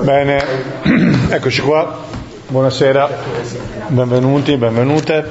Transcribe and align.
Bene, 0.00 0.42
eccoci 1.30 1.60
qua, 1.60 2.00
buonasera, 2.48 3.08
benvenuti, 3.88 4.56
benvenute. 4.56 5.24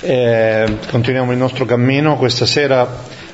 Eh, 0.00 0.78
continuiamo 0.90 1.32
il 1.32 1.38
nostro 1.38 1.66
cammino, 1.66 2.16
questa 2.16 2.46
sera 2.46 2.88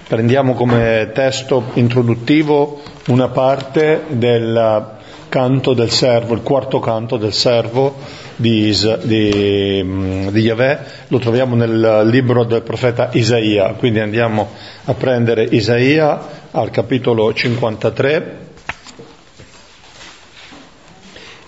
prendiamo 0.07 0.55
come 0.55 1.13
testo 1.15 1.71
introduttivo 1.75 2.83
una 3.07 3.29
parte 3.29 4.03
del 4.09 4.95
canto 5.29 5.73
del 5.73 5.91
servo, 5.91 6.35
il 6.35 6.43
quarto 6.43 6.81
canto 6.81 7.17
del 7.17 7.33
servo 7.33 7.95
di, 8.35 8.67
Is- 8.67 9.03
di, 9.05 9.81
mm, 9.83 10.29
di 10.29 10.41
Yahweh, 10.41 10.79
lo 11.09 11.19
troviamo 11.19 11.55
nel 11.55 12.03
libro 12.07 12.45
del 12.45 12.63
profeta 12.63 13.09
Isaia, 13.13 13.73
quindi 13.79 14.01
andiamo 14.01 14.51
a 14.85 14.93
prendere 14.95 15.45
Isaia 15.45 16.21
al 16.51 16.71
capitolo 16.71 17.33
53 17.33 18.46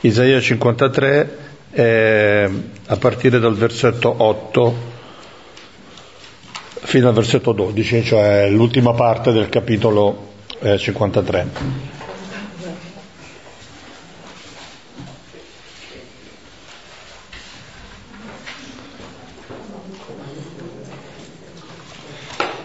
Isaia 0.01 0.41
53 0.41 1.37
eh, 1.73 2.51
a 2.87 2.97
partire 2.97 3.41
dal 3.41 3.57
versetto 3.57 4.15
8 4.17 4.75
fino 6.83 7.09
al 7.09 7.15
versetto 7.15 7.53
12, 7.53 8.05
cioè 8.05 8.49
l'ultima 8.49 8.93
parte 8.95 9.33
del 9.33 9.49
capitolo 9.49 10.35
eh, 10.61 10.79
53. 10.79 11.47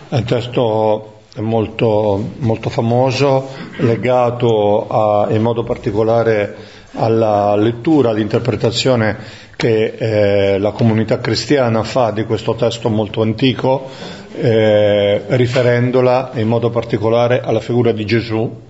È 0.09 0.15
un 0.17 0.23
testo 0.25 1.21
molto, 1.37 2.29
molto 2.37 2.69
famoso, 2.69 3.49
legato 3.77 4.87
a, 4.87 5.27
in 5.33 5.41
modo 5.41 5.63
particolare 5.63 6.55
alla 6.93 7.55
lettura, 7.55 8.09
all'interpretazione 8.09 9.41
che 9.55 9.93
eh, 9.97 10.57
la 10.57 10.71
comunità 10.71 11.19
cristiana 11.19 11.83
fa 11.83 12.11
di 12.11 12.25
questo 12.25 12.55
testo 12.55 12.89
molto 12.89 13.21
antico, 13.21 13.89
eh, 14.35 15.21
riferendola 15.27 16.31
in 16.35 16.47
modo 16.47 16.69
particolare 16.69 17.41
alla 17.41 17.59
figura 17.59 17.91
di 17.91 18.05
Gesù, 18.05 18.61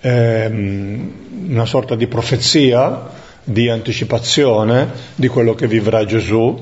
ehm, 0.00 1.12
una 1.50 1.64
sorta 1.64 1.94
di 1.94 2.06
profezia, 2.06 3.26
di 3.42 3.70
anticipazione 3.70 4.90
di 5.14 5.28
quello 5.28 5.54
che 5.54 5.66
vivrà 5.66 6.04
Gesù 6.04 6.60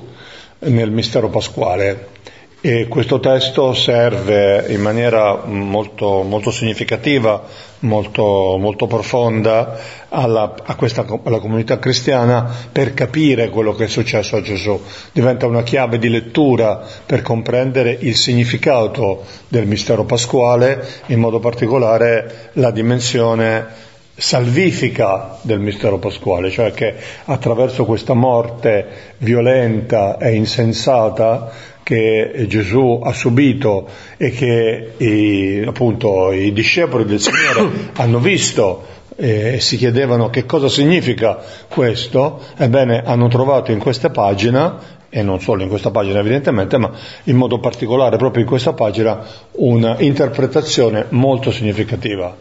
nel 0.60 0.90
mistero 0.90 1.28
pasquale. 1.28 2.14
E 2.62 2.88
questo 2.88 3.20
testo 3.20 3.74
serve 3.74 4.64
in 4.68 4.80
maniera 4.80 5.44
molto, 5.44 6.22
molto 6.22 6.50
significativa, 6.50 7.44
molto, 7.80 8.56
molto 8.58 8.86
profonda 8.86 9.78
alla, 10.08 10.54
questa, 10.74 11.04
alla, 11.22 11.38
comunità 11.38 11.78
cristiana 11.78 12.50
per 12.72 12.94
capire 12.94 13.50
quello 13.50 13.74
che 13.74 13.84
è 13.84 13.88
successo 13.88 14.36
a 14.36 14.40
Gesù. 14.40 14.80
Diventa 15.12 15.46
una 15.46 15.62
chiave 15.62 15.98
di 15.98 16.08
lettura 16.08 16.82
per 17.04 17.20
comprendere 17.20 17.94
il 18.00 18.16
significato 18.16 19.24
del 19.48 19.66
mistero 19.66 20.04
pasquale, 20.04 20.82
in 21.08 21.20
modo 21.20 21.38
particolare 21.38 22.50
la 22.54 22.70
dimensione 22.70 23.84
salvifica 24.16 25.36
del 25.42 25.60
mistero 25.60 25.98
pasquale, 25.98 26.50
cioè 26.50 26.72
che 26.72 26.94
attraverso 27.26 27.84
questa 27.84 28.14
morte 28.14 28.86
violenta 29.18 30.16
e 30.16 30.34
insensata 30.34 31.74
che 31.86 32.46
Gesù 32.48 33.00
ha 33.00 33.12
subito 33.12 33.86
e 34.16 34.30
che 34.30 34.94
i, 34.96 35.62
appunto 35.64 36.32
i 36.32 36.52
discepoli 36.52 37.04
del 37.04 37.20
Signore 37.20 37.90
hanno 37.94 38.18
visto 38.18 38.82
e 39.14 39.60
si 39.60 39.76
chiedevano 39.76 40.28
che 40.28 40.46
cosa 40.46 40.68
significa 40.68 41.38
questo, 41.68 42.40
ebbene 42.56 43.04
hanno 43.04 43.28
trovato 43.28 43.70
in 43.70 43.78
questa 43.78 44.10
pagina, 44.10 44.80
e 45.08 45.22
non 45.22 45.40
solo 45.40 45.62
in 45.62 45.68
questa 45.68 45.92
pagina 45.92 46.18
evidentemente, 46.18 46.76
ma 46.76 46.90
in 47.24 47.36
modo 47.36 47.60
particolare 47.60 48.16
proprio 48.16 48.42
in 48.42 48.48
questa 48.48 48.72
pagina, 48.72 49.24
un'interpretazione 49.52 51.06
molto 51.10 51.52
significativa, 51.52 52.36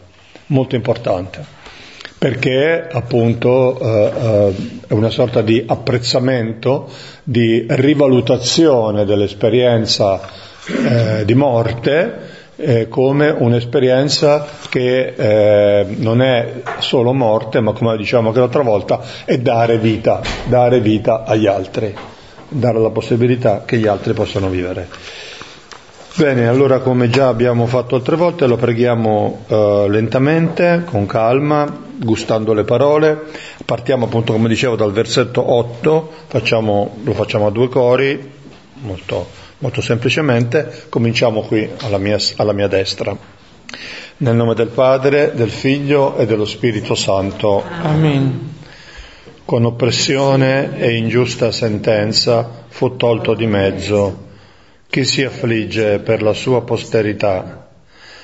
molto 0.46 0.74
importante. 0.74 1.54
Perché 2.18 2.88
appunto 2.90 3.78
eh, 3.78 4.12
eh, 4.16 4.54
è 4.88 4.92
una 4.92 5.10
sorta 5.10 5.42
di 5.42 5.62
apprezzamento, 5.64 6.88
di 7.28 7.66
rivalutazione 7.68 9.04
dell'esperienza 9.04 10.20
eh, 10.68 11.24
di 11.24 11.34
morte 11.34 12.34
eh, 12.54 12.86
come 12.86 13.30
un'esperienza 13.30 14.46
che 14.68 15.14
eh, 15.16 15.86
non 15.96 16.22
è 16.22 16.62
solo 16.78 17.12
morte, 17.12 17.58
ma 17.58 17.72
come 17.72 17.96
diciamo 17.96 18.28
anche 18.28 18.38
l'altra 18.38 18.62
volta, 18.62 19.00
è 19.24 19.38
dare 19.38 19.76
vita, 19.78 20.20
dare 20.44 20.80
vita 20.80 21.24
agli 21.24 21.48
altri, 21.48 21.92
dare 22.48 22.78
la 22.78 22.90
possibilità 22.90 23.64
che 23.64 23.76
gli 23.76 23.88
altri 23.88 24.12
possano 24.12 24.48
vivere. 24.48 24.88
Bene, 26.18 26.48
allora 26.48 26.78
come 26.78 27.10
già 27.10 27.28
abbiamo 27.28 27.66
fatto 27.66 27.94
altre 27.94 28.16
volte 28.16 28.46
lo 28.46 28.56
preghiamo 28.56 29.44
eh, 29.48 29.86
lentamente, 29.90 30.82
con 30.86 31.04
calma, 31.04 31.70
gustando 31.98 32.54
le 32.54 32.64
parole. 32.64 33.24
Partiamo 33.66 34.06
appunto, 34.06 34.32
come 34.32 34.48
dicevo, 34.48 34.76
dal 34.76 34.92
versetto 34.92 35.52
8, 35.52 36.10
facciamo, 36.28 36.96
lo 37.02 37.12
facciamo 37.12 37.46
a 37.46 37.50
due 37.50 37.68
cori, 37.68 38.30
molto, 38.76 39.28
molto 39.58 39.82
semplicemente. 39.82 40.84
Cominciamo 40.88 41.42
qui 41.42 41.68
alla 41.82 41.98
mia, 41.98 42.16
alla 42.36 42.54
mia 42.54 42.66
destra. 42.66 43.14
Nel 44.16 44.34
nome 44.34 44.54
del 44.54 44.68
Padre, 44.68 45.32
del 45.34 45.50
Figlio 45.50 46.16
e 46.16 46.24
dello 46.24 46.46
Spirito 46.46 46.94
Santo. 46.94 47.62
Amen. 47.82 48.54
Con 49.44 49.66
oppressione 49.66 50.78
e 50.78 50.96
ingiusta 50.96 51.52
sentenza 51.52 52.64
fu 52.68 52.96
tolto 52.96 53.34
di 53.34 53.46
mezzo 53.46 54.24
chi 54.96 55.04
si 55.04 55.24
affligge 55.24 55.98
per 55.98 56.22
la 56.22 56.32
sua 56.32 56.62
posterità. 56.62 57.68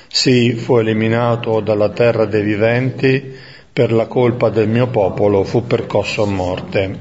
Sì, 0.07 0.53
fu 0.53 0.77
eliminato 0.77 1.59
dalla 1.59 1.89
terra 1.89 2.25
dei 2.25 2.41
viventi, 2.41 3.31
per 3.71 3.91
la 3.91 4.07
colpa 4.07 4.49
del 4.49 4.67
mio 4.67 4.87
popolo 4.87 5.43
fu 5.43 5.67
percosso 5.67 6.23
a 6.23 6.25
morte. 6.25 6.97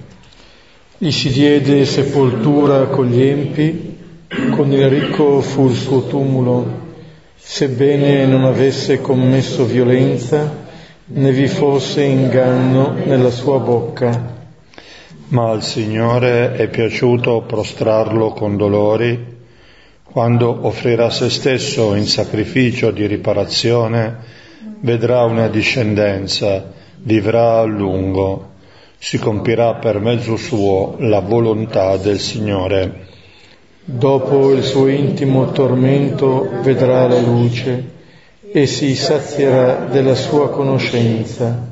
Gli 0.99 1.11
si 1.11 1.31
diede 1.31 1.87
sepoltura 1.87 2.85
con 2.89 3.07
gli 3.07 3.23
empi, 3.23 3.97
con 4.51 4.71
il 4.71 4.91
ricco 4.91 5.41
fu 5.41 5.69
il 5.69 5.75
suo 5.75 6.07
tumulo, 6.07 6.81
sebbene 7.35 8.27
non 8.27 8.45
avesse 8.45 9.01
commesso 9.01 9.65
violenza, 9.65 10.67
né 11.07 11.33
vi 11.33 11.47
fosse 11.47 12.03
inganno 12.03 12.93
nella 13.07 13.31
sua 13.31 13.59
bocca. 13.59 14.35
Ma 15.29 15.49
al 15.49 15.63
Signore 15.63 16.57
è 16.57 16.69
piaciuto 16.69 17.45
prostrarlo 17.47 18.33
con 18.33 18.59
dolori 18.59 19.41
quando 20.13 20.67
offrirà 20.67 21.09
se 21.09 21.31
stesso 21.31 21.95
in 21.95 22.07
sacrificio 22.07 22.91
di 22.91 23.07
riparazione, 23.07 24.19
vedrà 24.81 25.25
una 25.25 25.49
discendenza, 25.49 26.71
vivrà 26.99 27.61
a 27.61 27.63
lungo, 27.63 28.51
si 28.99 29.19
compirà 29.19 29.77
per 29.77 30.01
mezzo 30.01 30.37
suo 30.37 30.97
la 30.99 31.21
volontà 31.21 31.97
del 31.97 32.21
Signore. 32.21 33.07
Dopo 33.85 34.53
il 34.53 34.63
suo 34.63 34.89
intimo 34.89 35.51
tormento 35.51 36.47
vedrà 36.61 37.09
la 37.09 37.19
luce 37.19 37.83
e 38.53 38.67
si 38.67 38.95
sazierà 38.95 39.87
della 39.91 40.15
sua 40.15 40.51
conoscenza. 40.51 41.71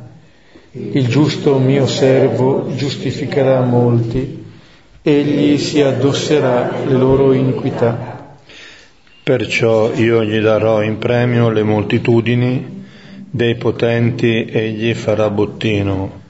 Il 0.73 1.07
giusto 1.09 1.59
mio 1.59 1.87
servo 1.87 2.75
giustificherà 2.75 3.61
molti, 3.61 4.45
egli 5.03 5.59
si 5.59 5.83
addosserà 5.83 6.85
le 6.87 6.95
loro 6.95 7.35
iniquità. 7.35 8.20
Perciò 9.31 9.93
io 9.93 10.25
gli 10.25 10.41
darò 10.41 10.83
in 10.83 10.99
premio 10.99 11.51
le 11.51 11.63
moltitudini, 11.63 12.85
dei 13.31 13.55
potenti 13.55 14.45
egli 14.45 14.93
farà 14.93 15.31
bottino, 15.31 16.23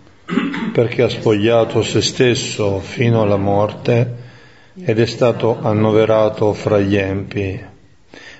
perché 0.71 1.05
ha 1.05 1.09
spogliato 1.09 1.83
se 1.83 2.03
stesso 2.03 2.79
fino 2.81 3.23
alla 3.23 3.39
morte 3.39 4.17
ed 4.85 5.01
è 5.01 5.07
stato 5.07 5.61
annoverato 5.63 6.53
fra 6.53 6.79
gli 6.79 6.95
empi, 6.95 7.59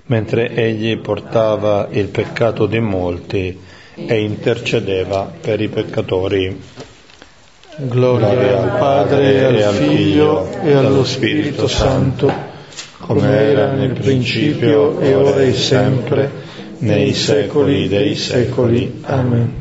mentre 0.05 0.51
egli 0.55 0.95
portava 0.99 1.89
il 1.93 2.09
peccato 2.09 2.67
di 2.67 2.81
molti 2.81 3.59
e 3.95 4.21
intercedeva 4.21 5.33
per 5.41 5.63
i 5.63 5.69
peccatori. 5.69 6.61
Gloria, 7.79 8.61
al 8.61 8.79
Padre, 8.79 9.57
e 9.57 9.63
al 9.63 9.73
Figlio 9.73 10.61
e 10.63 10.75
allo 10.75 11.05
Spirito 11.05 11.67
Santo 11.67 12.50
come 13.11 13.41
era 13.41 13.73
nel 13.73 13.91
principio 13.95 15.01
e 15.01 15.15
ora 15.17 15.43
e 15.43 15.53
sempre, 15.53 16.31
nei 16.79 17.13
secoli 17.13 17.89
dei 17.89 18.15
secoli. 18.15 19.01
Amen. 19.03 19.53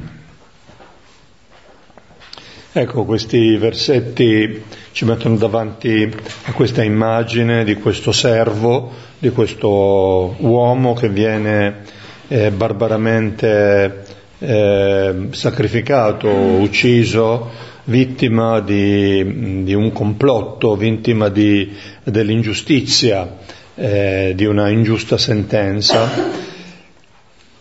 Ecco, 2.72 3.06
questi 3.06 3.58
versetti 3.58 4.64
ci 4.92 5.04
mettono 5.06 5.36
davanti 5.36 6.08
a 6.44 6.52
questa 6.54 6.84
immagine 6.84 7.64
di 7.64 7.74
questo 7.74 8.12
servo, 8.12 8.92
di 9.18 9.32
questo 9.32 10.36
uomo 10.38 10.94
che 10.94 11.10
viene 11.10 11.78
eh, 12.28 12.52
barbaramente 12.52 14.04
eh, 14.38 15.28
sacrificato, 15.32 16.30
ucciso, 16.30 17.50
vittima 17.90 18.60
di, 18.62 19.64
di 19.64 19.74
un 19.74 19.92
complotto, 19.92 20.76
vittima 20.76 21.30
di, 21.30 21.76
dell'ingiustizia, 22.04 23.38
eh, 23.76 24.34
di 24.36 24.46
una 24.46 24.70
ingiusta 24.70 25.18
sentenza 25.18 26.48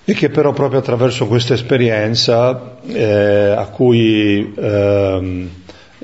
e 0.05 0.15
che 0.15 0.31
però 0.31 0.53
proprio 0.53 0.81
attraverso 0.81 1.27
questa 1.27 1.55
esperienza 1.55 2.79
eh, 2.87 3.55
a 3.57 3.67
cui 3.67 4.55
eh, 4.57 5.49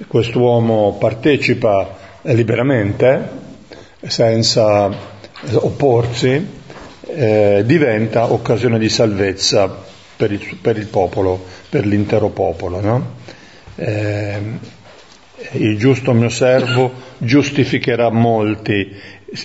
quest'uomo 0.06 0.96
partecipa 0.98 1.96
liberamente, 2.22 3.28
senza 4.02 4.90
opporsi, 5.54 6.46
eh, 7.06 7.62
diventa 7.64 8.32
occasione 8.32 8.78
di 8.78 8.88
salvezza 8.88 9.74
per 10.16 10.32
il, 10.32 10.58
per 10.60 10.76
il, 10.76 10.86
popolo, 10.86 11.42
per 11.68 11.86
l'intero 11.86 12.28
popolo. 12.28 12.80
No? 12.80 13.14
Eh, 13.76 14.40
il 15.52 15.78
giusto 15.78 16.12
mio 16.12 16.28
servo 16.28 16.92
giustificherà 17.18 18.10
molti, 18.10 18.94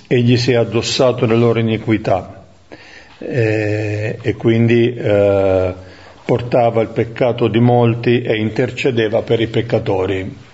egli 0.07 0.37
si 0.37 0.51
è 0.51 0.55
addossato 0.55 1.25
le 1.25 1.35
loro 1.35 1.59
iniquità 1.59 2.45
eh, 3.17 4.17
e 4.21 4.33
quindi 4.35 4.93
eh, 4.93 5.73
portava 6.25 6.81
il 6.81 6.89
peccato 6.89 7.47
di 7.47 7.59
molti 7.59 8.21
e 8.21 8.37
intercedeva 8.37 9.21
per 9.23 9.39
i 9.41 9.47
peccatori. 9.47 10.47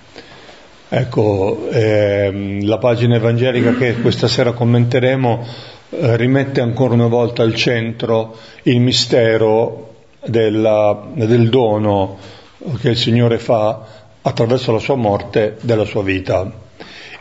Ecco, 0.88 1.68
ehm, 1.70 2.66
la 2.66 2.78
pagina 2.78 3.16
evangelica 3.16 3.74
che 3.74 3.96
questa 3.96 4.28
sera 4.28 4.54
commenteremo 4.54 5.46
eh, 5.90 6.16
rimette 6.16 6.62
ancora 6.62 6.94
una 6.94 7.08
volta 7.08 7.44
al 7.44 7.56
centro 7.56 8.38
il 8.64 8.80
mistero 8.80 9.96
della, 10.26 11.08
del 11.14 11.50
dono 11.50 12.18
che 12.80 12.90
il 12.90 12.98
Signore 12.98 13.38
fa 13.38 14.04
attraverso 14.22 14.72
la 14.72 14.80
sua 14.80 14.96
morte 14.96 15.58
della 15.62 15.86
sua 15.86 16.04
vita. 16.04 16.64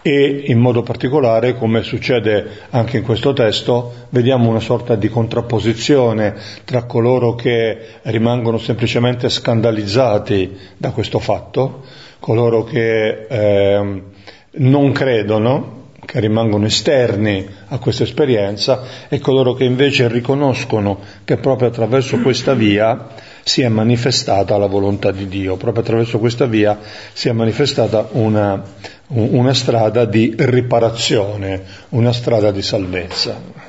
E 0.06 0.44
in 0.48 0.58
modo 0.58 0.82
particolare, 0.82 1.54
come 1.54 1.82
succede 1.82 2.46
anche 2.70 2.98
in 2.98 3.04
questo 3.04 3.32
testo, 3.32 4.06
vediamo 4.10 4.50
una 4.50 4.60
sorta 4.60 4.96
di 4.96 5.08
contrapposizione 5.08 6.34
tra 6.64 6.84
coloro 6.84 7.34
che 7.34 7.78
rimangono 8.02 8.58
semplicemente 8.58 9.30
scandalizzati 9.30 10.56
da 10.76 10.90
questo 10.90 11.20
fatto, 11.20 11.84
coloro 12.20 12.64
che 12.64 13.26
eh, 13.26 14.02
non 14.50 14.92
credono, 14.92 15.84
che 16.04 16.20
rimangono 16.20 16.66
esterni 16.66 17.46
a 17.68 17.78
questa 17.78 18.02
esperienza 18.02 18.82
e 19.08 19.18
coloro 19.20 19.54
che 19.54 19.64
invece 19.64 20.08
riconoscono 20.08 20.98
che 21.24 21.38
proprio 21.38 21.68
attraverso 21.68 22.18
questa 22.18 22.52
via 22.52 23.08
si 23.44 23.60
è 23.60 23.68
manifestata 23.68 24.56
la 24.56 24.66
volontà 24.66 25.12
di 25.12 25.28
Dio, 25.28 25.56
proprio 25.56 25.82
attraverso 25.82 26.18
questa 26.18 26.46
via 26.46 26.78
si 27.12 27.28
è 27.28 27.32
manifestata 27.32 28.08
una, 28.12 28.60
una 29.08 29.52
strada 29.52 30.06
di 30.06 30.34
riparazione, 30.36 31.62
una 31.90 32.12
strada 32.12 32.50
di 32.50 32.62
salvezza. 32.62 33.62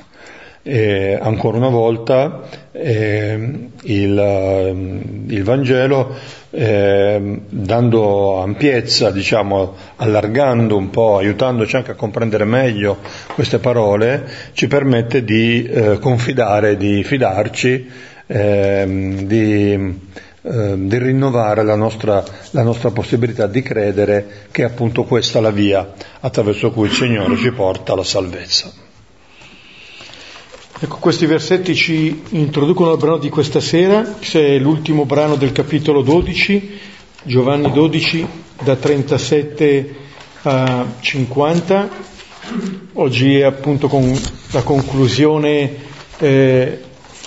E 0.67 1.15
ancora 1.21 1.57
una 1.57 1.69
volta 1.69 2.41
eh, 2.71 3.69
il, 3.83 5.25
il, 5.27 5.43
Vangelo, 5.43 6.15
eh, 6.49 7.41
dando 7.47 8.41
ampiezza, 8.41 9.11
diciamo, 9.11 9.75
allargando 9.97 10.75
un 10.75 10.89
po', 10.89 11.17
aiutandoci 11.17 11.75
anche 11.75 11.91
a 11.91 11.95
comprendere 11.95 12.45
meglio 12.45 12.97
queste 13.35 13.59
parole, 13.59 14.27
ci 14.53 14.65
permette 14.65 15.23
di 15.23 15.65
eh, 15.65 15.99
confidare, 15.99 16.77
di 16.77 17.03
fidarci 17.03 18.13
ehm, 18.27 19.21
di, 19.21 19.71
ehm, 20.41 20.87
di, 20.87 20.97
rinnovare 20.97 21.63
la 21.63 21.75
nostra, 21.75 22.23
la 22.51 22.63
nostra 22.63 22.91
possibilità 22.91 23.47
di 23.47 23.61
credere 23.61 24.47
che 24.51 24.63
è 24.63 24.65
appunto 24.65 25.03
questa 25.03 25.39
la 25.39 25.51
via 25.51 25.93
attraverso 26.19 26.71
cui 26.71 26.87
il 26.87 26.93
Signore 26.93 27.37
ci 27.37 27.51
porta 27.51 27.93
alla 27.93 28.03
salvezza. 28.03 28.71
Ecco, 30.77 30.97
questi 30.97 31.25
versetti 31.25 31.73
ci 31.73 32.23
introducono 32.31 32.91
al 32.91 32.97
brano 32.97 33.17
di 33.17 33.29
questa 33.29 33.61
sera, 33.61 34.15
che 34.19 34.55
è 34.55 34.59
l'ultimo 34.59 35.05
brano 35.05 35.35
del 35.35 35.53
capitolo 35.53 36.01
12, 36.01 36.79
Giovanni 37.23 37.71
12, 37.71 38.27
da 38.61 38.75
37 38.75 39.95
a 40.41 40.85
50. 40.99 41.89
Oggi 42.93 43.37
è 43.37 43.43
appunto 43.43 43.87
con 43.87 44.19
la 44.51 44.61
conclusione 44.63 45.75
eh, 46.19 46.81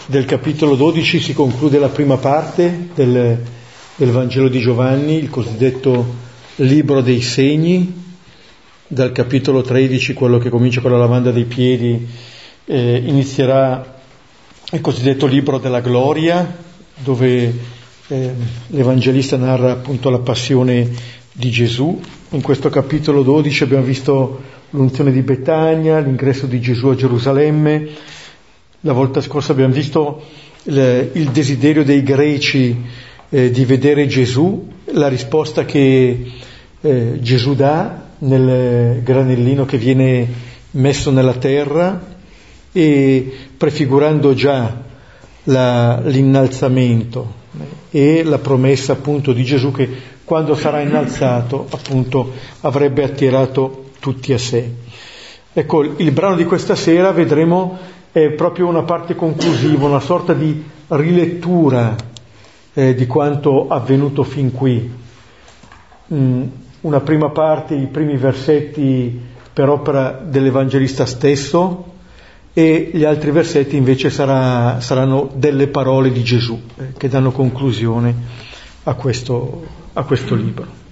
del 0.09 0.25
capitolo 0.25 0.75
12 0.75 1.21
si 1.21 1.35
conclude 1.35 1.79
la 1.79 1.91
prima 1.91 2.17
parte 2.17 2.89
del, 2.95 3.39
del 3.95 4.11
Vangelo 4.11 4.49
di 4.49 4.59
Giovanni, 4.59 5.19
il 5.19 5.29
cosiddetto 5.29 6.15
libro 6.57 7.03
dei 7.03 7.21
segni, 7.21 8.05
dal 8.87 9.13
capitolo 9.13 9.61
13, 9.61 10.15
quello 10.15 10.39
che 10.39 10.49
comincia 10.49 10.81
con 10.81 10.93
la 10.93 10.97
lavanda 10.97 11.31
dei 11.31 11.45
piedi, 11.45 12.09
eh, 12.65 13.03
inizierà 13.05 14.01
il 14.73 14.81
cosiddetto 14.81 15.27
libro 15.27 15.59
della 15.59 15.81
gloria, 15.81 16.57
dove 16.97 17.55
eh, 18.09 18.33
l'Evangelista 18.69 19.37
narra 19.37 19.73
appunto 19.73 20.09
la 20.09 20.21
passione 20.21 20.89
di 21.31 21.51
Gesù. 21.51 22.01
In 22.31 22.41
questo 22.41 22.71
capitolo 22.71 23.23
12 23.23 23.63
abbiamo 23.63 23.85
visto 23.85 24.41
l'unzione 24.71 25.13
di 25.13 25.21
Betania, 25.21 25.99
l'ingresso 25.99 26.47
di 26.47 26.63
Gesù 26.63 26.87
a 26.87 26.95
Gerusalemme, 26.95 28.17
la 28.83 28.93
volta 28.93 29.21
scorsa 29.21 29.53
abbiamo 29.53 29.75
visto 29.75 30.23
il, 30.65 31.11
il 31.15 31.31
desiderio 31.31 31.85
dei 31.85 32.03
greci 32.03 32.77
eh, 33.29 33.51
di 33.51 33.65
vedere 33.65 34.07
Gesù, 34.07 34.69
la 34.93 35.09
risposta 35.09 35.65
che 35.65 36.33
eh, 36.81 37.19
Gesù 37.21 37.55
dà 37.55 38.07
nel 38.19 39.03
granellino 39.03 39.65
che 39.65 39.79
viene 39.79 40.27
messo 40.73 41.11
nella 41.11 41.35
terra 41.35 42.17
e 42.73 43.33
prefigurando 43.57 44.35
già 44.35 44.83
la, 45.45 46.01
l'innalzamento 46.05 47.35
e 47.91 48.23
la 48.23 48.39
promessa 48.39 48.93
appunto 48.93 49.33
di 49.33 49.45
Gesù 49.45 49.73
che 49.73 49.89
quando 50.25 50.55
sarà 50.55 50.81
innalzato 50.81 51.67
appunto 51.71 52.33
avrebbe 52.61 53.03
attirato 53.03 53.87
tutti 53.99 54.33
a 54.33 54.39
sé. 54.39 54.71
Ecco, 55.53 55.83
il 55.83 56.13
brano 56.13 56.37
di 56.37 56.45
questa 56.45 56.77
sera 56.77 57.11
vedremo 57.11 57.97
è 58.13 58.31
proprio 58.31 58.67
una 58.67 58.83
parte 58.83 59.15
conclusiva, 59.15 59.87
una 59.87 60.01
sorta 60.01 60.33
di 60.33 60.65
rilettura 60.89 61.95
eh, 62.73 62.95
di 62.95 63.07
quanto 63.07 63.69
avvenuto 63.69 64.23
fin 64.23 64.53
qui. 64.53 64.91
Mm, 66.13 66.43
una 66.83 67.01
prima 67.01 67.31
parte, 67.31 67.75
i 67.75 67.87
primi 67.87 68.17
versetti 68.17 69.21
per 69.53 69.69
opera 69.69 70.21
dell'Evangelista 70.25 71.05
stesso 71.05 71.97
e 72.53 72.91
gli 72.93 73.05
altri 73.05 73.31
versetti 73.31 73.77
invece 73.77 74.11
sarà, 74.11 74.81
saranno 74.81 75.31
delle 75.35 75.69
parole 75.69 76.11
di 76.11 76.23
Gesù 76.23 76.61
eh, 76.77 76.93
che 76.97 77.09
danno 77.09 77.31
conclusione 77.31 78.15
a 78.85 78.95
questo, 78.95 79.65
a 79.93 80.03
questo 80.05 80.35
libro. 80.35 80.88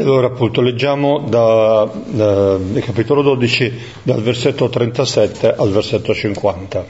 Allora 0.00 0.28
appunto 0.28 0.62
leggiamo 0.62 1.18
da, 1.28 1.86
da, 2.06 2.58
capitolo 2.80 3.20
12 3.20 3.72
dal 4.02 4.22
versetto 4.22 4.70
37 4.70 5.54
al 5.54 5.70
versetto 5.70 6.14
50. 6.14 6.86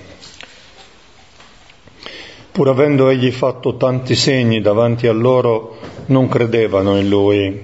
Pur 2.52 2.68
avendo 2.68 3.08
egli 3.08 3.32
fatto 3.32 3.76
tanti 3.76 4.14
segni 4.14 4.60
davanti 4.60 5.08
a 5.08 5.12
loro, 5.12 5.78
non 6.06 6.28
credevano 6.28 6.98
in 6.98 7.08
lui, 7.08 7.60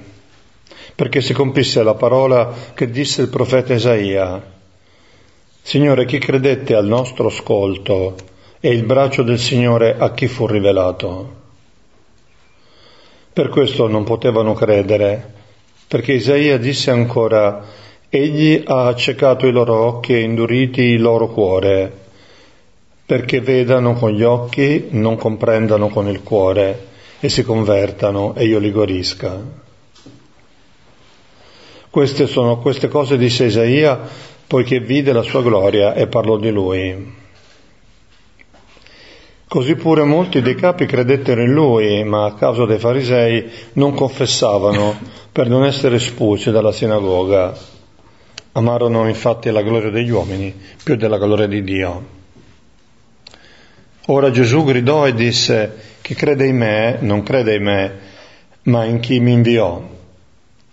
perché 0.97 1.21
si 1.21 1.33
compisse 1.33 1.85
la 1.85 1.95
parola 1.95 2.53
che 2.75 2.91
disse 2.91 3.23
il 3.23 3.29
profeta 3.29 3.73
Isaia. 3.73 4.55
Signore, 5.63 6.07
chi 6.07 6.19
credette 6.19 6.75
al 6.75 6.87
nostro 6.87 7.29
ascolto 7.29 8.17
e 8.59 8.71
il 8.71 8.83
braccio 8.83 9.23
del 9.23 9.39
Signore 9.39 9.95
a 9.97 10.13
chi 10.13 10.27
fu 10.27 10.49
rivelato? 10.49 11.35
Per 13.33 13.49
questo 13.49 13.87
non 13.87 14.03
potevano 14.03 14.53
credere, 14.55 15.35
perché 15.89 16.15
Isaia 16.15 16.59
disse 16.59 16.91
ancora, 16.91 17.65
Egli 18.09 18.63
ha 18.65 18.87
accecato 18.87 19.47
i 19.47 19.53
loro 19.53 19.75
occhi 19.75 20.15
e 20.15 20.21
induriti 20.21 20.83
il 20.83 21.01
loro 21.01 21.29
cuore, 21.29 21.93
perché 23.05 23.41
vedano 23.41 23.95
con 23.95 24.11
gli 24.11 24.23
occhi, 24.23 24.89
non 24.91 25.17
comprendano 25.17 25.89
con 25.89 26.09
il 26.09 26.23
cuore, 26.23 26.87
e 27.21 27.29
si 27.29 27.45
convertano 27.45 28.35
e 28.35 28.47
io 28.47 28.59
li 28.59 28.71
guarisca. 28.71 29.65
Queste 31.91 32.27
sono 32.27 32.59
queste 32.59 32.89
cose 32.89 33.17
disse 33.17 33.45
Isaia, 33.45 34.01
poiché 34.47 34.81
vide 34.81 35.13
la 35.13 35.23
sua 35.23 35.43
gloria 35.43 35.95
e 35.95 36.07
parlò 36.07 36.37
di 36.37 36.51
lui. 36.51 37.15
Così 39.49 39.77
pure 39.77 40.03
molti 40.03 40.43
dei 40.43 40.57
capi 40.57 40.87
credettero 40.87 41.41
in 41.41 41.53
lui, 41.53 42.03
ma 42.05 42.27
a 42.27 42.35
causa 42.35 42.67
dei 42.67 42.79
farisei 42.79 43.49
non 43.75 43.95
confessavano 43.95 44.99
per 45.37 45.51
non 45.51 45.67
essere 45.67 45.97
espulsi 45.97 46.51
dalla 46.51 46.73
sinagoga. 46.73 47.55
Amarono 48.53 49.07
infatti 49.07 49.51
la 49.51 49.61
gloria 49.61 49.91
degli 49.91 50.09
uomini 50.09 50.55
più 50.83 50.97
della 50.97 51.19
gloria 51.19 51.47
di 51.47 51.63
Dio. 51.63 52.07
Ora 54.07 54.31
Gesù 54.31 54.65
gridò 54.65 55.07
e 55.07 55.13
disse, 55.13 55.99
chi 56.01 56.15
crede 56.15 56.47
in 56.47 56.57
me 56.57 56.97
non 57.01 57.23
crede 57.23 57.55
in 57.55 57.63
me, 57.63 57.99
ma 58.63 58.85
in 58.85 58.99
chi 58.99 59.21
mi 59.21 59.33
inviò. 59.33 59.79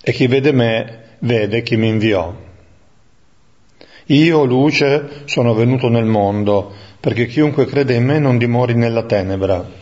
E 0.01 0.12
chi 0.13 0.27
vede 0.27 0.53
me 0.53 1.17
vede 1.20 1.62
chi 1.62 1.75
mi 1.75 1.89
inviò. 1.89 2.34
Io, 4.05 4.43
luce, 4.46 5.24
sono 5.25 5.53
venuto 5.53 5.89
nel 5.89 6.05
mondo, 6.05 6.72
perché 7.01 7.25
chiunque 7.25 7.65
crede 7.65 7.96
in 7.96 8.05
me 8.05 8.17
non 8.17 8.38
dimori 8.38 8.75
nella 8.75 9.03
tenebra. 9.03 9.82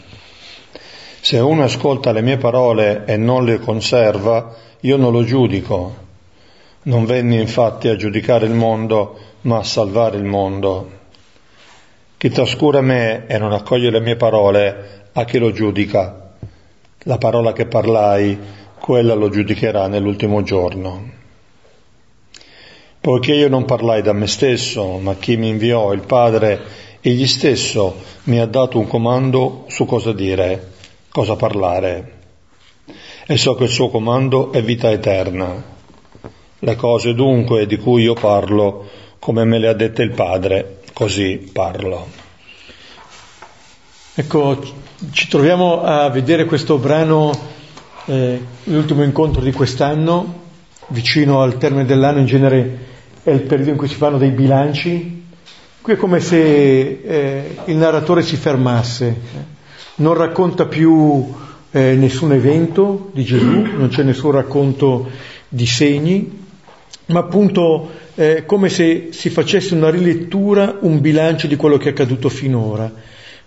Se 1.23 1.37
uno 1.37 1.61
ascolta 1.61 2.11
le 2.11 2.23
mie 2.23 2.37
parole 2.37 3.03
e 3.05 3.15
non 3.15 3.45
le 3.45 3.59
conserva, 3.59 4.69
io 4.81 4.97
non 4.97 5.11
lo 5.11 5.23
giudico. 5.23 5.95
Non 6.83 7.05
venni 7.05 7.39
infatti 7.39 7.87
a 7.87 7.95
giudicare 7.95 8.45
il 8.45 8.53
mondo, 8.53 9.17
ma 9.41 9.57
a 9.57 9.63
salvare 9.63 10.17
il 10.17 10.23
mondo. 10.23 10.99
Chi 12.17 12.29
trascura 12.29 12.81
me 12.81 13.27
e 13.27 13.37
non 13.37 13.53
accoglie 13.53 13.91
le 13.91 13.99
mie 13.99 14.15
parole, 14.15 15.09
a 15.13 15.23
chi 15.25 15.37
lo 15.37 15.51
giudica? 15.51 16.33
La 17.03 17.17
parola 17.17 17.53
che 17.53 17.65
parlai, 17.65 18.37
quella 18.79 19.13
lo 19.13 19.29
giudicherà 19.29 19.87
nell'ultimo 19.87 20.41
giorno. 20.41 21.09
Poiché 22.99 23.33
io 23.33 23.49
non 23.49 23.65
parlai 23.65 24.01
da 24.01 24.13
me 24.13 24.27
stesso, 24.27 24.97
ma 24.97 25.15
chi 25.15 25.37
mi 25.37 25.49
inviò, 25.49 25.93
il 25.93 26.05
Padre, 26.05 26.59
egli 27.01 27.27
stesso 27.27 27.95
mi 28.23 28.39
ha 28.39 28.45
dato 28.45 28.77
un 28.79 28.87
comando 28.87 29.65
su 29.67 29.85
cosa 29.85 30.13
dire, 30.13 30.71
cosa 31.09 31.35
parlare. 31.35 32.20
E 33.31 33.37
so 33.37 33.55
che 33.55 33.63
il 33.63 33.69
suo 33.69 33.87
comando 33.87 34.51
è 34.51 34.61
vita 34.61 34.91
eterna. 34.91 35.63
Le 36.59 36.75
cose 36.75 37.13
dunque 37.13 37.65
di 37.65 37.77
cui 37.77 38.03
io 38.03 38.13
parlo, 38.13 38.89
come 39.19 39.45
me 39.45 39.57
le 39.57 39.69
ha 39.69 39.73
dette 39.73 40.03
il 40.03 40.11
Padre, 40.11 40.81
così 40.91 41.49
parlo. 41.53 42.07
Ecco, 44.15 44.61
ci 45.11 45.29
troviamo 45.29 45.81
a 45.81 46.09
vedere 46.09 46.43
questo 46.43 46.77
brano, 46.77 47.31
eh, 48.03 48.45
l'ultimo 48.65 49.01
incontro 49.01 49.41
di 49.41 49.53
quest'anno, 49.53 50.39
vicino 50.87 51.41
al 51.41 51.57
termine 51.57 51.85
dell'anno, 51.85 52.19
in 52.19 52.25
genere 52.25 52.79
è 53.23 53.29
il 53.29 53.43
periodo 53.43 53.69
in 53.71 53.77
cui 53.77 53.87
si 53.87 53.95
fanno 53.95 54.17
dei 54.17 54.31
bilanci. 54.31 55.23
Qui 55.79 55.93
è 55.93 55.95
come 55.95 56.19
se 56.19 56.99
eh, 57.01 57.55
il 57.63 57.77
narratore 57.77 58.23
si 58.23 58.35
fermasse, 58.35 59.21
non 59.95 60.15
racconta 60.15 60.65
più 60.65 61.33
eh, 61.71 61.95
nessun 61.95 62.33
evento 62.33 63.09
di 63.13 63.23
Gesù, 63.23 63.61
non 63.61 63.87
c'è 63.89 64.03
nessun 64.03 64.31
racconto 64.31 65.09
di 65.47 65.65
segni, 65.65 66.39
ma 67.07 67.19
appunto 67.19 67.89
eh, 68.15 68.43
come 68.45 68.69
se 68.69 69.09
si 69.11 69.29
facesse 69.29 69.73
una 69.73 69.89
rilettura, 69.89 70.77
un 70.81 70.99
bilancio 70.99 71.47
di 71.47 71.55
quello 71.55 71.77
che 71.77 71.89
è 71.89 71.91
accaduto 71.91 72.29
finora, 72.29 72.91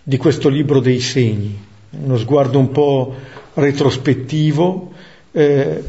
di 0.03 0.17
questo 0.17 0.49
libro 0.49 0.81
dei 0.81 1.01
segni, 1.01 1.59
uno 1.91 2.17
sguardo 2.17 2.59
un 2.59 2.71
po' 2.71 3.15
retrospettivo, 3.55 4.93
eh, 5.33 5.83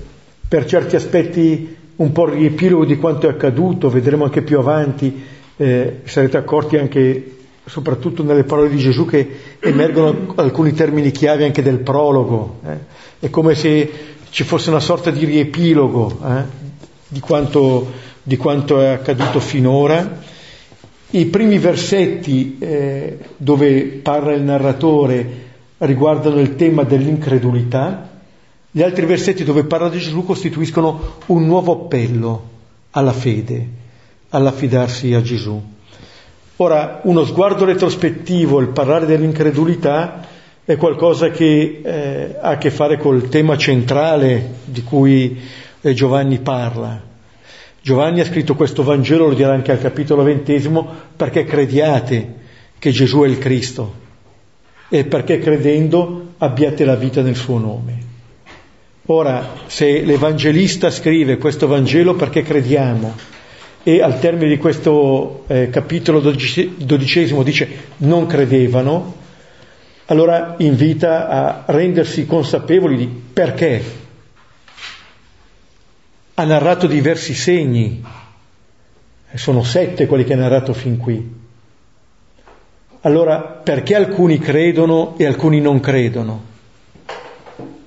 per 0.48 0.65
certi 0.65 0.96
aspetti 0.96 1.75
un 1.98 2.12
po' 2.12 2.30
riepilogo 2.30 2.86
di 2.86 2.98
quanto 2.98 3.27
è 3.27 3.30
accaduto, 3.30 3.89
vedremo 3.89 4.25
anche 4.25 4.42
più 4.42 4.60
avanti, 4.60 5.24
eh, 5.58 6.00
sarete 6.04 6.38
accorti 6.38 6.77
anche 6.77 7.32
soprattutto 7.65 8.24
nelle 8.24 8.44
parole 8.44 8.70
di 8.70 8.77
Gesù 8.77 9.06
che 9.06 9.27
emergono 9.70 10.34
alcuni 10.36 10.74
termini 10.74 11.12
chiave 11.12 11.46
anche 11.46 11.62
del 11.62 11.80
prologo, 11.80 12.60
eh. 12.66 12.78
è 13.20 13.30
come 13.30 13.56
se 13.56 13.92
ci 14.30 14.44
fosse 14.44 14.70
una 14.70 14.80
sorta 14.80 15.12
di 15.12 15.26
riepilogo 15.26 16.20
eh, 16.26 16.44
di 17.08 17.20
quanto 17.20 18.04
di 18.26 18.38
quanto 18.38 18.82
è 18.82 18.88
accaduto 18.88 19.40
finora. 19.40 20.20
I 21.12 21.26
primi 21.28 21.60
versetti 21.60 22.58
eh, 22.60 23.20
dove 23.38 23.84
parla 24.02 24.34
il 24.34 24.42
narratore 24.42 25.44
riguardano 25.78 26.40
il 26.40 26.56
tema 26.56 26.84
dell'incredulità, 26.84 28.10
gli 28.72 28.82
altri 28.82 29.06
versetti 29.06 29.44
dove 29.44 29.64
parla 29.66 29.90
di 29.90 30.00
Gesù 30.00 30.26
costituiscono 30.26 31.18
un 31.28 31.46
nuovo 31.46 31.84
appello 31.84 32.50
alla 32.92 33.14
fede, 33.14 33.68
all'affidarsi 34.30 35.14
a 35.14 35.22
Gesù. 35.22 35.62
Ora, 36.58 37.02
uno 37.04 37.26
sguardo 37.26 37.66
retrospettivo, 37.66 38.60
il 38.60 38.70
parlare 38.70 39.06
dell'incredulità, 39.06 40.26
è 40.64 40.78
qualcosa 40.78 41.30
che 41.30 41.82
eh, 41.84 42.36
ha 42.40 42.50
a 42.50 42.58
che 42.58 42.72
fare 42.72 42.98
col 42.98 43.30
tema 43.30 43.58
centrale 43.58 44.54
di 44.64 44.82
cui 44.82 45.40
eh, 45.82 45.94
Giovanni 45.94 46.40
parla, 46.40 47.14
Giovanni 47.86 48.20
ha 48.20 48.26
scritto 48.26 48.56
questo 48.56 48.82
Vangelo, 48.82 49.28
lo 49.28 49.36
dirà 49.36 49.54
anche 49.54 49.72
al 49.72 49.80
capitolo 49.80 50.24
ventesimo, 50.24 50.88
perché 51.16 51.44
crediate 51.44 52.34
che 52.80 52.90
Gesù 52.90 53.22
è 53.22 53.28
il 53.28 53.38
Cristo? 53.38 53.94
E 54.90 55.06
perché 55.06 55.38
credendo 55.38 56.34
abbiate 56.40 56.84
la 56.84 56.96
vita 56.96 57.22
nel 57.22 57.36
suo 57.36 57.60
nome. 57.60 58.00
Ora, 59.06 59.50
se 59.68 60.02
l'Evangelista 60.02 60.90
scrive 60.90 61.38
questo 61.38 61.68
Vangelo 61.68 62.16
perché 62.16 62.42
crediamo 62.42 63.14
e 63.88 64.01
al 64.01 64.20
termine 64.20 64.50
di 64.50 64.58
questo 64.58 65.44
eh, 65.46 65.70
capitolo 65.70 66.20
dodicesimo 66.20 67.44
dice 67.44 67.70
non 67.98 68.25
credevano, 68.25 69.13
allora 70.08 70.56
invita 70.58 71.27
a 71.27 71.63
rendersi 71.68 72.25
consapevoli 72.25 72.98
di 72.98 73.06
perché 73.06 73.84
ha 76.34 76.44
narrato 76.46 76.88
diversi 76.88 77.36
segni, 77.36 78.04
sono 79.36 79.62
sette 79.62 80.08
quelli 80.08 80.24
che 80.24 80.34
ha 80.34 80.38
narrato 80.38 80.74
fin 80.74 80.98
qui. 80.98 81.44
Allora, 83.01 83.39
perché 83.39 83.94
alcuni 83.94 84.39
credono 84.39 85.13
e 85.15 85.27
alcuni 85.27 85.62
non 85.62 85.80
credono? 85.80 86.44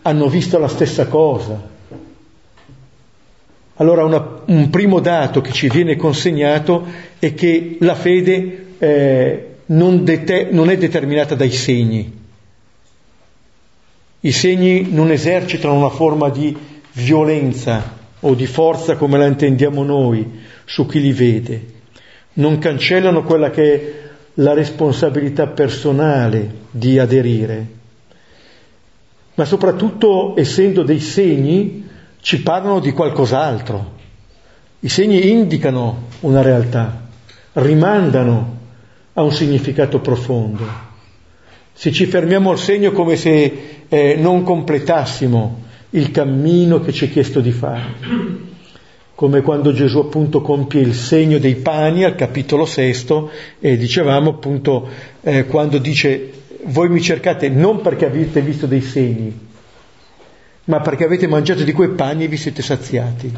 Hanno 0.03 0.29
visto 0.29 0.61
la 0.61 0.69
stessa 0.69 1.09
cosa. 1.09 1.77
Allora, 3.81 4.05
una, 4.05 4.41
un 4.47 4.71
primo 4.71 4.99
dato 4.99 5.41
che 5.41 5.53
ci 5.53 5.69
viene 5.69 5.95
consegnato 5.95 6.85
è 7.19 7.35
che 7.35 7.77
la 7.81 7.95
fede 7.95 8.67
eh, 8.79 9.47
non, 9.67 10.05
dete- 10.05 10.49
non 10.51 10.69
è 10.69 10.77
determinata 10.77 11.37
dai 11.37 11.53
segni. 11.53 12.17
I 14.21 14.33
segni 14.33 14.89
non 14.91 15.13
esercitano 15.13 15.75
una 15.75 15.91
forma 15.91 16.29
di 16.29 16.57
violenza 16.93 17.97
o 18.21 18.35
di 18.35 18.47
forza 18.47 18.97
come 18.97 19.17
la 19.17 19.27
intendiamo 19.27 19.85
noi 19.85 20.41
su 20.65 20.85
chi 20.87 21.01
li 21.01 21.13
vede, 21.13 21.65
non 22.35 22.59
cancellano 22.59 23.23
quella 23.23 23.51
che 23.51 23.75
è 23.75 23.93
la 24.35 24.55
responsabilità 24.55 25.47
personale 25.47 26.53
di 26.73 26.99
aderire, 26.99 27.67
ma 29.35 29.45
soprattutto 29.45 30.35
essendo 30.37 30.83
dei 30.83 30.99
segni 30.99 31.88
ci 32.21 32.43
parlano 32.43 32.81
di 32.81 32.93
qualcos'altro. 32.93 33.97
I 34.81 34.89
segni 34.89 35.31
indicano 35.31 36.07
una 36.21 36.43
realtà, 36.43 37.09
rimandano 37.55 38.57
a 39.15 39.23
un 39.23 39.33
significato 39.33 40.01
profondo. 40.01 40.87
Se 41.73 41.93
ci 41.93 42.07
fermiamo 42.07 42.51
al 42.51 42.59
segno 42.59 42.93
come 42.93 43.17
se 43.17 43.85
eh, 43.89 44.17
non 44.17 44.43
completassimo 44.43 45.67
il 45.91 46.11
cammino 46.11 46.81
che 46.81 46.93
ci 46.93 47.07
è 47.07 47.11
chiesto 47.11 47.41
di 47.41 47.51
fare. 47.51 48.37
Come 49.15 49.43
quando 49.43 49.73
Gesù 49.73 49.99
appunto 49.99 50.41
compie 50.41 50.81
il 50.81 50.95
segno 50.95 51.39
dei 51.39 51.57
pani 51.57 52.05
al 52.05 52.15
capitolo 52.15 52.67
sesto 52.67 53.31
e 53.59 53.77
dicevamo 53.77 54.31
appunto 54.31 54.89
eh, 55.23 55.47
quando 55.47 55.79
dice 55.79 56.33
voi 56.65 56.89
mi 56.89 57.01
cercate 57.01 57.49
non 57.49 57.81
perché 57.81 58.07
avete 58.07 58.41
visto 58.41 58.67
dei 58.67 58.83
segni, 58.83 59.48
ma 60.69 60.81
perché 60.81 61.05
avete 61.05 61.27
mangiato 61.27 61.65
di 61.65 61.73
quei 61.73 61.91
pani 61.91 62.25
e 62.25 62.29
vi 62.29 62.37
siete 62.37 62.63
saziati. 62.63 63.33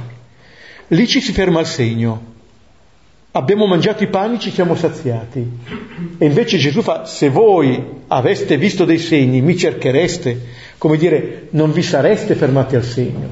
Lì 0.89 1.07
ci 1.07 1.21
si 1.21 1.33
ferma 1.33 1.61
al 1.61 1.67
segno. 1.67 2.29
Abbiamo 3.33 3.67
mangiato 3.67 4.03
i 4.03 4.09
pani, 4.09 4.41
ci 4.41 4.51
siamo 4.51 4.75
saziati. 4.75 5.49
E 6.19 6.27
invece 6.27 6.59
Gesù 6.59 6.83
fa, 6.83 7.05
se 7.05 7.29
voi 7.29 7.81
aveste 8.09 8.57
visto 8.57 8.85
dei 8.85 8.99
segni, 8.99 9.41
mi 9.43 9.57
cerchereste, 9.57 10.41
come 10.77 10.97
dire, 10.97 11.47
non 11.51 11.71
vi 11.71 11.83
sareste 11.83 12.35
fermati 12.35 12.75
al 12.75 12.83
segno, 12.83 13.31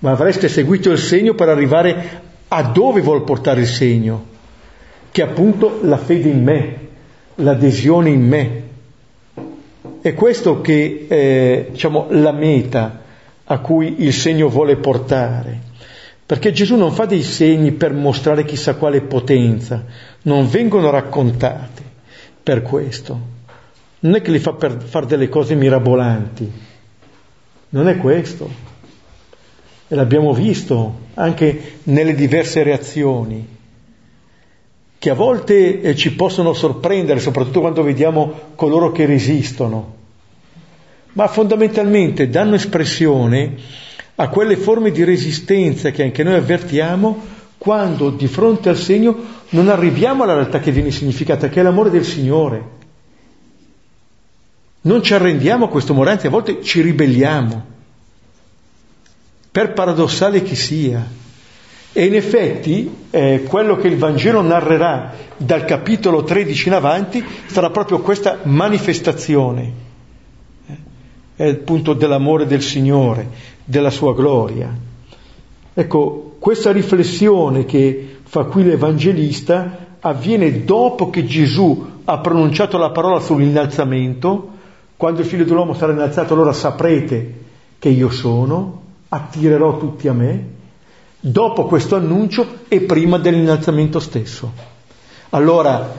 ma 0.00 0.10
avreste 0.10 0.48
seguito 0.48 0.90
il 0.90 0.98
segno 0.98 1.32
per 1.32 1.48
arrivare 1.48 2.20
a 2.48 2.62
dove 2.64 3.00
vuol 3.00 3.24
portare 3.24 3.62
il 3.62 3.66
segno, 3.66 4.26
che 5.10 5.22
è 5.22 5.24
appunto 5.24 5.80
la 5.82 5.96
fede 5.96 6.28
in 6.28 6.44
me, 6.44 6.78
l'adesione 7.36 8.10
in 8.10 8.26
me. 8.26 8.63
È 10.04 10.12
questo 10.12 10.60
che 10.60 11.06
è 11.08 11.66
diciamo, 11.70 12.08
la 12.10 12.32
meta 12.32 13.00
a 13.44 13.58
cui 13.60 14.02
il 14.02 14.12
segno 14.12 14.48
vuole 14.48 14.76
portare. 14.76 15.72
Perché 16.26 16.52
Gesù 16.52 16.76
non 16.76 16.92
fa 16.92 17.06
dei 17.06 17.22
segni 17.22 17.72
per 17.72 17.92
mostrare 17.92 18.44
chissà 18.44 18.74
quale 18.74 19.00
potenza, 19.00 19.84
non 20.22 20.48
vengono 20.48 20.90
raccontati 20.90 21.82
per 22.42 22.60
questo 22.60 23.32
non 24.04 24.14
è 24.14 24.20
che 24.20 24.30
li 24.30 24.38
fa 24.38 24.52
per 24.52 24.82
fare 24.82 25.06
delle 25.06 25.28
cose 25.28 25.54
mirabolanti, 25.54 26.50
non 27.70 27.88
è 27.88 27.96
questo. 27.96 28.72
E 29.88 29.94
l'abbiamo 29.94 30.32
visto 30.34 31.00
anche 31.14 31.78
nelle 31.84 32.14
diverse 32.14 32.62
reazioni, 32.62 33.53
che 35.04 35.10
a 35.10 35.14
volte 35.14 35.82
eh, 35.82 35.94
ci 35.94 36.14
possono 36.14 36.54
sorprendere, 36.54 37.20
soprattutto 37.20 37.60
quando 37.60 37.82
vediamo 37.82 38.52
coloro 38.54 38.90
che 38.90 39.04
resistono, 39.04 39.96
ma 41.12 41.28
fondamentalmente 41.28 42.30
danno 42.30 42.54
espressione 42.54 43.54
a 44.14 44.28
quelle 44.30 44.56
forme 44.56 44.90
di 44.92 45.04
resistenza 45.04 45.90
che 45.90 46.04
anche 46.04 46.22
noi 46.22 46.36
avvertiamo 46.36 47.22
quando 47.58 48.08
di 48.08 48.26
fronte 48.26 48.70
al 48.70 48.78
segno 48.78 49.14
non 49.50 49.68
arriviamo 49.68 50.22
alla 50.22 50.36
realtà 50.36 50.58
che 50.58 50.72
viene 50.72 50.90
significata, 50.90 51.50
che 51.50 51.60
è 51.60 51.62
l'amore 51.62 51.90
del 51.90 52.06
Signore. 52.06 52.68
Non 54.80 55.02
ci 55.02 55.12
arrendiamo 55.12 55.66
a 55.66 55.68
questo 55.68 55.92
amore, 55.92 56.12
anzi 56.12 56.28
a 56.28 56.30
volte 56.30 56.62
ci 56.62 56.80
ribelliamo, 56.80 57.64
per 59.52 59.74
paradossale 59.74 60.42
che 60.42 60.54
sia. 60.54 61.23
E 61.96 62.06
in 62.06 62.16
effetti 62.16 62.92
eh, 63.10 63.44
quello 63.46 63.76
che 63.76 63.86
il 63.86 63.96
Vangelo 63.96 64.42
narrerà 64.42 65.12
dal 65.36 65.64
capitolo 65.64 66.24
13 66.24 66.66
in 66.66 66.74
avanti 66.74 67.24
sarà 67.46 67.70
proprio 67.70 68.00
questa 68.00 68.40
manifestazione, 68.42 69.72
eh, 70.66 70.76
è 71.36 71.44
il 71.44 71.58
punto 71.58 71.92
dell'amore 71.92 72.46
del 72.46 72.62
Signore, 72.62 73.28
della 73.62 73.90
sua 73.90 74.12
gloria. 74.12 74.76
Ecco, 75.72 76.34
questa 76.40 76.72
riflessione 76.72 77.64
che 77.64 78.16
fa 78.24 78.42
qui 78.42 78.64
l'Evangelista 78.64 79.86
avviene 80.00 80.64
dopo 80.64 81.10
che 81.10 81.24
Gesù 81.24 81.92
ha 82.04 82.18
pronunciato 82.18 82.76
la 82.76 82.90
parola 82.90 83.20
sull'innalzamento, 83.20 84.50
quando 84.96 85.20
il 85.20 85.26
figlio 85.28 85.44
dell'uomo 85.44 85.74
sarà 85.74 85.92
innalzato 85.92 86.34
allora 86.34 86.52
saprete 86.52 87.34
che 87.78 87.88
io 87.88 88.10
sono, 88.10 88.82
attirerò 89.10 89.78
tutti 89.78 90.08
a 90.08 90.12
me, 90.12 90.54
dopo 91.26 91.64
questo 91.64 91.96
annuncio 91.96 92.58
e 92.68 92.82
prima 92.82 93.16
dell'innalzamento 93.16 93.98
stesso. 93.98 94.52
Allora, 95.30 95.90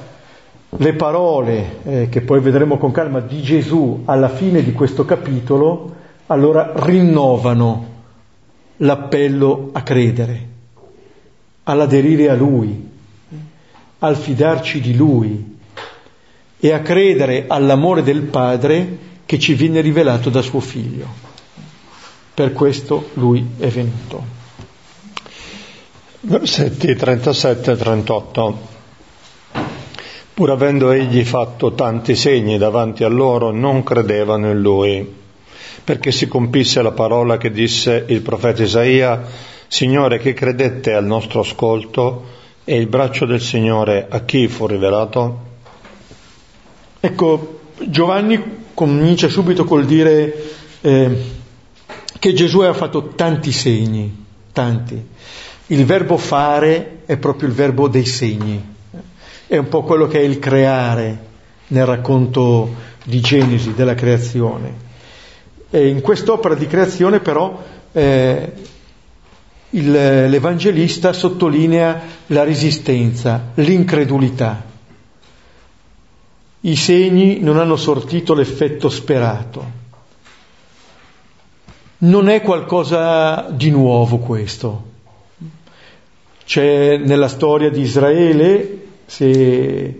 le 0.69 0.93
parole 0.93 1.79
eh, 1.83 2.09
che 2.09 2.21
poi 2.21 2.39
vedremo 2.41 2.77
con 2.77 2.91
calma 2.91 3.21
di 3.21 3.41
Gesù 3.41 4.03
alla 4.05 4.29
fine 4.29 4.63
di 4.63 4.71
questo 4.71 5.03
capitolo, 5.03 5.95
allora 6.27 6.73
rinnovano 6.75 7.93
l'appello 8.77 9.69
a 9.71 9.81
credere, 9.81 10.47
all'aderire 11.63 12.29
a 12.29 12.35
Lui, 12.35 12.87
al 13.99 14.15
fidarci 14.15 14.79
di 14.79 14.95
Lui 14.95 15.57
e 16.59 16.71
a 16.71 16.81
credere 16.81 17.45
all'amore 17.47 18.03
del 18.03 18.21
Padre 18.21 18.97
che 19.25 19.39
ci 19.39 19.55
viene 19.55 19.81
rivelato 19.81 20.29
da 20.29 20.43
suo 20.43 20.59
Figlio. 20.59 21.07
Per 22.31 22.53
questo 22.53 23.09
Lui 23.13 23.53
è 23.57 23.69
venuto. 23.69 24.34
Versetti 26.27 26.95
37 26.95 27.73
e 27.73 27.75
38. 27.75 28.67
Pur 30.33 30.49
avendo 30.49 30.89
egli 30.89 31.23
fatto 31.23 31.73
tanti 31.73 32.15
segni 32.15 32.57
davanti 32.57 33.03
a 33.03 33.09
loro, 33.09 33.51
non 33.51 33.83
credevano 33.83 34.49
in 34.49 34.59
lui, 34.59 35.07
perché 35.83 36.11
si 36.11 36.27
compisse 36.27 36.81
la 36.81 36.93
parola 36.93 37.37
che 37.37 37.51
disse 37.51 38.05
il 38.07 38.21
profeta 38.21 38.63
Isaia, 38.63 39.21
Signore, 39.67 40.17
che 40.17 40.33
credette 40.33 40.95
al 40.95 41.05
nostro 41.05 41.41
ascolto, 41.41 42.25
e 42.63 42.75
il 42.75 42.87
braccio 42.87 43.27
del 43.27 43.41
Signore 43.41 44.07
a 44.09 44.21
chi 44.21 44.47
fu 44.47 44.65
rivelato? 44.65 45.39
Ecco, 47.01 47.59
Giovanni 47.85 48.63
comincia 48.73 49.29
subito 49.29 49.63
col 49.63 49.85
dire 49.85 50.43
eh, 50.81 51.17
che 52.17 52.33
Gesù 52.33 52.61
aveva 52.61 52.73
fatto 52.73 53.09
tanti 53.09 53.51
segni, 53.51 54.25
tanti. 54.51 55.13
Il 55.67 55.85
verbo 55.85 56.17
fare 56.17 57.01
è 57.05 57.17
proprio 57.17 57.47
il 57.47 57.55
verbo 57.55 57.87
dei 57.87 58.05
segni, 58.05 58.63
è 59.47 59.57
un 59.57 59.67
po' 59.67 59.83
quello 59.83 60.07
che 60.07 60.19
è 60.19 60.23
il 60.23 60.37
creare 60.37 61.17
nel 61.67 61.85
racconto 61.85 62.73
di 63.03 63.19
Genesi, 63.19 63.73
della 63.73 63.95
creazione. 63.95 64.83
E 65.69 65.87
in 65.87 66.01
quest'opera 66.01 66.55
di 66.55 66.67
creazione 66.67 67.19
però 67.19 67.63
eh, 67.91 68.51
il, 69.71 69.91
l'Evangelista 69.91 71.13
sottolinea 71.13 72.01
la 72.27 72.43
resistenza, 72.43 73.51
l'incredulità. 73.55 74.63
I 76.61 76.75
segni 76.75 77.39
non 77.39 77.57
hanno 77.57 77.75
sortito 77.75 78.33
l'effetto 78.33 78.89
sperato. 78.89 79.83
Non 81.97 82.29
è 82.29 82.41
qualcosa 82.41 83.49
di 83.51 83.69
nuovo 83.69 84.17
questo. 84.17 84.93
C'è 86.45 86.97
nella 86.97 87.27
storia 87.27 87.71
di 87.71 87.81
Israele, 87.81 88.81
se, 89.07 89.99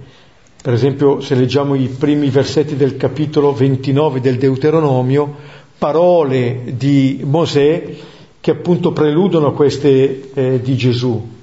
per 0.62 0.74
esempio 0.74 1.20
se 1.20 1.34
leggiamo 1.34 1.74
i 1.74 1.88
primi 1.88 2.30
versetti 2.30 2.76
del 2.76 2.98
capitolo 2.98 3.52
29 3.52 4.22
del 4.22 4.38
Deuteronomio, 4.38 5.36
parole 5.76 6.74
di 6.78 7.22
Mosè 7.24 7.96
che 8.40 8.52
appunto 8.52 8.92
preludono 8.92 9.54
queste 9.54 10.30
eh, 10.36 10.62
di 10.62 10.78
Gesù. 10.78 11.34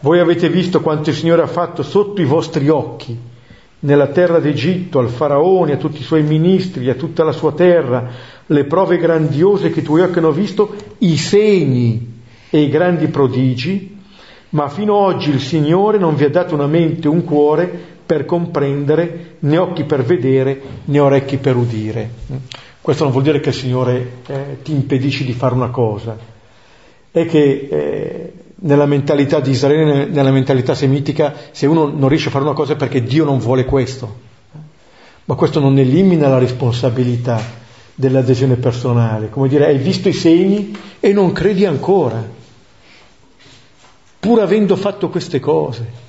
Voi 0.00 0.20
avete 0.20 0.48
visto 0.48 0.80
quanto 0.80 1.10
il 1.10 1.16
Signore 1.16 1.42
ha 1.42 1.46
fatto 1.46 1.82
sotto 1.82 2.22
i 2.22 2.24
vostri 2.24 2.70
occhi 2.70 3.14
nella 3.80 4.06
terra 4.06 4.38
d'Egitto, 4.38 4.98
al 4.98 5.10
faraone, 5.10 5.74
a 5.74 5.76
tutti 5.76 6.00
i 6.00 6.04
suoi 6.04 6.22
ministri, 6.22 6.88
a 6.88 6.94
tutta 6.94 7.24
la 7.24 7.32
sua 7.32 7.52
terra, 7.52 8.08
le 8.46 8.64
prove 8.64 8.96
grandiose 8.96 9.70
che 9.70 9.80
i 9.80 9.82
tuoi 9.82 10.00
occhi 10.00 10.18
hanno 10.18 10.32
visto, 10.32 10.74
i 10.98 11.18
segni 11.18 12.14
e 12.56 12.62
i 12.62 12.68
grandi 12.70 13.08
prodigi, 13.08 13.98
ma 14.50 14.70
fino 14.70 14.96
ad 15.06 15.14
oggi 15.14 15.28
il 15.28 15.40
Signore 15.40 15.98
non 15.98 16.14
vi 16.14 16.24
ha 16.24 16.30
dato 16.30 16.54
una 16.54 16.66
mente, 16.66 17.06
un 17.06 17.22
cuore 17.22 17.68
per 18.06 18.24
comprendere, 18.24 19.36
né 19.40 19.58
occhi 19.58 19.84
per 19.84 20.02
vedere, 20.02 20.60
né 20.86 20.98
orecchi 20.98 21.36
per 21.36 21.54
udire. 21.54 22.08
Questo 22.80 23.02
non 23.02 23.12
vuol 23.12 23.24
dire 23.24 23.40
che 23.40 23.50
il 23.50 23.54
Signore 23.54 24.12
eh, 24.26 24.58
ti 24.62 24.72
impedisce 24.72 25.24
di 25.24 25.34
fare 25.34 25.54
una 25.54 25.68
cosa, 25.68 26.16
è 27.10 27.26
che 27.26 27.68
eh, 27.70 28.32
nella 28.60 28.86
mentalità 28.86 29.40
di 29.40 29.50
Israele, 29.50 30.06
nella 30.06 30.30
mentalità 30.30 30.74
semitica, 30.74 31.34
se 31.50 31.66
uno 31.66 31.86
non 31.86 32.08
riesce 32.08 32.28
a 32.28 32.30
fare 32.30 32.44
una 32.44 32.54
cosa 32.54 32.72
è 32.72 32.76
perché 32.76 33.02
Dio 33.02 33.24
non 33.24 33.38
vuole 33.38 33.66
questo. 33.66 34.24
Ma 35.26 35.34
questo 35.34 35.60
non 35.60 35.76
elimina 35.76 36.28
la 36.28 36.38
responsabilità 36.38 37.38
dell'adesione 37.94 38.54
personale. 38.56 39.28
Come 39.28 39.48
dire, 39.48 39.66
hai 39.66 39.78
visto 39.78 40.08
i 40.08 40.12
segni 40.12 40.74
e 41.00 41.12
non 41.12 41.32
credi 41.32 41.64
ancora, 41.64 42.35
pur 44.18 44.40
avendo 44.40 44.76
fatto 44.76 45.08
queste 45.08 45.40
cose. 45.40 46.04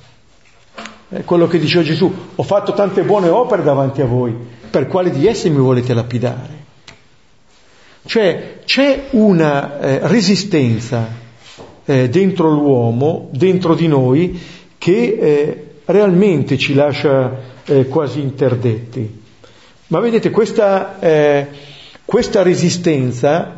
È 1.08 1.24
quello 1.24 1.46
che 1.46 1.58
diceva 1.58 1.82
Gesù, 1.82 2.12
ho 2.34 2.42
fatto 2.42 2.72
tante 2.74 3.02
buone 3.02 3.28
opere 3.28 3.62
davanti 3.62 4.02
a 4.02 4.06
voi, 4.06 4.34
per 4.70 4.86
quale 4.86 5.10
di 5.10 5.26
esse 5.26 5.48
mi 5.48 5.56
volete 5.56 5.94
lapidare? 5.94 6.56
Cioè 8.04 8.60
c'è 8.64 9.08
una 9.10 9.80
eh, 9.80 9.98
resistenza 10.02 11.08
eh, 11.84 12.08
dentro 12.08 12.50
l'uomo, 12.50 13.28
dentro 13.32 13.74
di 13.74 13.86
noi, 13.86 14.38
che 14.76 15.18
eh, 15.20 15.64
realmente 15.86 16.58
ci 16.58 16.74
lascia 16.74 17.38
eh, 17.64 17.86
quasi 17.86 18.20
interdetti. 18.20 19.22
Ma 19.88 20.00
vedete, 20.00 20.30
questa, 20.30 20.98
eh, 21.00 21.46
questa 22.04 22.42
resistenza, 22.42 23.56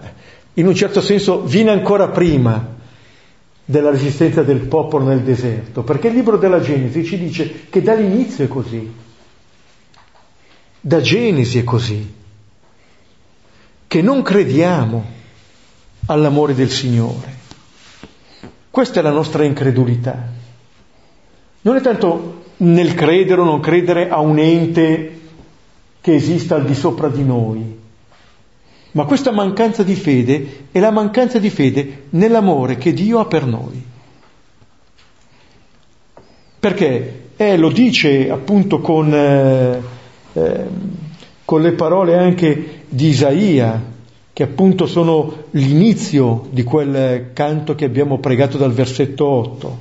in 0.55 0.67
un 0.69 0.75
certo 0.75 1.01
senso, 1.01 1.43
viene 1.43 1.71
ancora 1.71 2.09
prima 2.09 2.79
della 3.71 3.91
resistenza 3.91 4.43
del 4.43 4.59
popolo 4.67 5.05
nel 5.07 5.21
deserto, 5.21 5.85
perché 5.85 6.09
il 6.09 6.15
libro 6.15 6.37
della 6.37 6.61
Genesi 6.61 7.05
ci 7.05 7.17
dice 7.17 7.67
che 7.71 7.81
dall'inizio 7.81 8.45
è 8.45 8.49
così, 8.49 8.93
da 10.81 11.01
Genesi 11.01 11.59
è 11.59 11.65
così, 11.65 12.15
che 13.87 14.03
non 14.03 14.23
crediamo 14.23 15.05
all'amore 16.07 16.55
del 16.55 16.69
Signore. 16.71 17.39
Questa 18.69 18.99
è 18.99 19.03
la 19.05 19.11
nostra 19.11 19.45
incredulità. 19.45 20.29
Non 21.63 21.77
è 21.77 21.81
tanto 21.81 22.43
nel 22.59 22.95
credere 22.95 23.41
o 23.41 23.45
non 23.45 23.61
credere 23.61 24.09
a 24.09 24.19
un 24.19 24.39
ente 24.39 25.21
che 26.01 26.15
esista 26.15 26.57
al 26.57 26.65
di 26.65 26.75
sopra 26.75 27.09
di 27.09 27.23
noi, 27.23 27.80
ma 28.93 29.05
questa 29.05 29.31
mancanza 29.31 29.83
di 29.83 29.95
fede 29.95 30.67
è 30.73 30.81
la 30.81 30.91
mancanza 30.91 31.39
di 31.39 31.51
fede 31.51 32.05
nell'amore 32.11 32.77
che 32.77 32.93
Dio 32.93 33.21
ha 33.21 33.27
per 33.27 33.47
noi. 33.47 33.85
Perché 36.59 37.29
eh, 37.37 37.57
lo 37.57 37.71
dice 37.71 38.31
appunto 38.31 38.81
con, 38.81 39.15
eh, 39.15 39.81
eh, 40.33 40.65
con 41.45 41.63
le 41.63 41.73
parole 41.73 42.19
anche 42.19 42.83
di 42.89 43.09
Isaia, 43.09 43.89
che 44.33 44.43
appunto 44.43 44.87
sono 44.87 45.45
l'inizio 45.51 46.49
di 46.51 46.63
quel 46.63 47.31
canto 47.33 47.75
che 47.75 47.85
abbiamo 47.85 48.19
pregato 48.19 48.59
dal 48.59 48.73
versetto 48.73 49.27
8. 49.27 49.79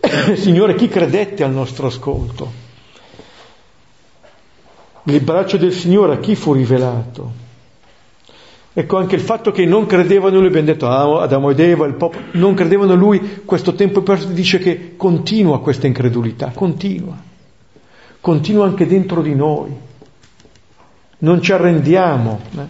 Signore, 0.34 0.74
chi 0.74 0.88
credette 0.88 1.44
al 1.44 1.52
nostro 1.52 1.86
ascolto? 1.86 2.59
Il 5.04 5.20
braccio 5.22 5.56
del 5.56 5.72
Signore 5.72 6.14
a 6.14 6.18
chi 6.18 6.34
fu 6.34 6.52
rivelato? 6.52 7.48
Ecco 8.72 8.98
anche 8.98 9.16
il 9.16 9.20
fatto 9.20 9.50
che 9.50 9.64
non 9.64 9.86
credevano 9.86 10.36
in 10.36 10.42
lui, 10.42 10.48
abbiamo 10.48 10.66
detto 10.66 10.86
ah, 10.86 11.22
Adamo 11.22 11.50
ed 11.50 11.58
Eva, 11.58 11.86
il 11.86 11.94
popolo, 11.94 12.24
non 12.32 12.54
credevano 12.54 12.92
in 12.92 12.98
lui, 13.00 13.42
questo 13.44 13.74
tempo 13.74 14.02
dice 14.28 14.58
che 14.58 14.94
continua 14.96 15.60
questa 15.60 15.88
incredulità, 15.88 16.52
continua, 16.54 17.16
continua 18.20 18.66
anche 18.66 18.86
dentro 18.86 19.22
di 19.22 19.34
noi. 19.34 19.74
Non 21.18 21.42
ci 21.42 21.52
arrendiamo 21.52 22.40
eh, 22.56 22.60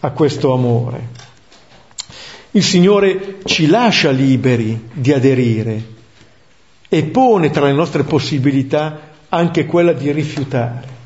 a 0.00 0.10
questo 0.10 0.52
amore. 0.54 1.08
Il 2.52 2.64
Signore 2.64 3.38
ci 3.44 3.66
lascia 3.66 4.10
liberi 4.10 4.88
di 4.92 5.12
aderire 5.12 5.84
e 6.88 7.04
pone 7.04 7.50
tra 7.50 7.66
le 7.66 7.72
nostre 7.72 8.02
possibilità 8.02 8.98
anche 9.28 9.66
quella 9.66 9.92
di 9.92 10.10
rifiutare. 10.10 10.99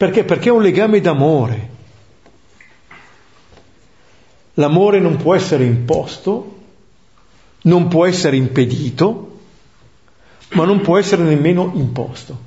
Perché? 0.00 0.24
Perché 0.24 0.48
è 0.48 0.52
un 0.52 0.62
legame 0.62 1.02
d'amore. 1.02 1.68
L'amore 4.54 4.98
non 4.98 5.16
può 5.16 5.34
essere 5.34 5.64
imposto, 5.64 6.58
non 7.64 7.86
può 7.88 8.06
essere 8.06 8.38
impedito, 8.38 9.40
ma 10.52 10.64
non 10.64 10.80
può 10.80 10.96
essere 10.96 11.22
nemmeno 11.22 11.72
imposto. 11.74 12.38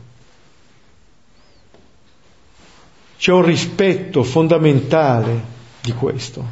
C'è 3.20 3.32
un 3.32 3.46
rispetto 3.46 4.24
fondamentale 4.24 5.40
di 5.80 5.92
questo. 5.92 6.44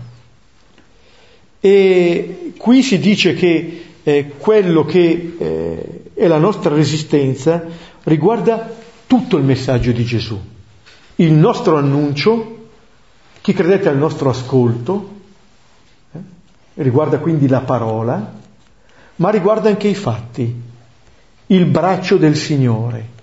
E 1.59 2.53
qui 2.59 2.83
si 2.83 2.99
dice 2.99 3.33
che 3.33 3.85
eh, 4.03 4.33
quello 4.37 4.85
che 4.85 5.35
eh, 5.39 6.01
è 6.13 6.27
la 6.27 6.37
nostra 6.37 6.75
resistenza 6.75 7.65
riguarda 8.03 8.71
tutto 9.07 9.37
il 9.37 9.43
messaggio 9.43 9.91
di 9.91 10.05
Gesù 10.05 10.49
il 11.15 11.33
nostro 11.33 11.77
annuncio, 11.77 12.69
chi 13.41 13.53
credete 13.53 13.89
al 13.89 13.97
nostro 13.97 14.29
ascolto, 14.29 15.09
eh? 16.13 16.19
riguarda 16.75 17.19
quindi 17.19 17.47
la 17.47 17.61
parola, 17.61 18.33
ma 19.15 19.29
riguarda 19.29 19.69
anche 19.69 19.87
i 19.87 19.95
fatti, 19.95 20.61
il 21.47 21.65
braccio 21.65 22.17
del 22.17 22.35
Signore. 22.35 23.19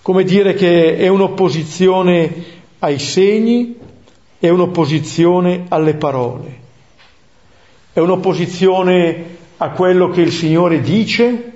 Come 0.00 0.24
dire 0.24 0.54
che 0.54 0.96
è 0.96 1.08
un'opposizione 1.08 2.44
ai 2.78 2.98
segni, 2.98 3.76
è 4.38 4.48
un'opposizione 4.48 5.64
alle 5.68 5.94
parole, 5.94 6.58
è 7.92 8.00
un'opposizione 8.00 9.36
a 9.56 9.70
quello 9.70 10.10
che 10.10 10.20
il 10.20 10.32
Signore 10.32 10.80
dice, 10.80 11.52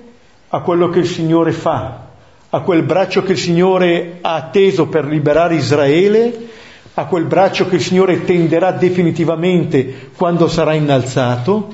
a 0.49 0.61
quello 0.61 0.89
che 0.89 0.99
il 0.99 1.07
Signore 1.07 1.51
fa 1.51 2.08
a 2.51 2.61
quel 2.61 2.83
braccio 2.83 3.21
che 3.21 3.33
il 3.33 3.37
Signore 3.37 4.17
ha 4.21 4.35
atteso 4.35 4.87
per 4.87 5.05
liberare 5.05 5.55
Israele, 5.55 6.47
a 6.95 7.05
quel 7.05 7.25
braccio 7.25 7.67
che 7.67 7.75
il 7.75 7.81
Signore 7.81 8.25
tenderà 8.25 8.71
definitivamente 8.71 10.09
quando 10.15 10.47
sarà 10.47 10.73
innalzato, 10.73 11.71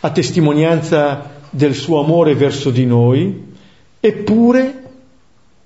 a 0.00 0.10
testimonianza 0.10 1.36
del 1.50 1.74
suo 1.74 2.00
amore 2.00 2.34
verso 2.34 2.70
di 2.70 2.84
noi, 2.86 3.54
eppure, 4.00 4.82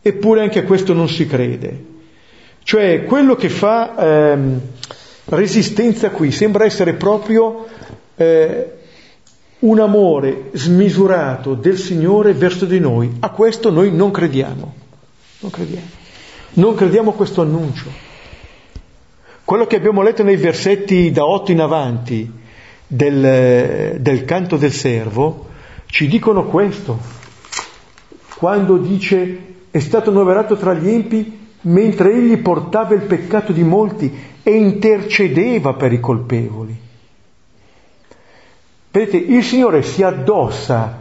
eppure 0.03 0.43
anche 0.43 0.61
a 0.61 0.65
questo 0.65 0.93
non 0.93 1.09
si 1.09 1.27
crede. 1.27 1.91
Cioè 2.63 3.05
quello 3.05 3.35
che 3.35 3.49
fa 3.49 4.31
ehm, 4.33 4.61
resistenza 5.27 6.11
qui 6.11 6.31
sembra 6.31 6.65
essere 6.65 6.95
proprio 6.95 7.67
eh, 8.17 8.73
un 9.63 9.79
amore 9.79 10.51
smisurato 10.53 11.55
del 11.55 11.79
Signore 11.79 12.33
verso 12.33 12.65
di 12.65 12.81
noi. 12.81 13.17
A 13.21 13.31
questo 13.31 13.71
noi 13.71 13.93
non 13.93 14.11
crediamo. 14.11 14.75
Non 15.41 15.51
crediamo. 15.51 15.87
Non 16.55 16.75
crediamo 16.75 17.11
a 17.11 17.15
questo 17.15 17.43
annuncio. 17.43 17.91
Quello 19.45 19.67
che 19.67 19.77
abbiamo 19.77 20.03
letto 20.03 20.23
nei 20.23 20.37
versetti 20.37 21.11
da 21.11 21.25
8 21.25 21.53
in 21.53 21.61
avanti 21.61 22.31
del, 22.87 23.99
del 24.01 24.25
canto 24.25 24.57
del 24.57 24.73
servo 24.73 25.49
ci 25.87 26.09
dicono 26.09 26.45
questo. 26.45 26.99
Quando 28.37 28.79
dice 28.79 29.51
è 29.71 29.79
stato 29.79 30.11
annoverato 30.11 30.57
tra 30.57 30.75
gli 30.75 30.89
empi 30.89 31.39
mentre 31.63 32.13
egli 32.13 32.37
portava 32.39 32.95
il 32.95 33.03
peccato 33.03 33.53
di 33.53 33.63
molti 33.63 34.13
e 34.43 34.57
intercedeva 34.57 35.75
per 35.75 35.93
i 35.93 36.01
colpevoli. 36.01 36.91
Vedete, 38.93 39.17
il 39.17 39.43
Signore 39.43 39.83
si 39.83 40.03
addossa 40.03 40.99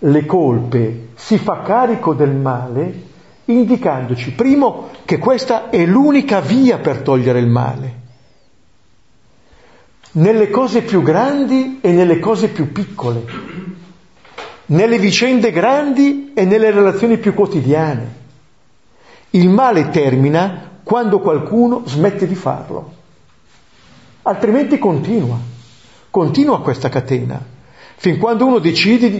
le 0.00 0.26
colpe, 0.26 1.10
si 1.14 1.38
fa 1.38 1.62
carico 1.62 2.12
del 2.12 2.34
male, 2.34 3.02
indicandoci, 3.44 4.32
primo, 4.32 4.90
che 5.04 5.18
questa 5.18 5.70
è 5.70 5.86
l'unica 5.86 6.40
via 6.40 6.78
per 6.78 7.02
togliere 7.02 7.38
il 7.38 7.46
male. 7.46 7.96
Nelle 10.12 10.50
cose 10.50 10.82
più 10.82 11.00
grandi 11.00 11.78
e 11.80 11.92
nelle 11.92 12.18
cose 12.18 12.48
più 12.48 12.72
piccole, 12.72 13.24
nelle 14.66 14.98
vicende 14.98 15.52
grandi 15.52 16.32
e 16.34 16.44
nelle 16.44 16.72
relazioni 16.72 17.18
più 17.18 17.34
quotidiane. 17.34 18.16
Il 19.30 19.48
male 19.48 19.90
termina 19.90 20.80
quando 20.82 21.20
qualcuno 21.20 21.82
smette 21.86 22.26
di 22.26 22.34
farlo, 22.34 22.94
altrimenti 24.22 24.76
continua 24.78 25.56
continua 26.10 26.60
questa 26.60 26.88
catena, 26.88 27.40
fin 27.96 28.18
quando 28.18 28.46
uno 28.46 28.58
decide 28.58 29.10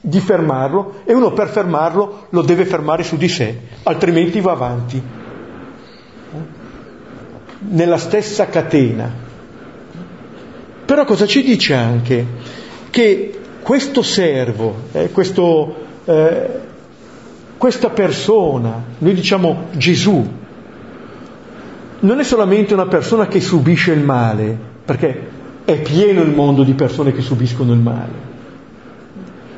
di, 0.00 0.20
fermarlo 0.20 1.02
e 1.04 1.12
uno 1.12 1.32
per 1.32 1.48
fermarlo 1.48 2.26
lo 2.30 2.42
deve 2.42 2.64
fermare 2.64 3.02
su 3.02 3.16
di 3.16 3.28
sé, 3.28 3.58
altrimenti 3.82 4.40
va 4.40 4.52
avanti. 4.52 5.02
Nella 7.70 7.98
stessa 7.98 8.46
catena. 8.46 9.26
Però 10.84 11.04
cosa 11.04 11.26
ci 11.26 11.42
dice 11.42 11.74
anche? 11.74 12.26
Che 12.88 13.40
questo 13.62 14.02
servo, 14.02 14.74
eh, 14.92 15.10
questo, 15.10 15.74
eh, 16.04 16.60
questa 17.58 17.90
persona, 17.90 18.82
noi 18.98 19.12
diciamo 19.12 19.66
Gesù, 19.72 20.26
non 22.00 22.20
è 22.20 22.24
solamente 22.24 22.74
una 22.74 22.86
persona 22.86 23.26
che 23.26 23.40
subisce 23.40 23.92
il 23.92 24.00
male, 24.00 24.56
perché 24.84 25.36
è 25.68 25.82
pieno 25.82 26.22
il 26.22 26.30
mondo 26.30 26.62
di 26.62 26.72
persone 26.72 27.12
che 27.12 27.20
subiscono 27.20 27.74
il 27.74 27.78
male. 27.78 28.12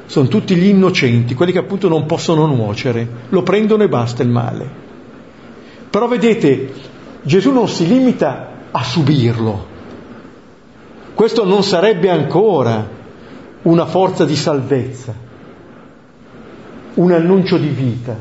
Sono 0.06 0.26
tutti 0.26 0.56
gli 0.56 0.66
innocenti, 0.66 1.34
quelli 1.34 1.52
che 1.52 1.60
appunto 1.60 1.86
non 1.86 2.04
possono 2.04 2.46
nuocere, 2.46 3.06
lo 3.28 3.44
prendono 3.44 3.84
e 3.84 3.88
basta 3.88 4.24
il 4.24 4.28
male. 4.28 4.68
Però 5.88 6.08
vedete, 6.08 6.72
Gesù 7.22 7.52
non 7.52 7.68
si 7.68 7.86
limita 7.86 8.54
a 8.72 8.82
subirlo. 8.82 9.66
Questo 11.14 11.44
non 11.44 11.62
sarebbe 11.62 12.10
ancora 12.10 12.88
una 13.62 13.86
forza 13.86 14.24
di 14.24 14.34
salvezza, 14.34 15.14
un 16.94 17.12
annuncio 17.12 17.56
di 17.56 17.68
vita. 17.68 18.16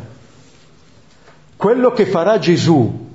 Quello 1.58 1.90
che 1.90 2.06
farà 2.06 2.38
Gesù 2.38 3.09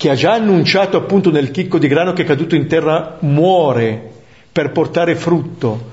che 0.00 0.08
ha 0.08 0.14
già 0.14 0.32
annunciato 0.32 0.96
appunto 0.96 1.30
nel 1.30 1.50
chicco 1.50 1.76
di 1.76 1.86
grano 1.86 2.14
che 2.14 2.22
è 2.22 2.24
caduto 2.24 2.54
in 2.54 2.66
terra, 2.66 3.18
muore 3.20 4.12
per 4.50 4.72
portare 4.72 5.14
frutto, 5.14 5.90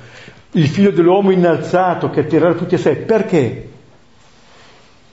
il 0.51 0.69
figlio 0.69 0.91
dell'uomo 0.91 1.31
innalzato 1.31 2.09
che 2.09 2.21
attirerà 2.21 2.53
tutti 2.53 2.75
a 2.75 2.77
sé. 2.77 2.95
Perché? 2.95 3.69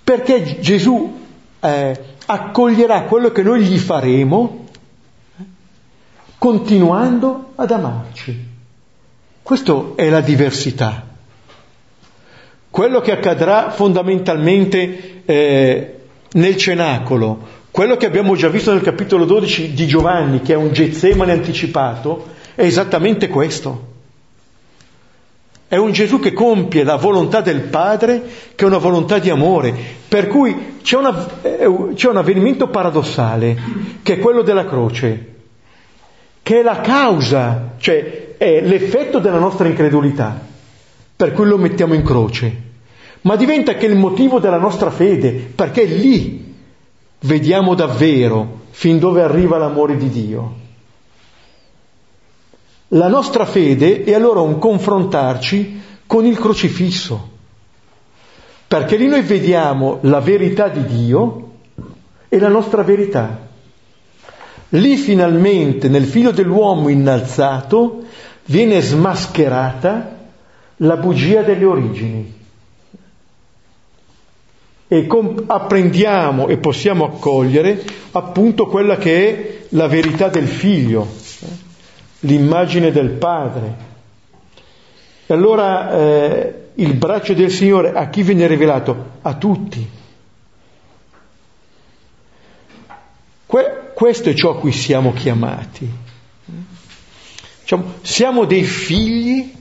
Perché 0.04 0.61
Gesù 0.61 1.12
eh, 1.59 2.00
accoglierà 2.24 3.02
quello 3.02 3.33
che 3.33 3.42
noi 3.42 3.62
gli 3.62 3.78
faremo 3.78 4.66
continuando 6.38 7.50
ad 7.57 7.72
amarci. 7.72 8.46
Questa 9.42 9.87
è 9.96 10.09
la 10.09 10.20
diversità. 10.20 11.04
Quello 12.70 13.00
che 13.00 13.11
accadrà 13.11 13.70
fondamentalmente 13.70 15.22
eh, 15.24 15.98
nel 16.30 16.57
cenacolo, 16.57 17.54
quello 17.75 17.97
che 17.97 18.07
abbiamo 18.07 18.37
già 18.37 18.47
visto 18.47 18.73
nel 18.73 18.83
capitolo 18.83 19.25
12 19.25 19.75
di 19.75 19.89
Giovanni, 19.89 20.43
che 20.43 20.53
è 20.53 20.57
un 20.57 20.71
Getsemane 20.73 21.33
anticipato, 21.33 22.27
è 22.55 22.63
esattamente 22.63 23.27
questo. 23.27 23.87
È 25.67 25.75
un 25.75 25.91
Gesù 25.91 26.21
che 26.21 26.33
compie 26.33 26.85
la 26.85 26.95
volontà 26.95 27.41
del 27.41 27.63
Padre, 27.63 28.23
che 28.55 28.63
è 28.63 28.69
una 28.69 28.79
volontà 28.79 29.19
di 29.19 29.29
amore. 29.29 29.75
Per 30.07 30.29
cui 30.29 30.77
c'è, 30.83 30.97
una, 30.97 31.27
c'è 31.95 32.09
un 32.09 32.17
avvenimento 32.17 32.69
paradossale, 32.69 33.59
che 34.05 34.13
è 34.13 34.19
quello 34.21 34.43
della 34.43 34.67
croce, 34.67 35.35
che 36.45 36.61
è 36.61 36.63
la 36.63 36.81
causa, 36.81 37.73
cioè 37.79 38.37
è 38.37 38.61
l'effetto 38.61 39.19
della 39.19 39.41
nostra 39.41 39.67
incredulità, 39.67 40.41
per 41.17 41.33
cui 41.33 41.47
lo 41.47 41.59
mettiamo 41.59 41.95
in 41.95 42.05
croce. 42.05 42.57
Ma 43.23 43.35
diventa 43.35 43.75
che 43.75 43.87
il 43.87 43.97
motivo 43.97 44.39
della 44.39 44.59
nostra 44.59 44.93
fede, 44.93 45.33
perché 45.33 45.83
è 45.83 45.87
lì 45.87 46.43
vediamo 47.25 47.75
davvero 47.75 48.63
fin 48.71 48.99
dove 48.99 49.23
arriva 49.23 49.59
l'amore 49.59 49.97
di 49.97 50.09
Dio. 50.09 50.63
La 52.89 53.09
nostra 53.09 53.45
fede 53.45 54.05
è 54.05 54.15
allora 54.15 54.41
un 54.41 54.59
confrontarci 54.59 55.83
con 56.07 56.27
il 56.27 56.39
crocifisso, 56.39 57.31
perché 58.69 58.97
lì 58.97 59.07
noi 59.07 59.23
vediamo 59.23 59.99
la 60.03 60.21
verità 60.21 60.69
di 60.69 60.85
Dio 60.85 61.51
è 62.29 62.39
la 62.39 62.49
nostra 62.49 62.83
verità. 62.83 63.49
Lì 64.71 64.97
finalmente, 64.97 65.89
nel 65.89 66.05
figlio 66.05 66.31
dell'uomo 66.31 66.89
innalzato, 66.89 68.03
viene 68.47 68.81
smascherata 68.81 70.19
la 70.79 70.97
bugia 70.97 71.43
delle 71.43 71.65
origini. 71.65 72.43
E 74.94 75.09
com- 75.09 75.42
apprendiamo 75.48 76.46
e 76.46 76.57
possiamo 76.59 77.04
accogliere 77.04 77.85
appunto 78.12 78.66
quella 78.66 78.96
che 78.96 79.28
è 79.28 79.66
la 79.70 79.88
verità 79.88 80.28
del 80.28 80.46
figlio, 80.46 81.04
eh, 81.40 81.46
l'immagine 82.20 82.92
del 82.92 83.11
padre. 83.11 83.74
E 85.26 85.35
allora 85.35 85.92
eh, 85.92 86.54
il 86.74 86.94
braccio 86.94 87.33
del 87.35 87.50
Signore 87.50 87.92
a 87.92 88.09
chi 88.09 88.22
viene 88.22 88.46
rivelato? 88.46 89.18
A 89.22 89.35
tutti. 89.35 89.90
Que- 93.46 93.90
questo 93.94 94.30
è 94.30 94.35
ciò 94.35 94.50
a 94.50 94.59
cui 94.61 94.70
siamo 94.70 95.12
chiamati. 95.12 95.90
Diciamo, 97.62 97.94
siamo 98.02 98.44
dei 98.44 98.62
figli 98.62 99.52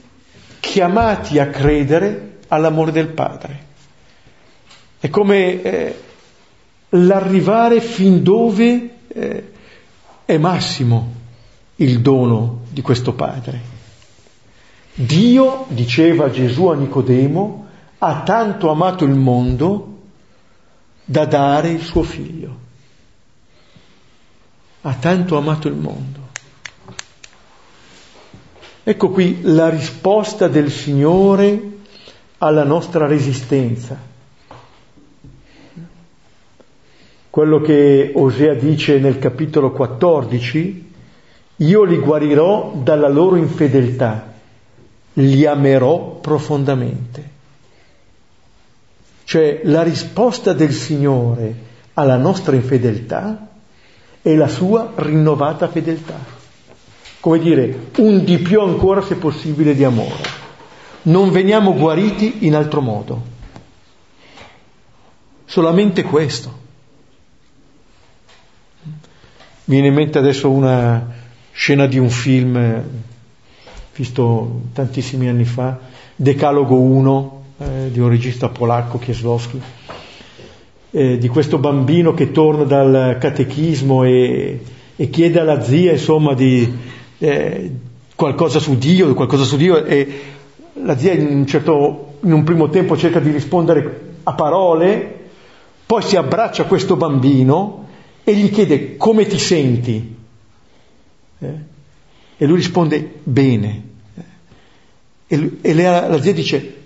chiamati 0.60 1.40
a 1.40 1.48
credere 1.48 2.36
all'amore 2.46 2.92
del 2.92 3.08
Padre. 3.08 3.63
È 5.04 5.10
come 5.10 5.60
eh, 5.60 6.00
l'arrivare 6.88 7.82
fin 7.82 8.22
dove 8.22 8.90
eh, 9.06 9.52
è 10.24 10.38
massimo 10.38 11.12
il 11.76 12.00
dono 12.00 12.62
di 12.70 12.80
questo 12.80 13.12
Padre. 13.12 13.60
Dio, 14.94 15.66
diceva 15.68 16.30
Gesù 16.30 16.68
a 16.68 16.74
Nicodemo, 16.76 17.66
ha 17.98 18.22
tanto 18.22 18.70
amato 18.70 19.04
il 19.04 19.12
mondo 19.12 19.98
da 21.04 21.26
dare 21.26 21.68
il 21.68 21.82
suo 21.82 22.02
figlio. 22.02 22.58
Ha 24.80 24.94
tanto 24.94 25.36
amato 25.36 25.68
il 25.68 25.74
mondo. 25.74 26.20
Ecco 28.82 29.10
qui 29.10 29.40
la 29.42 29.68
risposta 29.68 30.48
del 30.48 30.70
Signore 30.70 31.72
alla 32.38 32.64
nostra 32.64 33.06
resistenza. 33.06 34.12
Quello 37.34 37.60
che 37.60 38.12
Osea 38.14 38.54
dice 38.54 39.00
nel 39.00 39.18
capitolo 39.18 39.72
14, 39.72 40.92
io 41.56 41.82
li 41.82 41.98
guarirò 41.98 42.74
dalla 42.80 43.08
loro 43.08 43.34
infedeltà 43.34 44.34
li 45.14 45.44
amerò 45.44 46.20
profondamente. 46.20 47.30
Cioè 49.24 49.62
la 49.64 49.82
risposta 49.82 50.52
del 50.52 50.72
Signore 50.72 51.54
alla 51.94 52.18
nostra 52.18 52.54
infedeltà 52.54 53.48
è 54.22 54.32
la 54.36 54.46
sua 54.46 54.92
rinnovata 54.94 55.66
fedeltà. 55.66 56.20
Come 57.18 57.40
dire, 57.40 57.88
un 57.96 58.22
di 58.22 58.38
più 58.38 58.60
ancora 58.60 59.02
se 59.02 59.16
possibile 59.16 59.74
di 59.74 59.82
amore. 59.82 60.22
Non 61.02 61.32
veniamo 61.32 61.74
guariti 61.74 62.46
in 62.46 62.54
altro 62.54 62.80
modo. 62.80 63.22
Solamente 65.46 66.04
questo. 66.04 66.62
Mi 69.66 69.76
viene 69.76 69.88
in 69.88 69.94
mente 69.94 70.18
adesso 70.18 70.50
una 70.50 71.10
scena 71.50 71.86
di 71.86 71.98
un 71.98 72.10
film 72.10 72.82
visto 73.96 74.60
tantissimi 74.74 75.26
anni 75.26 75.46
fa, 75.46 75.78
Decalogo 76.14 76.78
1 76.78 77.42
eh, 77.56 77.90
di 77.90 77.98
un 77.98 78.10
regista 78.10 78.50
polacco, 78.50 78.98
Kieslowski, 78.98 79.58
eh, 80.90 81.16
di 81.16 81.28
questo 81.28 81.56
bambino 81.56 82.12
che 82.12 82.30
torna 82.30 82.64
dal 82.64 83.16
catechismo 83.18 84.04
e, 84.04 84.60
e 84.96 85.08
chiede 85.08 85.40
alla 85.40 85.62
zia 85.62 85.92
insomma 85.92 86.34
di 86.34 86.70
eh, 87.16 87.70
qualcosa 88.14 88.58
su 88.58 88.76
Dio, 88.76 89.14
qualcosa 89.14 89.44
su 89.44 89.56
Dio 89.56 89.82
e 89.82 90.20
la 90.74 90.98
zia 90.98 91.14
in 91.14 91.26
un, 91.26 91.46
certo, 91.46 92.16
in 92.20 92.32
un 92.32 92.44
primo 92.44 92.68
tempo 92.68 92.98
cerca 92.98 93.18
di 93.18 93.30
rispondere 93.30 94.16
a 94.24 94.34
parole, 94.34 95.20
poi 95.86 96.02
si 96.02 96.16
abbraccia 96.16 96.64
questo 96.64 96.96
bambino 96.96 97.83
e 98.24 98.34
gli 98.34 98.50
chiede 98.50 98.96
come 98.96 99.26
ti 99.26 99.38
senti. 99.38 100.16
Eh? 101.38 101.54
E 102.36 102.46
lui 102.46 102.56
risponde 102.56 103.20
bene. 103.22 103.82
E, 105.26 105.58
e 105.60 105.74
la, 105.74 106.08
la 106.08 106.20
zia 106.20 106.32
dice 106.32 106.82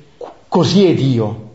così 0.49 0.85
è 0.87 0.95
Dio. 0.95 1.47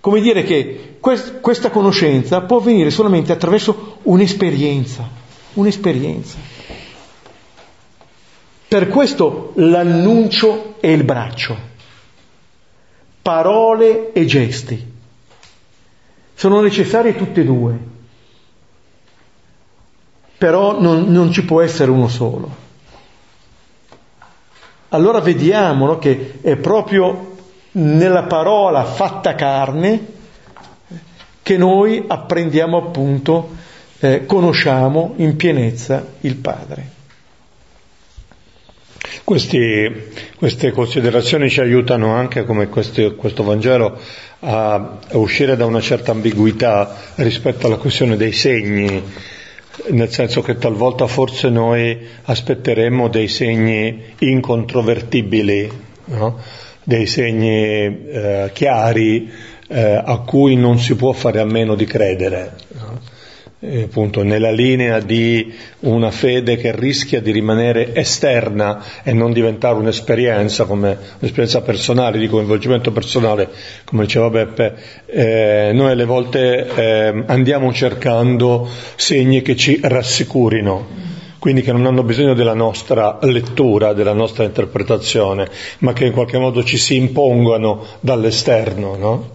Come 0.00 0.20
dire 0.20 0.42
che 0.42 0.96
quest, 1.00 1.40
questa 1.40 1.70
conoscenza 1.70 2.42
può 2.42 2.58
avvenire 2.58 2.90
solamente 2.90 3.32
attraverso 3.32 3.98
un'esperienza, 4.02 5.08
un'esperienza. 5.54 6.36
Per 8.68 8.88
questo 8.88 9.52
l'annuncio 9.54 10.74
è 10.80 10.88
il 10.88 11.04
braccio, 11.04 11.56
parole 13.22 14.12
e 14.12 14.26
gesti. 14.26 14.92
Sono 16.34 16.60
necessarie 16.60 17.14
tutte 17.14 17.42
e 17.42 17.44
due, 17.44 17.78
però 20.44 20.78
non, 20.78 21.10
non 21.10 21.32
ci 21.32 21.42
può 21.42 21.62
essere 21.62 21.90
uno 21.90 22.08
solo 22.08 22.62
allora 24.90 25.20
vediamo 25.20 25.86
no, 25.86 25.98
che 25.98 26.34
è 26.42 26.56
proprio 26.56 27.32
nella 27.72 28.24
parola 28.24 28.84
fatta 28.84 29.34
carne 29.34 30.06
che 31.42 31.56
noi 31.56 32.04
apprendiamo 32.06 32.76
appunto, 32.76 33.50
eh, 33.98 34.24
conosciamo 34.24 35.14
in 35.16 35.36
pienezza 35.36 36.06
il 36.20 36.36
Padre. 36.36 36.90
Questi, 39.24 40.10
queste 40.36 40.70
considerazioni 40.70 41.50
ci 41.50 41.60
aiutano 41.60 42.14
anche, 42.14 42.44
come 42.44 42.68
questi, 42.68 43.14
questo 43.16 43.42
Vangelo, 43.42 43.98
a, 44.40 44.74
a 44.74 45.18
uscire 45.18 45.56
da 45.56 45.66
una 45.66 45.80
certa 45.80 46.12
ambiguità 46.12 46.96
rispetto 47.16 47.66
alla 47.66 47.76
questione 47.76 48.16
dei 48.16 48.32
segni 48.32 49.02
nel 49.90 50.10
senso 50.10 50.40
che 50.40 50.56
talvolta 50.56 51.06
forse 51.06 51.48
noi 51.48 51.98
aspetteremmo 52.22 53.08
dei 53.08 53.28
segni 53.28 54.14
incontrovertibili, 54.18 55.70
no? 56.06 56.38
dei 56.82 57.06
segni 57.06 58.06
eh, 58.06 58.50
chiari 58.52 59.30
eh, 59.68 60.02
a 60.04 60.18
cui 60.18 60.56
non 60.56 60.78
si 60.78 60.94
può 60.94 61.12
fare 61.12 61.40
a 61.40 61.44
meno 61.44 61.74
di 61.74 61.86
credere. 61.86 62.52
Eh, 63.66 63.84
appunto 63.84 64.22
nella 64.22 64.50
linea 64.50 65.00
di 65.00 65.50
una 65.80 66.10
fede 66.10 66.58
che 66.58 66.76
rischia 66.76 67.22
di 67.22 67.32
rimanere 67.32 67.94
esterna 67.94 68.84
e 69.02 69.14
non 69.14 69.32
diventare 69.32 69.76
un'esperienza, 69.76 70.66
come 70.66 70.98
un'esperienza 71.18 71.62
personale, 71.62 72.18
di 72.18 72.28
coinvolgimento 72.28 72.92
personale, 72.92 73.48
come 73.86 74.04
diceva 74.04 74.28
Beppe, 74.28 74.74
eh, 75.06 75.70
noi 75.72 75.92
alle 75.92 76.04
volte 76.04 76.66
eh, 76.74 77.24
andiamo 77.26 77.72
cercando 77.72 78.68
segni 78.96 79.40
che 79.40 79.56
ci 79.56 79.80
rassicurino 79.82 81.02
quindi 81.38 81.60
che 81.60 81.72
non 81.72 81.84
hanno 81.84 82.02
bisogno 82.02 82.32
della 82.32 82.54
nostra 82.54 83.18
lettura, 83.20 83.92
della 83.92 84.14
nostra 84.14 84.44
interpretazione, 84.44 85.46
ma 85.80 85.92
che 85.92 86.06
in 86.06 86.12
qualche 86.12 86.38
modo 86.38 86.64
ci 86.64 86.78
si 86.78 86.96
impongano 86.96 87.84
dall'esterno, 88.00 88.96
no? 88.96 89.33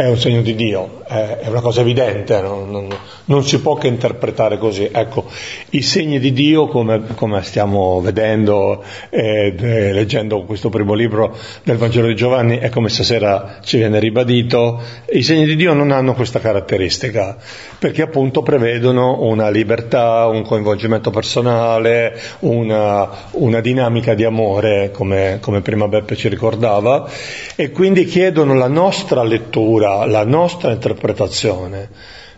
È 0.00 0.08
un 0.08 0.18
segno 0.18 0.40
di 0.40 0.54
Dio, 0.54 1.02
è 1.06 1.44
una 1.48 1.60
cosa 1.60 1.82
evidente, 1.82 2.40
non, 2.40 2.70
non, 2.70 2.88
non, 3.26 3.44
si 3.44 3.60
può 3.60 3.74
che 3.74 3.86
interpretare 3.86 4.56
così. 4.56 4.88
Ecco, 4.90 5.26
i 5.70 5.82
segni 5.82 6.18
di 6.18 6.32
Dio, 6.32 6.68
come, 6.68 7.02
come 7.14 7.42
stiamo 7.42 8.00
vedendo 8.00 8.82
e 9.10 9.54
eh, 9.58 9.92
leggendo 9.92 10.42
questo 10.44 10.70
primo 10.70 10.94
libro 10.94 11.36
del 11.64 11.76
Vangelo 11.76 12.06
di 12.06 12.14
Giovanni, 12.14 12.58
e 12.58 12.70
come 12.70 12.88
stasera 12.88 13.58
ci 13.62 13.76
viene 13.76 13.98
ribadito, 13.98 14.80
i 15.12 15.22
segni 15.22 15.44
di 15.44 15.54
Dio 15.54 15.74
non 15.74 15.90
hanno 15.90 16.14
questa 16.14 16.40
caratteristica, 16.40 17.36
perché 17.78 18.00
appunto 18.00 18.40
prevedono 18.40 19.22
una 19.24 19.50
libertà, 19.50 20.26
un 20.28 20.42
coinvolgimento 20.44 21.10
personale, 21.10 22.18
una, 22.40 23.06
una 23.32 23.60
dinamica 23.60 24.14
di 24.14 24.24
amore, 24.24 24.90
come, 24.92 25.36
come 25.42 25.60
prima 25.60 25.88
Beppe 25.88 26.16
ci 26.16 26.28
ricordava, 26.28 27.06
e 27.54 27.70
quindi 27.70 28.06
chiedono 28.06 28.54
la 28.54 28.68
nostra 28.68 29.22
lettura 29.22 29.88
la 30.06 30.24
nostra 30.24 30.72
interpretazione. 30.72 31.88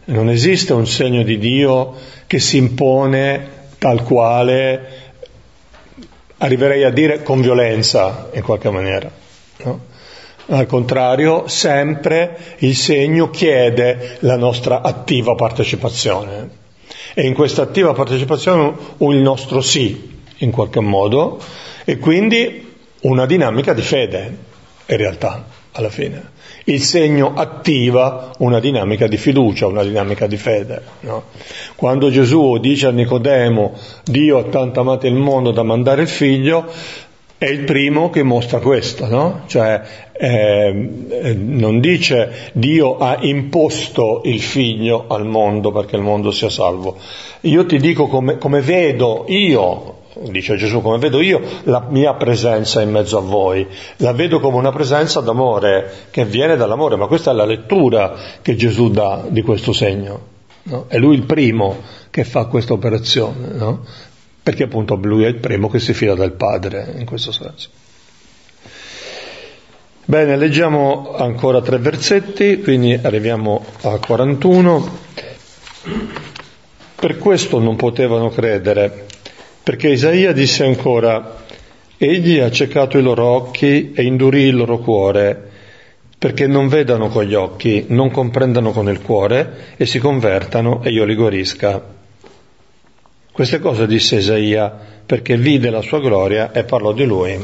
Non 0.04 0.28
esiste 0.28 0.72
un 0.72 0.86
segno 0.86 1.22
di 1.22 1.38
Dio 1.38 1.94
che 2.26 2.38
si 2.38 2.56
impone 2.56 3.60
tal 3.78 4.02
quale, 4.02 4.86
arriverei 6.38 6.84
a 6.84 6.90
dire 6.90 7.22
con 7.22 7.40
violenza 7.40 8.28
in 8.32 8.42
qualche 8.42 8.70
maniera. 8.70 9.10
No? 9.64 9.80
Al 10.46 10.66
contrario, 10.66 11.46
sempre 11.46 12.36
il 12.58 12.74
segno 12.74 13.30
chiede 13.30 14.16
la 14.20 14.36
nostra 14.36 14.82
attiva 14.82 15.34
partecipazione. 15.34 16.60
E 17.14 17.26
in 17.26 17.34
questa 17.34 17.62
attiva 17.62 17.92
partecipazione 17.92 18.74
il 18.98 19.16
nostro 19.18 19.60
sì, 19.60 20.20
in 20.38 20.50
qualche 20.50 20.80
modo, 20.80 21.40
e 21.84 21.98
quindi 21.98 22.74
una 23.02 23.26
dinamica 23.26 23.72
di 23.72 23.82
fede, 23.82 24.36
in 24.86 24.96
realtà. 24.96 25.44
alla 25.72 25.90
fine. 25.90 26.31
Il 26.64 26.80
segno 26.80 27.32
attiva 27.34 28.30
una 28.38 28.60
dinamica 28.60 29.06
di 29.08 29.16
fiducia, 29.16 29.66
una 29.66 29.82
dinamica 29.82 30.26
di 30.26 30.36
fede. 30.36 30.82
No? 31.00 31.24
Quando 31.74 32.10
Gesù 32.10 32.58
dice 32.58 32.86
a 32.86 32.90
Nicodemo 32.90 33.72
Dio 34.04 34.38
ha 34.38 34.44
tanto 34.44 34.80
amato 34.80 35.06
il 35.06 35.14
mondo 35.14 35.50
da 35.50 35.62
mandare 35.62 36.02
il 36.02 36.08
figlio, 36.08 36.66
è 37.36 37.46
il 37.46 37.64
primo 37.64 38.08
che 38.10 38.22
mostra 38.22 38.60
questo, 38.60 39.08
no? 39.08 39.42
Cioè, 39.46 39.82
eh, 40.12 40.72
non 41.34 41.80
dice 41.80 42.50
Dio 42.52 42.98
ha 42.98 43.18
imposto 43.22 44.20
il 44.24 44.40
figlio 44.40 45.06
al 45.08 45.26
mondo 45.26 45.72
perché 45.72 45.96
il 45.96 46.02
mondo 46.02 46.30
sia 46.30 46.48
salvo. 46.48 46.96
Io 47.40 47.66
ti 47.66 47.78
dico 47.78 48.06
come, 48.06 48.38
come 48.38 48.60
vedo 48.60 49.24
io 49.26 50.01
dice 50.14 50.56
Gesù, 50.56 50.80
come 50.80 50.98
vedo 50.98 51.20
io 51.20 51.40
la 51.64 51.86
mia 51.88 52.14
presenza 52.14 52.80
in 52.82 52.90
mezzo 52.90 53.18
a 53.18 53.20
voi, 53.20 53.66
la 53.96 54.12
vedo 54.12 54.40
come 54.40 54.58
una 54.58 54.72
presenza 54.72 55.20
d'amore 55.20 56.08
che 56.10 56.24
viene 56.24 56.56
dall'amore, 56.56 56.96
ma 56.96 57.06
questa 57.06 57.30
è 57.30 57.34
la 57.34 57.44
lettura 57.44 58.14
che 58.42 58.54
Gesù 58.56 58.90
dà 58.90 59.24
di 59.28 59.42
questo 59.42 59.72
segno. 59.72 60.30
No? 60.64 60.84
È 60.88 60.98
lui 60.98 61.16
il 61.16 61.24
primo 61.24 61.78
che 62.10 62.24
fa 62.24 62.44
questa 62.44 62.72
operazione, 62.72 63.48
no? 63.52 63.84
perché 64.42 64.64
appunto 64.64 64.94
lui 64.96 65.24
è 65.24 65.28
il 65.28 65.36
primo 65.36 65.68
che 65.68 65.78
si 65.78 65.94
fida 65.94 66.14
del 66.14 66.32
Padre 66.32 66.94
in 66.96 67.06
questo 67.06 67.32
senso. 67.32 67.68
Bene, 70.04 70.36
leggiamo 70.36 71.14
ancora 71.14 71.62
tre 71.62 71.78
versetti, 71.78 72.60
quindi 72.60 72.98
arriviamo 73.00 73.64
a 73.82 73.98
41. 73.98 74.98
Per 76.96 77.18
questo 77.18 77.60
non 77.60 77.76
potevano 77.76 78.28
credere 78.28 79.06
perché 79.62 79.90
Isaia 79.90 80.32
disse 80.32 80.64
ancora, 80.64 81.40
Egli 81.96 82.38
ha 82.38 82.46
accecato 82.46 82.98
i 82.98 83.02
loro 83.02 83.24
occhi 83.26 83.92
e 83.92 84.02
indurì 84.02 84.42
il 84.42 84.56
loro 84.56 84.78
cuore, 84.78 85.50
perché 86.18 86.48
non 86.48 86.66
vedano 86.66 87.08
con 87.08 87.24
gli 87.24 87.34
occhi, 87.34 87.84
non 87.88 88.10
comprendano 88.10 88.72
con 88.72 88.88
il 88.88 89.00
cuore 89.00 89.74
e 89.76 89.86
si 89.86 90.00
convertano 90.00 90.82
e 90.82 90.90
io 90.90 91.04
li 91.04 91.14
guarisca. 91.14 91.80
Queste 93.30 93.60
cose 93.60 93.86
disse 93.86 94.16
Isaia 94.16 94.76
perché 95.06 95.36
vide 95.36 95.70
la 95.70 95.80
sua 95.80 96.00
gloria 96.00 96.50
e 96.50 96.64
parlò 96.64 96.92
di 96.92 97.04
lui. 97.04 97.38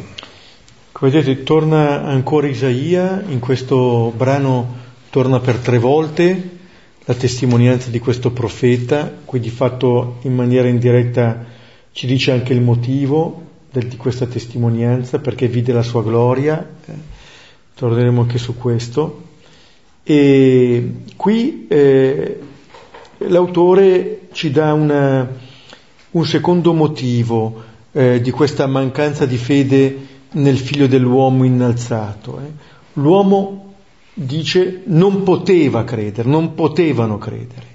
Come 0.90 1.10
vedete, 1.12 1.44
torna 1.44 2.04
ancora 2.04 2.48
Isaia, 2.48 3.22
in 3.28 3.38
questo 3.38 4.12
brano 4.16 4.74
torna 5.10 5.38
per 5.38 5.58
tre 5.58 5.78
volte 5.78 6.56
la 7.04 7.14
testimonianza 7.14 7.90
di 7.90 8.00
questo 8.00 8.32
profeta, 8.32 9.12
qui 9.24 9.38
di 9.38 9.50
fatto 9.50 10.18
in 10.22 10.34
maniera 10.34 10.66
indiretta 10.66 11.56
ci 11.98 12.06
dice 12.06 12.30
anche 12.30 12.52
il 12.52 12.60
motivo 12.60 13.42
del, 13.72 13.88
di 13.88 13.96
questa 13.96 14.26
testimonianza, 14.26 15.18
perché 15.18 15.48
vide 15.48 15.72
la 15.72 15.82
sua 15.82 16.00
gloria, 16.04 16.64
eh, 16.86 16.92
torneremo 17.74 18.20
anche 18.20 18.38
su 18.38 18.56
questo. 18.56 19.24
E 20.04 20.92
qui 21.16 21.66
eh, 21.66 22.38
l'autore 23.16 24.28
ci 24.30 24.52
dà 24.52 24.74
una, 24.74 25.28
un 26.12 26.24
secondo 26.24 26.72
motivo 26.72 27.64
eh, 27.90 28.20
di 28.20 28.30
questa 28.30 28.68
mancanza 28.68 29.26
di 29.26 29.36
fede 29.36 30.06
nel 30.34 30.56
figlio 30.56 30.86
dell'uomo 30.86 31.42
innalzato. 31.42 32.38
Eh. 32.38 32.50
L'uomo 32.92 33.74
dice 34.14 34.82
non 34.84 35.24
poteva 35.24 35.82
credere, 35.82 36.28
non 36.28 36.54
potevano 36.54 37.18
credere, 37.18 37.66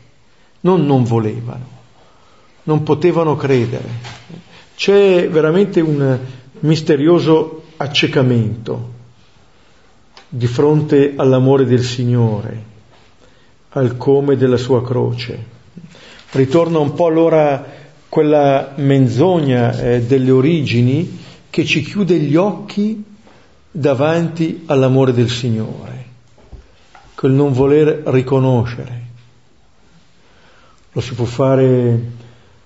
non 0.61 0.85
non 0.85 1.03
volevano 1.03 1.72
non 2.63 2.83
potevano 2.83 3.35
credere. 3.35 3.87
C'è 4.75 5.29
veramente 5.29 5.81
un 5.81 6.19
misterioso 6.59 7.63
accecamento 7.77 8.91
di 10.29 10.47
fronte 10.47 11.13
all'amore 11.15 11.65
del 11.65 11.83
Signore, 11.83 12.63
al 13.69 13.97
come 13.97 14.35
della 14.35 14.57
sua 14.57 14.83
croce. 14.83 15.51
Ritorna 16.31 16.79
un 16.79 16.93
po' 16.93 17.05
allora 17.05 17.63
quella 18.09 18.73
menzogna 18.77 19.77
eh, 19.77 20.01
delle 20.01 20.31
origini 20.31 21.19
che 21.49 21.65
ci 21.65 21.81
chiude 21.81 22.17
gli 22.17 22.35
occhi 22.35 23.03
davanti 23.69 24.63
all'amore 24.67 25.13
del 25.13 25.29
Signore, 25.29 26.05
quel 27.15 27.31
non 27.31 27.53
voler 27.53 28.03
riconoscere. 28.05 29.01
Lo 30.91 31.01
si 31.01 31.13
può 31.13 31.25
fare 31.25 32.11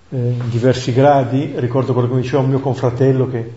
eh, 0.09 0.33
diversi 0.45 0.93
gradi, 0.93 1.53
ricordo 1.55 1.93
quello 1.93 2.07
che 2.07 2.15
mi 2.15 2.21
diceva 2.21 2.41
un 2.41 2.49
mio 2.49 2.59
confratello 2.59 3.29
che 3.29 3.51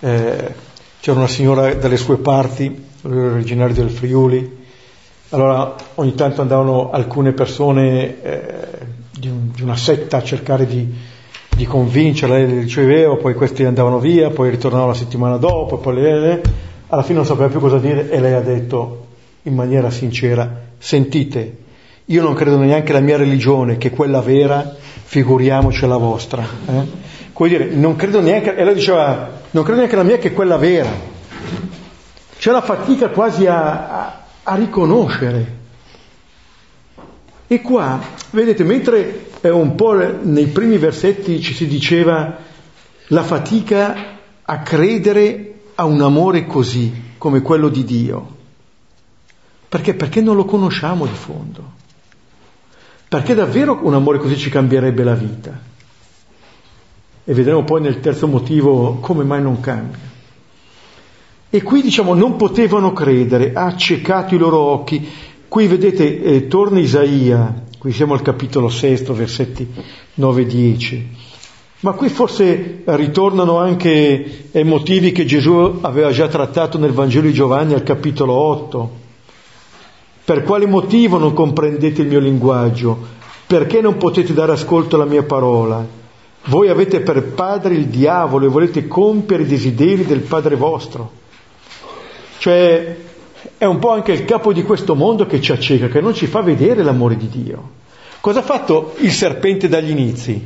eh, 0.00 0.54
c'era 1.00 1.18
una 1.18 1.28
signora 1.28 1.74
dalle 1.74 1.96
sue 1.96 2.18
parti, 2.18 2.84
lui 3.02 3.18
era 3.18 3.32
originario 3.32 3.74
del 3.74 3.90
Friuli, 3.90 4.64
allora 5.30 5.74
ogni 5.94 6.14
tanto 6.14 6.40
andavano 6.40 6.90
alcune 6.90 7.32
persone 7.32 8.22
eh, 8.22 8.68
di, 9.10 9.28
un, 9.28 9.50
di, 9.52 9.62
una 9.62 9.76
setta 9.76 10.18
a 10.18 10.22
cercare 10.22 10.66
di, 10.66 10.92
di 11.48 11.64
convincerla, 11.64 12.36
lei 12.36 12.46
le 12.46 12.60
riceveva, 12.60 13.16
poi 13.16 13.34
questi 13.34 13.64
andavano 13.64 13.98
via, 13.98 14.30
poi 14.30 14.50
ritornavano 14.50 14.90
la 14.90 14.96
settimana 14.96 15.36
dopo, 15.36 15.78
poi 15.78 15.94
lei, 15.94 16.40
alla 16.88 17.02
fine 17.02 17.16
non 17.16 17.26
sapeva 17.26 17.48
più 17.48 17.58
cosa 17.58 17.78
dire 17.78 18.08
e 18.08 18.20
lei 18.20 18.34
ha 18.34 18.40
detto 18.40 19.06
in 19.42 19.54
maniera 19.54 19.90
sincera, 19.90 20.60
sentite, 20.78 21.56
io 22.06 22.22
non 22.22 22.34
credo 22.34 22.56
neanche 22.58 22.92
alla 22.92 23.00
mia 23.00 23.16
religione, 23.16 23.78
che 23.78 23.88
è 23.88 23.90
quella 23.90 24.20
vera, 24.20 24.76
figuriamoci 25.06 25.86
la 25.86 25.96
vostra. 25.96 26.44
Eh? 26.66 26.86
Come 27.32 27.48
dire, 27.48 27.66
non 27.66 27.94
credo 27.96 28.20
neanche, 28.20 28.56
e 28.56 28.64
lei 28.64 28.74
diceva, 28.74 29.30
non 29.50 29.62
credo 29.62 29.78
neanche 29.78 29.96
la 29.96 30.02
mia 30.02 30.18
che 30.18 30.28
è 30.28 30.32
quella 30.32 30.56
vera. 30.56 30.90
C'è 32.38 32.50
una 32.50 32.60
fatica 32.60 33.08
quasi 33.10 33.46
a, 33.46 33.88
a, 33.88 34.22
a 34.42 34.54
riconoscere. 34.56 35.54
E 37.46 37.62
qua, 37.62 38.00
vedete, 38.30 38.64
mentre 38.64 39.30
un 39.42 39.76
po' 39.76 39.94
nei 39.94 40.46
primi 40.46 40.76
versetti 40.76 41.40
ci 41.40 41.54
si 41.54 41.68
diceva 41.68 42.38
la 43.08 43.22
fatica 43.22 44.18
a 44.42 44.58
credere 44.60 45.60
a 45.76 45.84
un 45.84 46.02
amore 46.02 46.46
così, 46.46 47.14
come 47.16 47.42
quello 47.42 47.68
di 47.68 47.84
Dio. 47.84 48.34
Perché? 49.68 49.94
Perché 49.94 50.20
non 50.20 50.34
lo 50.34 50.44
conosciamo 50.44 51.06
di 51.06 51.14
fondo. 51.14 51.74
Perché 53.08 53.34
davvero 53.34 53.78
un 53.82 53.94
amore 53.94 54.18
così 54.18 54.36
ci 54.36 54.50
cambierebbe 54.50 55.04
la 55.04 55.14
vita? 55.14 55.60
E 57.24 57.34
vedremo 57.34 57.62
poi 57.62 57.80
nel 57.80 58.00
terzo 58.00 58.26
motivo 58.26 58.98
come 59.00 59.22
mai 59.22 59.40
non 59.40 59.60
cambia. 59.60 60.00
E 61.48 61.62
qui 61.62 61.82
diciamo 61.82 62.14
non 62.14 62.34
potevano 62.34 62.92
credere, 62.92 63.52
ha 63.54 63.66
accecato 63.66 64.34
i 64.34 64.38
loro 64.38 64.58
occhi. 64.58 65.08
Qui 65.46 65.66
vedete, 65.68 66.20
eh, 66.20 66.46
torna 66.48 66.80
Isaia, 66.80 67.62
qui 67.78 67.92
siamo 67.92 68.14
al 68.14 68.22
capitolo 68.22 68.68
sesto, 68.68 69.14
versetti 69.14 69.72
9 70.14 70.42
e 70.42 70.46
10. 70.46 71.08
Ma 71.80 71.92
qui 71.92 72.08
forse 72.08 72.82
ritornano 72.86 73.58
anche 73.58 74.50
eh, 74.50 74.64
motivi 74.64 75.12
che 75.12 75.24
Gesù 75.24 75.78
aveva 75.80 76.10
già 76.10 76.26
trattato 76.26 76.76
nel 76.76 76.90
Vangelo 76.90 77.28
di 77.28 77.32
Giovanni 77.32 77.74
al 77.74 77.84
capitolo 77.84 78.32
8 78.32 79.04
per 80.26 80.42
quale 80.42 80.66
motivo 80.66 81.18
non 81.18 81.32
comprendete 81.32 82.02
il 82.02 82.08
mio 82.08 82.18
linguaggio? 82.18 82.98
Perché 83.46 83.80
non 83.80 83.96
potete 83.96 84.34
dare 84.34 84.50
ascolto 84.50 84.96
alla 84.96 85.04
mia 85.04 85.22
parola? 85.22 85.86
Voi 86.46 86.68
avete 86.68 86.98
per 86.98 87.22
padre 87.26 87.74
il 87.74 87.86
diavolo 87.86 88.44
e 88.44 88.48
volete 88.48 88.88
compiere 88.88 89.44
i 89.44 89.46
desideri 89.46 90.04
del 90.04 90.22
padre 90.22 90.56
vostro. 90.56 91.12
Cioè 92.38 92.96
è 93.56 93.64
un 93.66 93.78
po' 93.78 93.92
anche 93.92 94.10
il 94.10 94.24
capo 94.24 94.52
di 94.52 94.64
questo 94.64 94.96
mondo 94.96 95.26
che 95.26 95.40
ci 95.40 95.52
acceca, 95.52 95.86
che 95.86 96.00
non 96.00 96.12
ci 96.12 96.26
fa 96.26 96.40
vedere 96.40 96.82
l'amore 96.82 97.16
di 97.16 97.28
Dio. 97.28 97.70
Cosa 98.18 98.40
ha 98.40 98.42
fatto 98.42 98.94
il 98.96 99.12
serpente 99.12 99.68
dagli 99.68 99.90
inizi? 99.90 100.44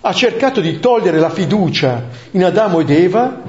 Ha 0.00 0.12
cercato 0.12 0.60
di 0.60 0.80
togliere 0.80 1.20
la 1.20 1.30
fiducia 1.30 2.08
in 2.32 2.42
Adamo 2.42 2.80
ed 2.80 2.90
Eva 2.90 3.42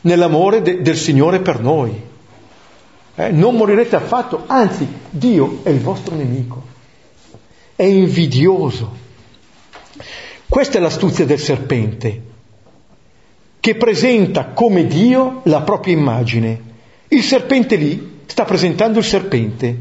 nell'amore 0.00 0.62
de- 0.62 0.80
del 0.80 0.96
Signore 0.96 1.40
per 1.40 1.60
noi. 1.60 2.08
Eh, 3.20 3.32
non 3.32 3.54
morirete 3.54 3.96
affatto, 3.96 4.44
anzi 4.46 4.88
Dio 5.10 5.60
è 5.62 5.68
il 5.68 5.80
vostro 5.80 6.14
nemico, 6.14 6.62
è 7.76 7.82
invidioso. 7.82 8.96
Questa 10.48 10.78
è 10.78 10.80
l'astuzia 10.80 11.26
del 11.26 11.38
serpente, 11.38 12.22
che 13.60 13.74
presenta 13.74 14.46
come 14.46 14.86
Dio 14.86 15.42
la 15.44 15.60
propria 15.60 15.92
immagine. 15.92 16.62
Il 17.08 17.22
serpente 17.22 17.76
lì 17.76 18.20
sta 18.24 18.46
presentando 18.46 18.98
il 18.98 19.04
serpente 19.04 19.78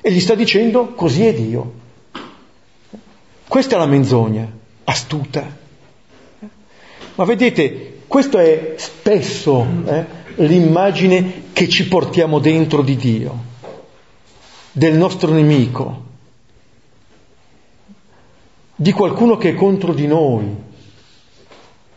e 0.00 0.12
gli 0.12 0.20
sta 0.20 0.36
dicendo 0.36 0.92
così 0.94 1.26
è 1.26 1.34
Dio. 1.34 1.72
Questa 3.48 3.74
è 3.74 3.78
la 3.78 3.86
menzogna, 3.86 4.48
astuta. 4.84 5.44
Ma 7.16 7.24
vedete, 7.24 8.02
questo 8.06 8.38
è 8.38 8.74
spesso 8.76 9.66
eh, 9.86 10.04
l'immagine 10.36 11.44
che 11.52 11.68
ci 11.68 11.88
portiamo 11.88 12.38
dentro 12.38 12.82
di 12.82 12.96
Dio, 12.96 13.38
del 14.72 14.94
nostro 14.94 15.32
nemico, 15.32 16.04
di 18.74 18.92
qualcuno 18.92 19.36
che 19.36 19.50
è 19.50 19.54
contro 19.54 19.94
di 19.94 20.06
noi. 20.06 20.64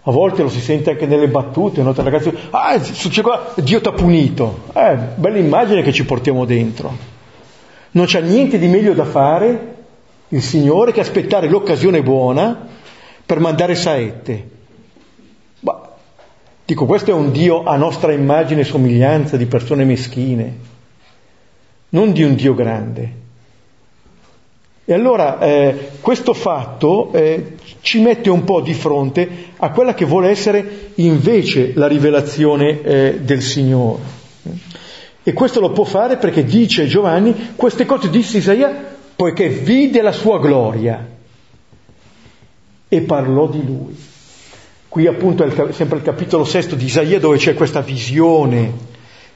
A 0.03 0.11
volte 0.11 0.41
lo 0.41 0.49
si 0.49 0.61
sente 0.61 0.91
anche 0.91 1.05
nelle 1.05 1.27
battute, 1.27 1.83
no? 1.83 1.93
Tra 1.93 2.03
ragazzi, 2.03 2.31
ah, 2.51 2.79
qua, 3.21 3.53
Dio 3.57 3.81
ti 3.81 3.87
ha 3.87 3.91
punito. 3.91 4.63
Eh, 4.73 4.97
bella 5.15 5.37
immagine 5.37 5.83
che 5.83 5.91
ci 5.91 6.05
portiamo 6.05 6.45
dentro. 6.45 7.17
Non 7.91 8.05
c'è 8.05 8.21
niente 8.21 8.57
di 8.57 8.67
meglio 8.67 8.93
da 8.93 9.05
fare 9.05 9.75
il 10.29 10.41
Signore 10.41 10.93
che 10.93 11.01
aspettare 11.01 11.49
l'occasione 11.49 12.01
buona 12.01 12.67
per 13.25 13.39
mandare 13.39 13.75
saette. 13.75 14.57
Dico, 16.69 16.85
questo 16.85 17.09
è 17.09 17.13
un 17.15 17.31
Dio 17.31 17.63
a 17.63 17.75
nostra 17.77 18.13
immagine 18.13 18.61
e 18.61 18.63
somiglianza 18.63 19.37
di 19.37 19.47
persone 19.47 19.85
meschine, 19.85 20.55
non 21.89 22.11
di 22.11 22.21
un 22.21 22.35
Dio 22.35 22.53
grande. 22.53 23.13
E 24.85 24.93
allora 24.93 25.39
eh, 25.39 25.89
questo 25.99 26.35
fatto 26.35 27.11
eh, 27.13 27.55
ci 27.81 27.99
mette 28.01 28.29
un 28.29 28.43
po' 28.43 28.61
di 28.61 28.75
fronte 28.75 29.27
a 29.57 29.71
quella 29.71 29.95
che 29.95 30.05
vuole 30.05 30.29
essere 30.29 30.91
invece 30.97 31.71
la 31.73 31.87
rivelazione 31.87 32.83
eh, 32.83 33.19
del 33.19 33.41
Signore. 33.41 34.03
E 35.23 35.33
questo 35.33 35.59
lo 35.59 35.71
può 35.71 35.85
fare 35.85 36.17
perché 36.17 36.43
dice 36.43 36.85
Giovanni, 36.85 37.53
queste 37.55 37.87
cose 37.87 38.11
disse 38.11 38.37
Isaia 38.37 38.95
poiché 39.15 39.49
vide 39.49 40.03
la 40.03 40.11
sua 40.11 40.37
gloria 40.37 41.03
e 42.87 43.01
parlò 43.01 43.47
di 43.47 43.65
lui. 43.65 44.08
Qui 44.89 45.05
appunto 45.05 45.43
è 45.43 45.71
sempre 45.71 45.97
il 45.97 46.03
capitolo 46.03 46.43
sesto 46.43 46.73
di 46.73 46.85
Isaia 46.85 47.19
dove 47.19 47.37
c'è 47.37 47.53
questa 47.53 47.81
visione 47.81 48.73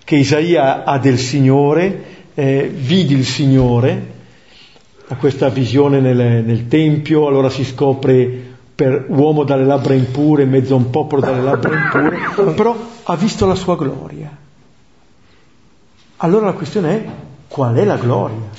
che 0.04 0.16
Isaia 0.16 0.84
ha 0.84 0.98
del 0.98 1.20
Signore, 1.20 2.04
eh, 2.34 2.72
vidi 2.74 3.14
il 3.14 3.24
Signore, 3.26 4.12
ha 5.08 5.16
questa 5.16 5.50
visione 5.50 6.00
nel, 6.00 6.44
nel 6.44 6.68
Tempio, 6.68 7.28
allora 7.28 7.50
si 7.50 7.64
scopre 7.64 8.52
per 8.74 9.06
uomo 9.10 9.44
dalle 9.44 9.64
labbra 9.64 9.94
impure, 9.94 10.46
mezzo 10.46 10.74
a 10.74 10.78
un 10.78 10.90
popolo 10.90 11.22
dalle 11.22 11.42
labbra 11.42 11.72
impure, 11.72 12.52
però 12.54 12.76
ha 13.04 13.16
visto 13.16 13.46
la 13.46 13.56
sua 13.56 13.76
gloria. 13.76 14.36
Allora 16.18 16.48
la 16.48 16.54
questione 16.54 16.96
è 16.96 17.06
qual 17.48 17.76
è 17.76 17.84
la 17.84 17.98
gloria? 17.98 18.50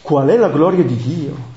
Qual 0.00 0.28
è 0.28 0.36
la 0.36 0.48
gloria 0.48 0.82
di 0.82 0.96
Dio? 0.96 1.52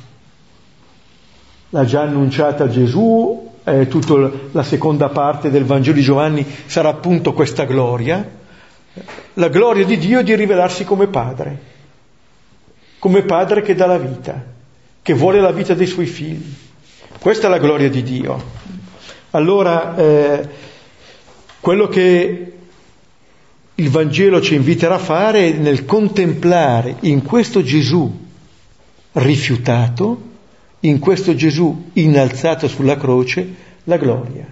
L'ha 1.69 1.85
già 1.85 2.01
annunciata 2.01 2.69
Gesù, 2.69 3.51
eh, 3.63 3.87
tutta 3.87 4.31
la 4.51 4.63
seconda 4.63 5.09
parte 5.09 5.49
del 5.49 5.65
Vangelo 5.65 5.95
di 5.95 6.01
Giovanni 6.01 6.45
sarà 6.65 6.89
appunto 6.89 7.33
questa 7.33 7.65
gloria, 7.65 8.25
la 9.33 9.49
gloria 9.49 9.85
di 9.85 9.97
Dio 9.97 10.23
di 10.23 10.35
rivelarsi 10.35 10.85
come 10.85 11.07
Padre, 11.07 11.59
come 12.99 13.23
Padre 13.23 13.61
che 13.61 13.75
dà 13.75 13.85
la 13.85 13.97
vita 13.97 14.55
che 15.07 15.13
vuole 15.13 15.39
la 15.39 15.53
vita 15.53 15.73
dei 15.73 15.87
suoi 15.87 16.05
figli. 16.05 16.53
Questa 17.17 17.47
è 17.47 17.49
la 17.49 17.59
gloria 17.59 17.89
di 17.89 18.03
Dio. 18.03 18.43
Allora, 19.31 19.95
eh, 19.95 20.49
quello 21.61 21.87
che 21.87 22.53
il 23.73 23.89
Vangelo 23.89 24.41
ci 24.41 24.55
inviterà 24.55 24.95
a 24.95 24.99
fare 24.99 25.47
è 25.47 25.51
nel 25.53 25.85
contemplare 25.85 26.97
in 27.03 27.23
questo 27.23 27.63
Gesù 27.63 28.25
rifiutato, 29.13 30.26
in 30.81 30.99
questo 30.99 31.35
Gesù 31.35 31.89
innalzato 31.93 32.67
sulla 32.67 32.97
croce, 32.97 33.55
la 33.85 33.97
gloria. 33.97 34.45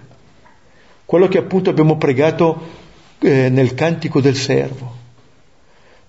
Quello 1.04 1.28
che 1.28 1.38
appunto 1.38 1.70
abbiamo 1.70 1.96
pregato 1.96 2.84
eh, 3.20 3.48
nel 3.48 3.74
cantico 3.74 4.20
del 4.20 4.36
servo. 4.36 4.94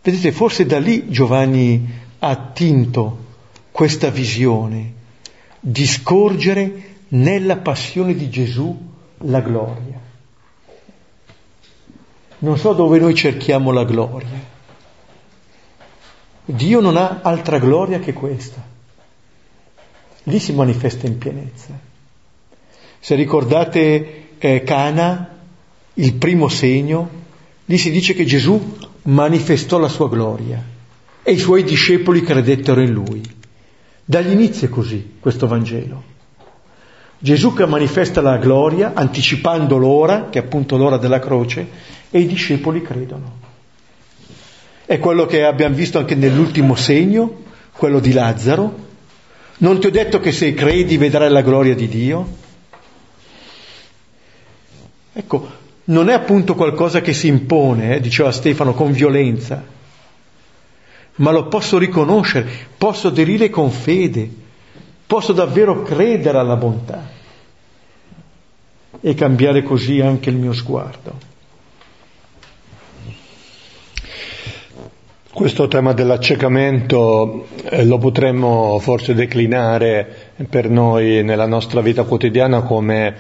Vedete, 0.01 0.31
forse 0.31 0.65
da 0.65 0.79
lì 0.79 1.09
Giovanni 1.09 1.87
ha 2.19 2.29
attinto 2.29 3.25
questa 3.71 4.09
visione 4.09 4.93
di 5.59 5.85
scorgere 5.85 6.95
nella 7.09 7.57
passione 7.57 8.15
di 8.15 8.29
Gesù 8.29 8.75
la 9.19 9.41
gloria. 9.41 9.99
Non 12.39 12.57
so 12.57 12.73
dove 12.73 12.99
noi 12.99 13.13
cerchiamo 13.15 13.71
la 13.71 13.83
gloria. 13.83 14.55
Dio 16.45 16.79
non 16.79 16.95
ha 16.95 17.19
altra 17.21 17.59
gloria 17.59 17.99
che 17.99 18.13
questa. 18.13 18.75
Lì 20.27 20.39
si 20.39 20.51
manifesta 20.51 21.07
in 21.07 21.17
pienezza. 21.17 21.79
Se 22.99 23.15
ricordate 23.15 24.27
eh, 24.37 24.63
Cana, 24.63 25.37
il 25.93 26.13
primo 26.15 26.49
segno, 26.49 27.09
lì 27.65 27.77
si 27.77 27.91
dice 27.91 28.13
che 28.13 28.25
Gesù 28.25 28.77
manifestò 29.03 29.77
la 29.77 29.87
sua 29.87 30.09
gloria 30.09 30.61
e 31.23 31.31
i 31.31 31.37
suoi 31.37 31.63
discepoli 31.63 32.21
credettero 32.21 32.81
in 32.81 32.91
lui. 32.91 33.21
Dagli 34.03 34.31
inizi 34.31 34.65
è 34.65 34.69
così 34.69 35.15
questo 35.19 35.47
Vangelo. 35.47 36.15
Gesù 37.19 37.53
che 37.53 37.65
manifesta 37.65 38.21
la 38.21 38.37
gloria, 38.37 38.91
anticipando 38.93 39.77
l'ora, 39.77 40.27
che 40.29 40.39
è 40.39 40.43
appunto 40.43 40.75
l'ora 40.75 40.97
della 40.97 41.19
croce, 41.19 41.67
e 42.11 42.19
i 42.19 42.27
discepoli 42.27 42.81
credono. 42.81 43.45
È 44.85 44.99
quello 44.99 45.25
che 45.25 45.43
abbiamo 45.43 45.75
visto 45.75 45.97
anche 45.97 46.15
nell'ultimo 46.15 46.75
segno, 46.75 47.43
quello 47.71 47.99
di 47.99 48.11
Lazzaro. 48.11 48.86
Non 49.57 49.79
ti 49.79 49.87
ho 49.87 49.91
detto 49.91 50.19
che 50.19 50.31
se 50.31 50.53
credi 50.53 50.97
vedrai 50.97 51.29
la 51.29 51.41
gloria 51.41 51.75
di 51.75 51.87
Dio? 51.87 52.27
Ecco, 55.13 55.51
non 55.85 56.09
è 56.09 56.13
appunto 56.13 56.53
qualcosa 56.55 57.01
che 57.01 57.13
si 57.13 57.27
impone, 57.27 57.95
eh, 57.95 57.99
diceva 57.99 58.31
Stefano, 58.31 58.73
con 58.73 58.91
violenza 58.91 59.75
ma 61.17 61.31
lo 61.31 61.47
posso 61.47 61.77
riconoscere, 61.77 62.49
posso 62.77 63.07
aderire 63.07 63.49
con 63.49 63.71
fede, 63.71 64.29
posso 65.05 65.33
davvero 65.33 65.81
credere 65.83 66.37
alla 66.37 66.55
bontà 66.55 67.15
e 68.99 69.13
cambiare 69.13 69.63
così 69.63 69.99
anche 70.01 70.29
il 70.29 70.35
mio 70.35 70.53
sguardo. 70.53 71.35
Questo 75.37 75.67
tema 75.67 75.93
dell'accecamento 75.93 77.45
eh, 77.69 77.85
lo 77.85 77.99
potremmo 77.99 78.79
forse 78.79 79.13
declinare 79.13 80.31
per 80.49 80.67
noi 80.67 81.23
nella 81.23 81.45
nostra 81.45 81.79
vita 81.81 82.05
quotidiana 82.05 82.61
come, 82.61 83.13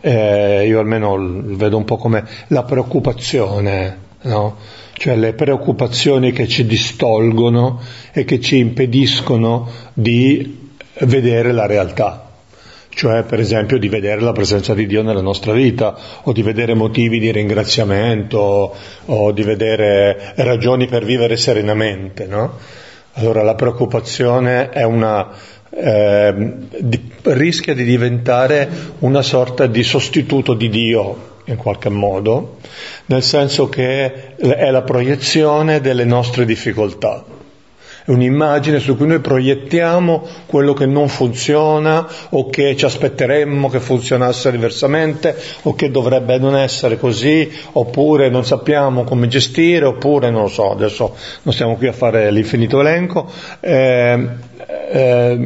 eh, 0.00 0.66
io 0.66 0.80
almeno 0.80 1.16
vedo 1.16 1.76
un 1.76 1.84
po' 1.84 1.96
come 1.96 2.24
la 2.48 2.64
preoccupazione, 2.64 3.98
no? 4.22 4.56
cioè 4.94 5.14
le 5.14 5.32
preoccupazioni 5.32 6.32
che 6.32 6.48
ci 6.48 6.66
distolgono 6.66 7.78
e 8.10 8.24
che 8.24 8.40
ci 8.40 8.58
impediscono 8.58 9.68
di 9.92 10.72
vedere 10.98 11.52
la 11.52 11.66
realtà 11.66 12.29
cioè 13.00 13.22
per 13.22 13.40
esempio 13.40 13.78
di 13.78 13.88
vedere 13.88 14.20
la 14.20 14.32
presenza 14.32 14.74
di 14.74 14.86
Dio 14.86 15.02
nella 15.02 15.22
nostra 15.22 15.54
vita 15.54 15.96
o 16.24 16.32
di 16.32 16.42
vedere 16.42 16.74
motivi 16.74 17.18
di 17.18 17.32
ringraziamento 17.32 18.74
o 19.06 19.32
di 19.32 19.42
vedere 19.42 20.34
ragioni 20.34 20.86
per 20.86 21.06
vivere 21.06 21.38
serenamente. 21.38 22.26
No? 22.26 22.58
Allora 23.14 23.42
la 23.42 23.54
preoccupazione 23.54 24.68
una, 24.84 25.30
eh, 25.70 26.34
di, 26.78 27.10
rischia 27.22 27.72
di 27.72 27.84
diventare 27.84 28.68
una 28.98 29.22
sorta 29.22 29.66
di 29.66 29.82
sostituto 29.82 30.52
di 30.52 30.68
Dio 30.68 31.38
in 31.46 31.56
qualche 31.56 31.88
modo, 31.88 32.58
nel 33.06 33.22
senso 33.22 33.70
che 33.70 34.36
è 34.36 34.70
la 34.70 34.82
proiezione 34.82 35.80
delle 35.80 36.04
nostre 36.04 36.44
difficoltà. 36.44 37.29
È 38.04 38.10
un'immagine 38.10 38.78
su 38.78 38.96
cui 38.96 39.06
noi 39.06 39.20
proiettiamo 39.20 40.26
quello 40.46 40.72
che 40.72 40.86
non 40.86 41.08
funziona 41.08 42.06
o 42.30 42.48
che 42.48 42.76
ci 42.76 42.84
aspetteremmo 42.84 43.68
che 43.68 43.80
funzionasse 43.80 44.50
diversamente 44.50 45.36
o 45.62 45.74
che 45.74 45.90
dovrebbe 45.90 46.38
non 46.38 46.56
essere 46.56 46.98
così 46.98 47.50
oppure 47.72 48.30
non 48.30 48.44
sappiamo 48.44 49.04
come 49.04 49.28
gestire 49.28 49.84
oppure 49.84 50.30
non 50.30 50.42
lo 50.42 50.48
so, 50.48 50.72
adesso 50.72 51.14
non 51.42 51.52
stiamo 51.52 51.76
qui 51.76 51.88
a 51.88 51.92
fare 51.92 52.30
l'infinito 52.30 52.80
elenco. 52.80 53.30
Eh, 53.60 54.48
eh, 54.92 55.38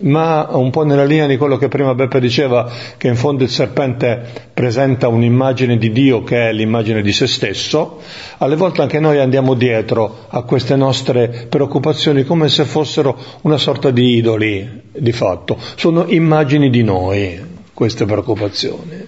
ma 0.00 0.48
un 0.50 0.70
po' 0.70 0.84
nella 0.84 1.04
linea 1.04 1.26
di 1.26 1.36
quello 1.36 1.56
che 1.56 1.68
prima 1.68 1.94
Beppe 1.94 2.20
diceva, 2.20 2.70
che 2.96 3.08
in 3.08 3.16
fondo 3.16 3.44
il 3.44 3.50
serpente 3.50 4.20
presenta 4.52 5.08
un'immagine 5.08 5.78
di 5.78 5.92
Dio 5.92 6.22
che 6.22 6.48
è 6.48 6.52
l'immagine 6.52 7.00
di 7.00 7.12
se 7.12 7.26
stesso, 7.26 8.00
alle 8.38 8.56
volte 8.56 8.82
anche 8.82 8.98
noi 8.98 9.18
andiamo 9.18 9.54
dietro 9.54 10.26
a 10.28 10.42
queste 10.42 10.76
nostre 10.76 11.46
preoccupazioni 11.48 11.97
come 12.24 12.48
se 12.48 12.64
fossero 12.64 13.18
una 13.42 13.58
sorta 13.58 13.90
di 13.90 14.16
idoli, 14.16 14.82
di 14.92 15.12
fatto. 15.12 15.58
Sono 15.76 16.06
immagini 16.06 16.70
di 16.70 16.82
noi, 16.82 17.40
queste 17.74 18.04
preoccupazioni. 18.04 19.06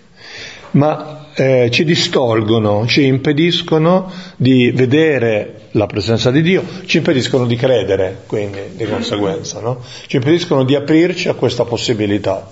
Ma 0.73 1.29
eh, 1.35 1.69
ci 1.71 1.85
distolgono, 1.85 2.87
ci 2.87 3.07
impediscono 3.07 4.11
di 4.37 4.71
vedere 4.73 5.69
la 5.73 5.87
presenza 5.87 6.31
di 6.31 6.43
Dio, 6.43 6.65
ci 6.87 6.99
impediscono 6.99 7.47
di 7.47 7.57
credere, 7.57 8.23
quindi 8.27 8.61
di 8.75 8.85
conseguenza, 8.85 9.61
no? 9.61 9.83
ci 10.07 10.17
impediscono 10.17 10.65
di 10.65 10.75
aprirci 10.75 11.29
a 11.29 11.35
questa 11.35 11.65
possibilità. 11.65 12.49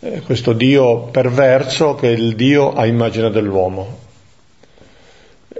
Eh, 0.00 0.22
questo 0.24 0.52
Dio 0.52 1.08
perverso 1.10 1.94
che 1.94 2.08
è 2.08 2.16
il 2.16 2.34
Dio 2.34 2.72
a 2.72 2.86
immagine 2.86 3.30
dell'uomo 3.30 3.99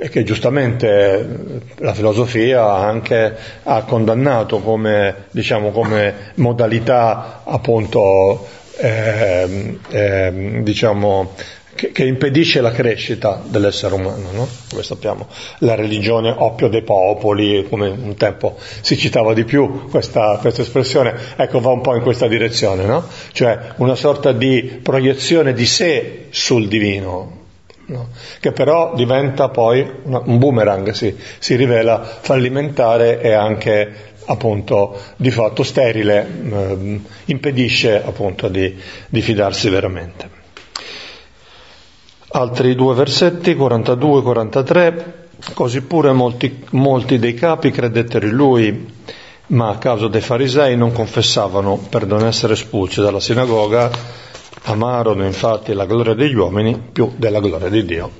e 0.03 0.09
che 0.09 0.23
giustamente 0.23 0.89
eh, 0.89 1.61
la 1.81 1.93
filosofia 1.93 2.73
anche 2.73 3.37
ha 3.65 3.83
condannato 3.85 4.61
come, 4.61 5.27
diciamo, 5.31 5.71
come 5.73 6.33
modalità 6.37 7.43
appunto 7.45 8.49
eh, 8.79 9.77
eh, 9.91 10.61
diciamo, 10.63 11.35
che, 11.75 11.93
che, 11.93 12.05
impedisce 12.05 12.63
la 12.63 12.71
crescita 12.71 13.43
dell'essere 13.45 13.93
umano, 13.93 14.31
no? 14.33 14.49
come 14.71 14.83
sappiamo, 14.83 15.27
la 15.59 15.75
religione 15.75 16.35
oppio 16.35 16.69
dei 16.69 16.83
popoli, 16.83 17.67
come 17.69 17.91
un 17.91 18.15
tempo 18.17 18.57
si 18.81 18.97
citava 18.97 19.35
di 19.35 19.45
più 19.45 19.91
questa, 19.91 20.39
questa 20.41 20.63
espressione, 20.63 21.15
ecco 21.37 21.61
va 21.61 21.73
un 21.73 21.83
po' 21.83 21.95
in 21.95 22.01
questa 22.01 22.27
direzione, 22.27 22.87
no? 22.87 23.05
cioè 23.33 23.73
una 23.77 23.97
sorta 23.97 24.33
di 24.33 24.81
proiezione 24.83 25.53
di 25.53 25.67
sé 25.67 26.29
sul 26.31 26.69
divino, 26.69 27.40
No? 27.91 28.09
che 28.39 28.53
però 28.53 28.95
diventa 28.95 29.49
poi 29.49 29.85
una, 30.05 30.23
un 30.25 30.39
boomerang, 30.39 30.91
si, 30.91 31.17
si, 31.41 31.57
rivela 31.57 32.01
fallimentare 32.01 33.21
e 33.21 33.33
anche 33.33 34.11
appunto 34.27 34.97
di 35.17 35.33
fatto 35.33 35.65
sterile, 35.65 36.25
eh, 36.25 37.01
impedisce 37.25 38.01
appunto 38.03 38.47
di, 38.47 38.77
di 39.09 39.21
fidarsi 39.21 39.69
veramente. 39.69 40.39
Altri 42.29 42.77
due 42.77 42.95
versetti, 42.95 43.57
42 43.57 44.19
e 44.19 44.23
43. 44.23 45.15
Così 45.55 45.81
pure 45.81 46.13
molti, 46.13 46.65
molti 46.71 47.19
dei 47.19 47.35
capi 47.35 47.73
credettero 47.73 48.27
in 48.27 48.33
lui, 48.33 48.95
ma 49.47 49.71
a 49.71 49.79
causa 49.79 50.07
dei 50.07 50.21
farisei 50.21 50.77
non 50.77 50.93
confessavano 50.93 51.77
per 51.77 52.07
non 52.07 52.25
essere 52.25 52.53
espulsi 52.53 53.01
dalla 53.01 53.19
sinagoga, 53.19 53.91
amarono 54.65 55.25
infatti 55.25 55.73
la 55.73 55.87
gloria 55.87 56.15
degli 56.15 56.35
uomini 56.35 56.81
più 56.93 57.13
della 57.17 57.41
gloria 57.41 57.69
di 57.69 57.85
Dio. 57.85 58.11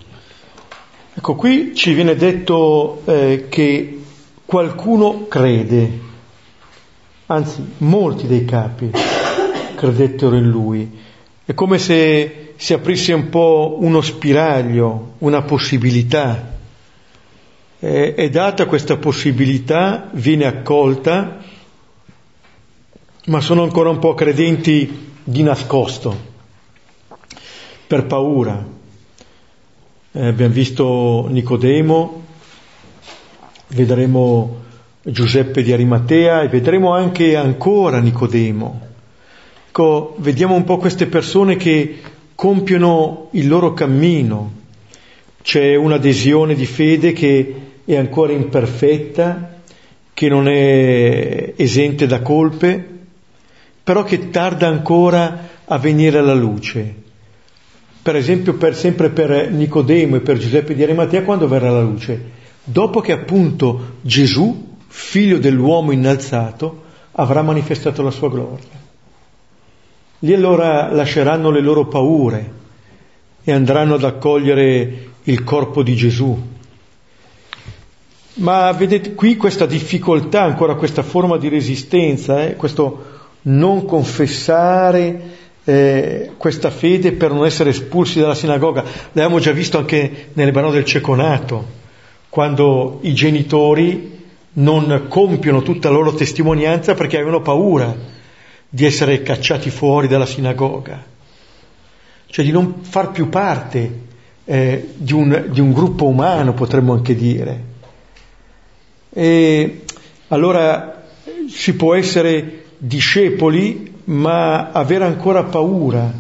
Ecco, 1.13 1.35
qui 1.35 1.75
ci 1.75 1.93
viene 1.93 2.15
detto 2.15 3.03
eh, 3.05 3.47
che 3.49 4.01
qualcuno 4.45 5.27
crede, 5.29 5.99
anzi 7.27 7.75
molti 7.79 8.27
dei 8.27 8.45
capi 8.45 8.91
credettero 9.75 10.37
in 10.37 10.49
lui. 10.49 10.99
È 11.45 11.55
come 11.55 11.79
se 11.79 12.53
si 12.57 12.73
aprisse 12.75 13.13
un 13.13 13.29
po' 13.29 13.79
uno 13.81 14.01
spiraglio, 14.01 15.15
una 15.19 15.43
possibilità. 15.43 16.59
E, 17.79 18.29
data 18.31 18.67
questa 18.67 18.99
possibilità, 18.99 20.11
viene 20.13 20.45
accolta, 20.45 21.39
ma 23.27 23.41
sono 23.41 23.63
ancora 23.63 23.89
un 23.89 23.99
po' 23.99 24.15
credenti 24.15 25.09
di 25.25 25.43
nascosto, 25.43 26.30
per 27.91 28.07
paura. 28.07 28.65
Eh, 30.13 30.25
abbiamo 30.25 30.55
visto 30.55 31.27
Nicodemo, 31.29 32.23
vedremo 33.67 34.61
Giuseppe 35.03 35.65
di 35.65 35.73
Arimatea 35.73 36.43
e 36.43 36.49
vedremo 36.49 36.95
anche 36.95 37.35
ancora 37.35 37.99
Nicodemo. 37.99 38.81
Ecco, 39.67 40.15
vediamo 40.19 40.55
un 40.55 40.63
po' 40.63 40.77
queste 40.77 41.07
persone 41.07 41.57
che 41.57 41.99
compiono 42.37 43.27
il 43.33 43.49
loro 43.49 43.75
cammino. 43.75 44.53
C'è 45.43 45.75
un'adesione 45.75 46.55
di 46.55 46.67
fede 46.67 47.11
che 47.11 47.55
è 47.85 47.97
ancora 47.97 48.33
imperfetta, 48.33 49.63
che 50.15 50.29
non 50.29 50.47
è 50.47 51.55
esente 51.57 52.07
da 52.07 52.23
colpe, 52.23 52.89
però 53.83 54.05
che 54.05 54.31
tarda 54.31 54.69
ancora 54.69 55.49
a 55.65 55.77
venire 55.79 56.19
alla 56.19 56.35
luce. 56.35 57.00
Per 58.03 58.17
esempio, 58.17 58.55
per, 58.55 58.75
sempre 58.75 59.11
per 59.11 59.51
Nicodemo 59.51 60.17
e 60.17 60.21
per 60.21 60.39
Giuseppe 60.39 60.75
di 60.75 60.83
Arimatea, 60.83 61.23
quando 61.23 61.47
verrà 61.49 61.69
alla 61.69 61.83
luce? 61.83 62.39
Dopo 62.65 63.01
che 63.01 63.13
appunto 63.13 63.97
Gesù, 64.01 64.77
figlio 64.87 65.39
dell'uomo 65.39 65.93
innalzato, 65.93 66.83
avrà 67.13 67.43
manifestato 67.43 68.03
la 68.03 68.11
sua 68.11 68.31
gloria. 68.31 68.79
Lì 70.21 70.35
allora 70.35 70.91
lasceranno 70.93 71.51
le 71.51 71.61
loro 71.61 71.87
paure 71.87 72.53
e 73.43 73.53
andranno 73.53 73.95
ad 73.95 74.05
accogliere 74.05 75.09
il 75.25 75.45
corpo 75.45 75.83
di 75.83 75.95
Gesù. 75.95 76.39
Ma 78.35 78.73
vedete 78.73 79.15
qui 79.15 79.37
questa 79.37 79.67
difficoltà, 79.67 80.43
ancora 80.43 80.75
questa 80.75 81.03
forma 81.03 81.37
di 81.37 81.49
resistenza, 81.49 82.45
eh, 82.45 82.57
questo 82.57 83.19
non 83.43 83.85
confessare 83.85 85.39
eh, 85.71 86.33
questa 86.37 86.69
fede 86.69 87.13
per 87.13 87.31
non 87.31 87.47
essere 87.47 87.71
espulsi 87.71 88.19
dalla 88.19 88.35
sinagoga. 88.35 88.83
L'abbiamo 89.13 89.39
già 89.39 89.53
visto 89.53 89.79
anche 89.79 90.31
nelle 90.33 90.51
brano 90.51 90.73
del 90.73 90.85
ceconato, 90.85 91.79
quando 92.29 92.99
i 93.03 93.15
genitori 93.15 94.19
non 94.55 95.07
compiono 95.09 95.63
tutta 95.63 95.89
la 95.89 95.95
loro 95.95 96.13
testimonianza 96.13 96.95
perché 96.95 97.17
avevano 97.17 97.41
paura 97.41 97.95
di 98.69 98.85
essere 98.85 99.23
cacciati 99.23 99.71
fuori 99.71 100.09
dalla 100.09 100.27
sinagoga, 100.27 101.05
cioè 102.27 102.45
di 102.45 102.51
non 102.51 102.83
far 102.83 103.13
più 103.13 103.29
parte 103.29 104.09
eh, 104.45 104.89
di, 104.97 105.13
un, 105.13 105.47
di 105.51 105.61
un 105.61 105.73
gruppo 105.73 106.07
umano, 106.07 106.53
potremmo 106.53 106.95
anche 106.95 107.15
dire. 107.15 107.69
E 109.13 109.83
allora 110.29 111.05
si 111.49 111.75
può 111.77 111.95
essere 111.95 112.65
discepoli, 112.77 113.90
ma 114.11 114.71
avere 114.73 115.05
ancora 115.05 115.45
paura 115.45 116.13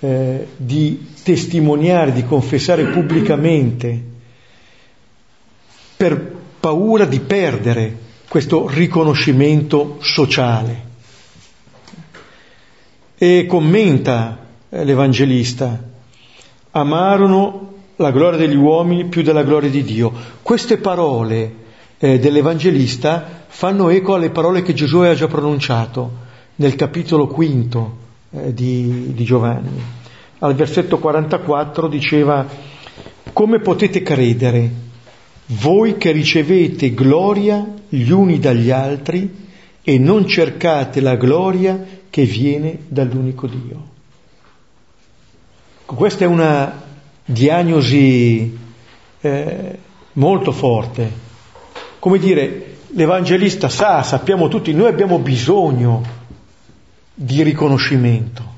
eh, 0.00 0.46
di 0.56 1.12
testimoniare, 1.22 2.12
di 2.12 2.24
confessare 2.24 2.84
pubblicamente, 2.86 4.02
per 5.96 6.32
paura 6.60 7.06
di 7.06 7.20
perdere 7.20 7.98
questo 8.28 8.68
riconoscimento 8.68 9.96
sociale. 10.00 10.82
E 13.16 13.46
commenta 13.46 14.46
eh, 14.68 14.84
l'Evangelista, 14.84 15.82
amarono 16.72 17.72
la 17.96 18.10
gloria 18.10 18.38
degli 18.38 18.56
uomini 18.56 19.06
più 19.06 19.22
della 19.22 19.44
gloria 19.44 19.70
di 19.70 19.82
Dio. 19.84 20.12
Queste 20.42 20.76
parole 20.76 21.54
eh, 21.96 22.18
dell'Evangelista 22.18 23.44
fanno 23.46 23.88
eco 23.88 24.14
alle 24.14 24.30
parole 24.30 24.60
che 24.60 24.74
Gesù 24.74 24.98
aveva 24.98 25.14
già 25.14 25.28
pronunciato 25.28 26.23
nel 26.56 26.76
capitolo 26.76 27.26
quinto 27.26 27.96
eh, 28.30 28.54
di, 28.54 29.12
di 29.14 29.24
Giovanni. 29.24 29.80
Al 30.38 30.54
versetto 30.54 30.98
44 30.98 31.88
diceva, 31.88 32.46
come 33.32 33.60
potete 33.60 34.02
credere 34.02 34.82
voi 35.46 35.96
che 35.96 36.10
ricevete 36.12 36.94
gloria 36.94 37.66
gli 37.88 38.10
uni 38.10 38.38
dagli 38.38 38.70
altri 38.70 39.42
e 39.82 39.98
non 39.98 40.26
cercate 40.26 41.00
la 41.00 41.16
gloria 41.16 41.84
che 42.08 42.24
viene 42.24 42.78
dall'unico 42.88 43.46
Dio. 43.46 43.92
Questa 45.84 46.24
è 46.24 46.26
una 46.26 46.82
diagnosi 47.24 48.58
eh, 49.20 49.78
molto 50.12 50.52
forte. 50.52 51.22
Come 51.98 52.18
dire, 52.18 52.76
l'Evangelista 52.88 53.68
sa, 53.68 54.02
sappiamo 54.02 54.48
tutti, 54.48 54.72
noi 54.72 54.88
abbiamo 54.88 55.18
bisogno 55.18 56.02
di 57.14 57.42
riconoscimento. 57.42 58.52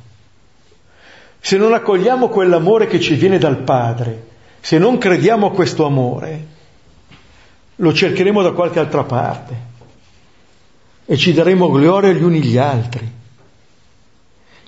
Se 1.38 1.56
non 1.56 1.74
accogliamo 1.74 2.28
quell'amore 2.28 2.86
che 2.86 2.98
ci 2.98 3.14
viene 3.14 3.38
dal 3.38 3.58
Padre, 3.58 4.26
se 4.60 4.78
non 4.78 4.98
crediamo 4.98 5.46
a 5.46 5.52
questo 5.52 5.84
amore, 5.84 6.46
lo 7.76 7.92
cercheremo 7.92 8.42
da 8.42 8.52
qualche 8.52 8.78
altra 8.80 9.04
parte 9.04 9.54
e 11.04 11.16
ci 11.16 11.32
daremo 11.32 11.70
gloria 11.70 12.12
gli 12.12 12.22
uni 12.22 12.38
agli 12.38 12.56
altri 12.56 13.12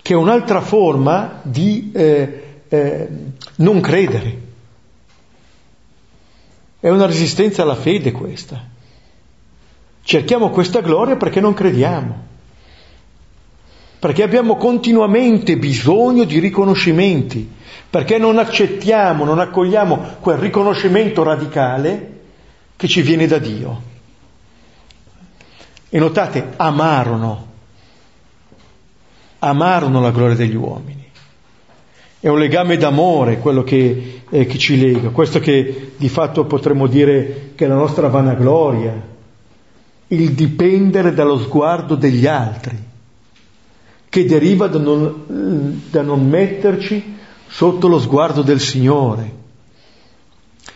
che 0.09 0.15
è 0.15 0.17
un'altra 0.17 0.63
forma 0.63 1.41
di 1.43 1.91
eh, 1.95 2.63
eh, 2.67 3.09
non 3.57 3.81
credere. 3.83 4.41
È 6.81 6.89
una 6.89 7.05
resistenza 7.05 7.61
alla 7.61 7.75
fede 7.75 8.11
questa. 8.11 8.59
Cerchiamo 10.03 10.49
questa 10.49 10.81
gloria 10.81 11.17
perché 11.17 11.41
non 11.41 11.53
crediamo, 11.53 12.25
perché 13.99 14.23
abbiamo 14.23 14.57
continuamente 14.57 15.57
bisogno 15.57 16.25
di 16.25 16.39
riconoscimenti, 16.39 17.51
perché 17.91 18.19
non 18.19 18.39
accettiamo, 18.39 19.25
non 19.25 19.41
accogliamo 19.41 20.17
quel 20.21 20.39
riconoscimento 20.39 21.23
radicale 21.23 22.17
che 22.77 22.87
ci 22.87 23.03
viene 23.03 23.27
da 23.27 23.39
Dio. 23.39 23.83
E 25.89 25.99
notate, 25.99 26.53
amarono. 26.57 27.47
Amarono 29.41 30.01
la 30.01 30.11
gloria 30.11 30.37
degli 30.37 30.55
uomini. 30.55 31.07
È 32.21 32.29
un 32.29 32.39
legame 32.39 32.77
d'amore 32.77 33.39
quello 33.39 33.63
che, 33.63 34.23
eh, 34.29 34.47
che 34.47 34.59
ci 34.59 34.79
lega, 34.79 35.11
questo 35.11 35.39
che 35.39 35.93
di 35.97 36.09
fatto 36.09 36.45
potremmo 36.45 36.87
dire 36.89 37.53
che 37.55 37.65
è 37.65 37.69
la 37.69 37.77
nostra 37.77 38.09
vanagloria, 38.09 39.01
il 40.09 40.33
dipendere 40.33 41.15
dallo 41.15 41.39
sguardo 41.39 41.95
degli 41.95 42.27
altri, 42.27 42.77
che 44.09 44.25
deriva 44.25 44.67
da 44.69 44.79
non, 44.79 45.83
da 45.91 46.03
non 46.03 46.27
metterci 46.27 47.17
sotto 47.47 47.89
lo 47.89 47.99
sguardo 48.01 48.43
del 48.43 48.61
Signore. 48.61 49.37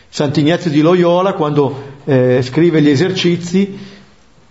Sant'Ignazio 0.09 0.71
di 0.71 0.81
Loyola, 0.81 1.33
quando 1.33 1.91
eh, 2.05 2.41
scrive 2.43 2.83
gli 2.83 2.89
esercizi, 2.89 3.79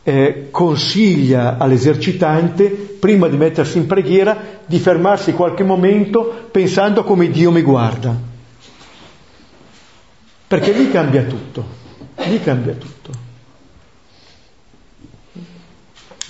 eh, 0.03 0.47
consiglia 0.49 1.57
all'esercitante, 1.57 2.69
prima 2.69 3.27
di 3.27 3.37
mettersi 3.37 3.77
in 3.77 3.85
preghiera, 3.85 4.59
di 4.65 4.79
fermarsi 4.79 5.33
qualche 5.33 5.63
momento 5.63 6.47
pensando 6.51 7.03
come 7.03 7.29
Dio 7.29 7.51
mi 7.51 7.61
guarda. 7.61 8.29
Perché 10.47 10.71
lì 10.71 10.89
cambia 10.91 11.23
tutto, 11.23 11.65
lì 12.27 12.41
cambia 12.41 12.73
tutto. 12.73 13.20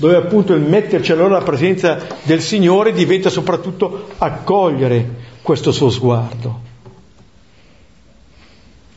Dove 0.01 0.15
appunto 0.15 0.55
il 0.55 0.63
metterci 0.63 1.11
allora 1.11 1.35
alla 1.35 1.45
presenza 1.45 1.99
del 2.23 2.41
Signore 2.41 2.91
diventa 2.91 3.29
soprattutto 3.29 4.07
accogliere 4.17 5.07
questo 5.43 5.71
suo 5.71 5.91
sguardo. 5.91 6.59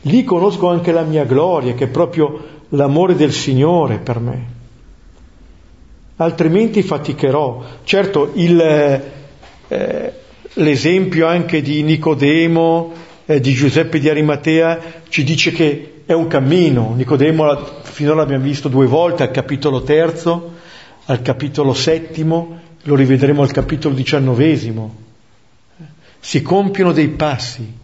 Lì 0.01 0.23
conosco 0.23 0.67
anche 0.67 0.91
la 0.91 1.03
mia 1.03 1.23
gloria, 1.25 1.75
che 1.75 1.83
è 1.83 1.89
proprio 1.89 2.63
l'amore 2.69 3.13
del 3.13 3.31
Signore 3.31 3.99
per 3.99 4.19
me. 4.19 4.47
Altrimenti 6.15 6.81
faticherò. 6.81 7.63
Certo, 7.83 8.31
il, 8.33 8.59
eh, 9.67 10.13
l'esempio 10.53 11.27
anche 11.27 11.61
di 11.61 11.83
Nicodemo, 11.83 12.93
eh, 13.27 13.39
di 13.39 13.53
Giuseppe 13.53 13.99
di 13.99 14.09
Arimatea, 14.09 14.79
ci 15.09 15.23
dice 15.23 15.51
che 15.51 16.01
è 16.07 16.13
un 16.13 16.25
cammino. 16.25 16.93
Nicodemo 16.95 17.63
finora 17.83 18.21
l'abbiamo 18.21 18.43
visto 18.43 18.69
due 18.69 18.87
volte, 18.87 19.21
al 19.21 19.29
capitolo 19.29 19.83
terzo, 19.83 20.54
al 21.05 21.21
capitolo 21.21 21.73
settimo, 21.73 22.59
lo 22.83 22.95
rivedremo 22.95 23.41
al 23.41 23.51
capitolo 23.51 23.95
diciannovesimo. 23.95 25.03
Si 26.19 26.41
compiono 26.41 26.91
dei 26.91 27.09
passi 27.09 27.83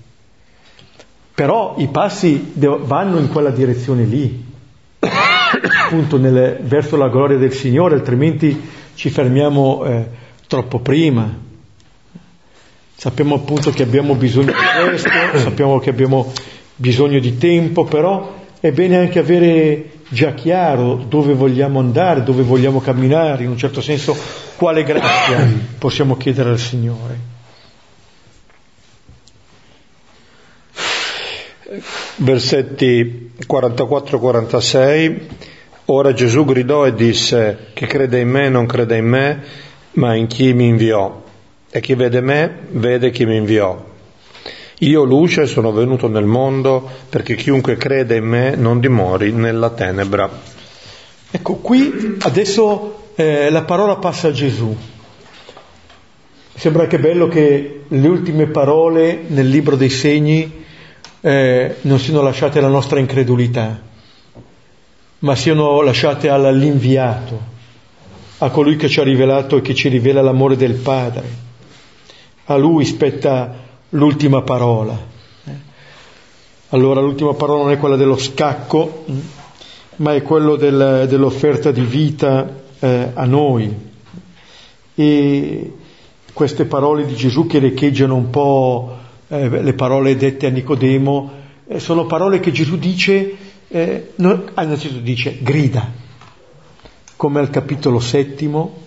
però 1.42 1.74
i 1.80 1.88
passi 1.88 2.52
vanno 2.54 3.18
in 3.18 3.30
quella 3.30 3.50
direzione 3.50 4.04
lì, 4.04 4.46
appunto 5.00 6.18
nelle, 6.18 6.60
verso 6.62 6.98
la 6.98 7.10
gloria 7.10 7.38
del 7.38 7.52
Signore, 7.52 7.96
altrimenti 7.96 8.62
ci 8.94 9.10
fermiamo 9.10 9.84
eh, 9.86 10.06
troppo 10.46 10.78
prima. 10.82 11.36
Sappiamo 12.94 13.34
appunto 13.34 13.72
che 13.72 13.82
abbiamo 13.82 14.14
bisogno 14.14 14.52
di 14.52 14.86
questo, 14.86 15.10
sappiamo 15.40 15.80
che 15.80 15.90
abbiamo 15.90 16.32
bisogno 16.76 17.18
di 17.18 17.36
tempo, 17.40 17.86
però 17.86 18.36
è 18.60 18.72
bene 18.72 18.98
anche 18.98 19.18
avere 19.18 19.90
già 20.12 20.34
chiaro 20.34 20.96
dove 20.96 21.34
vogliamo 21.34 21.80
andare, 21.80 22.24
dove 22.24 22.44
vogliamo 22.44 22.82
camminare, 22.82 23.44
in 23.44 23.50
un 23.50 23.58
certo 23.58 23.82
senso 23.82 24.16
quale 24.58 24.84
grazia 24.84 25.48
possiamo 25.78 26.18
chiedere 26.18 26.50
al 26.50 26.60
Signore. 26.60 27.30
versetti 32.18 33.32
44-46, 33.48 35.20
ora 35.86 36.14
Gesù 36.14 36.44
gridò 36.44 36.86
e 36.86 36.94
disse, 36.94 37.68
chi 37.74 37.86
crede 37.86 38.20
in 38.20 38.30
me 38.30 38.50
non 38.50 38.66
crede 38.66 38.98
in 38.98 39.06
me, 39.06 39.42
ma 39.94 40.14
in 40.16 40.28
chi 40.28 40.54
mi 40.54 40.68
inviò, 40.68 41.24
e 41.70 41.80
chi 41.80 41.96
vede 41.96 42.20
me 42.20 42.60
vede 42.72 43.10
chi 43.12 43.26
mi 43.26 43.38
inviò. 43.38 43.90
Io 44.84 45.04
luce 45.04 45.46
sono 45.46 45.72
venuto 45.72 46.08
nel 46.08 46.26
mondo 46.26 46.90
perché 47.08 47.36
chiunque 47.36 47.78
crede 47.78 48.16
in 48.16 48.26
me 48.26 48.56
non 48.56 48.80
dimori 48.80 49.32
nella 49.32 49.70
tenebra. 49.70 50.28
Ecco, 51.30 51.56
qui 51.58 52.18
adesso 52.22 53.10
eh, 53.14 53.52
la 53.52 53.62
parola 53.62 53.98
passa 53.98 54.30
a 54.30 54.32
Gesù. 54.32 54.76
Sembra 56.56 56.88
che 56.88 56.98
bello 56.98 57.28
che 57.28 57.84
le 57.88 58.08
ultime 58.08 58.48
parole 58.48 59.24
nel 59.28 59.48
libro 59.48 59.76
dei 59.76 59.90
segni 59.90 60.66
eh, 61.22 61.76
non 61.82 62.00
siano 62.00 62.24
lasciate 62.24 62.58
alla 62.58 62.68
nostra 62.68 63.00
incredulità, 63.00 63.80
ma 65.20 65.36
siano 65.36 65.82
lasciate 65.82 66.28
all'inviato, 66.28 67.40
a 68.40 68.50
colui 68.50 68.78
che 68.78 68.90
ci 68.90 69.00
ha 69.00 69.04
rivelato 69.04 69.58
e 69.58 69.62
che 69.62 69.76
ci 69.76 69.90
rivela 69.90 70.24
l'amore 70.24 70.56
del 70.56 70.74
Padre. 70.74 71.50
A 72.46 72.58
lui 72.58 72.84
spetta 72.86 73.70
l'ultima 73.92 74.42
parola. 74.42 75.10
Allora 76.70 77.02
l'ultima 77.02 77.34
parola 77.34 77.64
non 77.64 77.72
è 77.72 77.78
quella 77.78 77.98
dello 77.98 78.18
scacco, 78.18 79.06
ma 79.98 80.14
è 80.14 80.22
quello 80.22 80.56
del, 80.56 81.06
dell'offerta 81.10 81.72
di 81.72 81.82
vita 81.82 82.62
eh, 82.80 83.12
a 83.14 83.26
noi. 83.26 83.90
E 84.96 85.74
queste 86.34 86.66
parole 86.66 87.06
di 87.06 87.16
Gesù 87.16 87.46
che 87.46 87.60
recheggiano 87.60 88.16
un 88.16 88.30
po' 88.30 88.98
eh, 89.28 89.50
le 89.50 89.74
parole 89.74 90.16
dette 90.16 90.48
a 90.48 90.50
Nicodemo, 90.50 91.32
eh, 91.68 91.80
sono 91.80 92.06
parole 92.06 92.40
che 92.40 92.52
Gesù 92.52 92.78
dice, 92.78 93.36
eh, 93.68 94.12
non, 94.16 94.52
innanzitutto 94.58 95.02
dice 95.02 95.40
grida, 95.42 95.90
come 97.18 97.40
al 97.40 97.50
capitolo 97.50 98.00
settimo, 98.00 98.80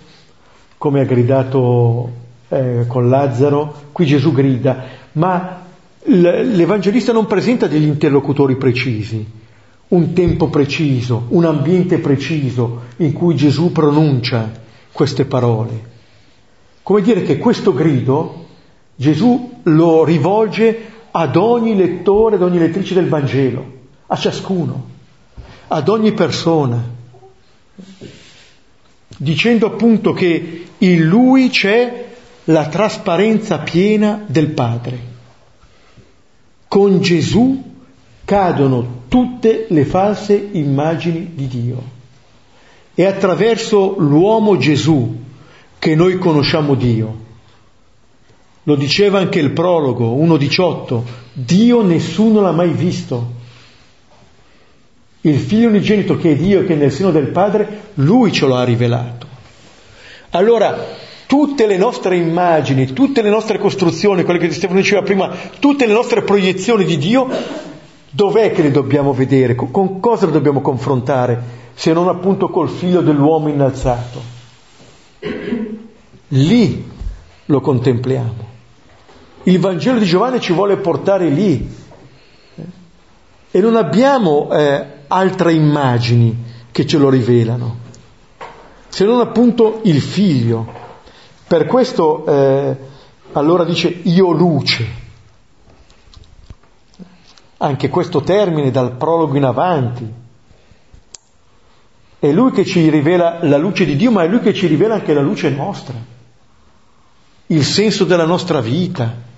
come 0.79 1.01
ha 1.01 1.05
gridato 1.05 2.23
eh, 2.49 2.85
con 2.87 3.09
Lazzaro, 3.09 3.75
qui 3.93 4.07
Gesù 4.07 4.33
grida, 4.33 4.85
ma 5.13 5.63
l'Evangelista 6.05 7.13
non 7.13 7.27
presenta 7.27 7.67
degli 7.67 7.87
interlocutori 7.87 8.57
precisi, 8.57 9.27
un 9.89 10.13
tempo 10.13 10.49
preciso, 10.49 11.27
un 11.29 11.45
ambiente 11.45 11.99
preciso 11.99 12.83
in 12.97 13.13
cui 13.13 13.37
Gesù 13.37 13.73
pronuncia 13.73 14.51
queste 14.93 15.25
parole. 15.25 15.93
Come 16.83 17.01
dire 17.01 17.23
che 17.23 17.39
questo 17.39 17.73
grido 17.73 18.47
Gesù 18.97 19.61
lo 19.63 20.05
rivolge 20.05 20.93
ad 21.11 21.37
ogni 21.37 21.77
lettore, 21.77 22.37
ad 22.37 22.43
ogni 22.43 22.59
lettrice 22.59 22.95
del 22.95 23.09
Vangelo, 23.09 23.73
a 24.07 24.17
ciascuno, 24.17 24.87
ad 25.69 25.89
ogni 25.89 26.13
persona, 26.13 26.83
dicendo 29.17 29.67
appunto 29.67 30.13
che 30.13 30.67
in 30.79 31.05
lui 31.05 31.49
c'è 31.49 32.04
la 32.45 32.69
trasparenza 32.69 33.59
piena 33.59 34.23
del 34.27 34.49
Padre. 34.49 35.13
Con 36.69 37.01
Gesù 37.01 37.73
cadono 38.25 39.03
tutte 39.09 39.67
le 39.69 39.85
false 39.85 40.35
immagini 40.53 41.31
di 41.35 41.47
Dio. 41.47 41.83
È 42.95 43.05
attraverso 43.05 43.97
l'uomo 43.99 44.57
Gesù 44.57 45.23
che 45.79 45.95
noi 45.95 46.19
conosciamo 46.19 46.75
Dio. 46.75 47.23
Lo 48.65 48.77
diceva 48.77 49.19
anche 49.19 49.41
il 49.41 49.51
prologo 49.51 50.15
1.18, 50.15 51.03
Dio 51.33 51.83
nessuno 51.83 52.41
l'ha 52.41 52.53
mai 52.53 52.71
visto. 52.71 53.43
Il 55.23 55.39
figlio 55.39 55.69
unigenito 55.69 56.17
che 56.17 56.33
è 56.33 56.37
Dio 56.37 56.61
e 56.61 56.65
che 56.65 56.75
è 56.75 56.77
nel 56.77 56.93
seno 56.93 57.11
del 57.11 57.29
Padre, 57.29 57.91
lui 57.95 58.33
ce 58.33 58.47
lo 58.47 58.57
ha 58.57 58.65
rivelato. 58.65 59.27
Allora, 60.31 61.03
tutte 61.35 61.67
le 61.67 61.77
nostre 61.77 62.17
immagini, 62.17 62.93
tutte 62.93 63.21
le 63.21 63.29
nostre 63.29 63.59
costruzioni, 63.59 64.23
quelle 64.23 64.39
che 64.39 64.53
Stefano 64.53 64.79
diceva 64.79 65.03
prima, 65.03 65.35
tutte 65.59 65.85
le 65.85 65.93
nostre 65.93 66.23
proiezioni 66.23 66.85
di 66.85 66.97
Dio, 66.97 67.29
dov'è 68.09 68.53
che 68.53 68.63
le 68.63 68.71
dobbiamo 68.71 69.13
vedere? 69.13 69.57
Con 69.57 69.99
cosa 69.99 70.27
le 70.27 70.33
dobbiamo 70.33 70.61
confrontare? 70.61 71.43
Se 71.75 71.93
non 71.93 72.07
appunto 72.07 72.51
col 72.51 72.69
figlio 72.69 73.01
dell'uomo 73.01 73.49
innalzato. 73.49 74.23
Lì 76.29 76.89
lo 77.47 77.61
contempliamo. 77.61 78.53
Il 79.43 79.59
Vangelo 79.59 79.99
di 79.99 80.07
Giovanni 80.07 80.39
ci 80.41 80.53
vuole 80.53 80.77
portare 80.77 81.29
lì 81.31 81.69
e 83.51 83.61
non 83.61 83.75
abbiamo 83.75 84.53
eh, 84.53 84.87
altre 85.09 85.53
immagini 85.53 86.45
che 86.71 86.87
ce 86.87 86.97
lo 86.97 87.09
rivelano, 87.09 87.77
se 88.89 89.05
non 89.05 89.19
appunto 89.19 89.81
il 89.83 90.01
figlio. 90.01 90.83
Per 91.47 91.67
questo 91.67 92.27
eh, 92.27 92.77
allora 93.33 93.65
dice 93.65 93.89
io 93.89 94.31
luce. 94.31 95.03
Anche 97.59 97.89
questo 97.89 98.23
termine 98.23 98.71
dal 98.71 98.93
prologo 98.93 99.37
in 99.37 99.45
avanti. 99.45 100.13
È 102.19 102.33
lui 102.33 102.51
che 102.53 102.65
ci 102.65 102.89
rivela 102.89 103.39
la 103.43 103.59
luce 103.59 103.85
di 103.85 103.97
Dio, 103.97 104.11
ma 104.11 104.23
è 104.23 104.29
lui 104.29 104.41
che 104.41 104.55
ci 104.55 104.67
rivela 104.67 104.95
anche 104.95 105.13
la 105.13 105.21
luce 105.21 105.51
nostra, 105.51 105.95
il 107.49 107.65
senso 107.65 108.05
della 108.05 108.25
nostra 108.25 108.61
vita 108.61 109.33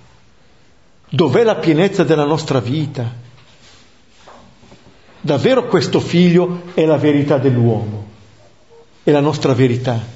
Dov'è 1.09 1.43
la 1.43 1.55
pienezza 1.55 2.03
della 2.03 2.25
nostra 2.25 2.59
vita? 2.59 3.09
Davvero 5.21 5.65
questo 5.67 6.01
figlio 6.01 6.63
è 6.73 6.85
la 6.85 6.97
verità 6.97 7.37
dell'uomo, 7.37 8.05
è 9.03 9.11
la 9.11 9.21
nostra 9.21 9.53
verità. 9.53 10.15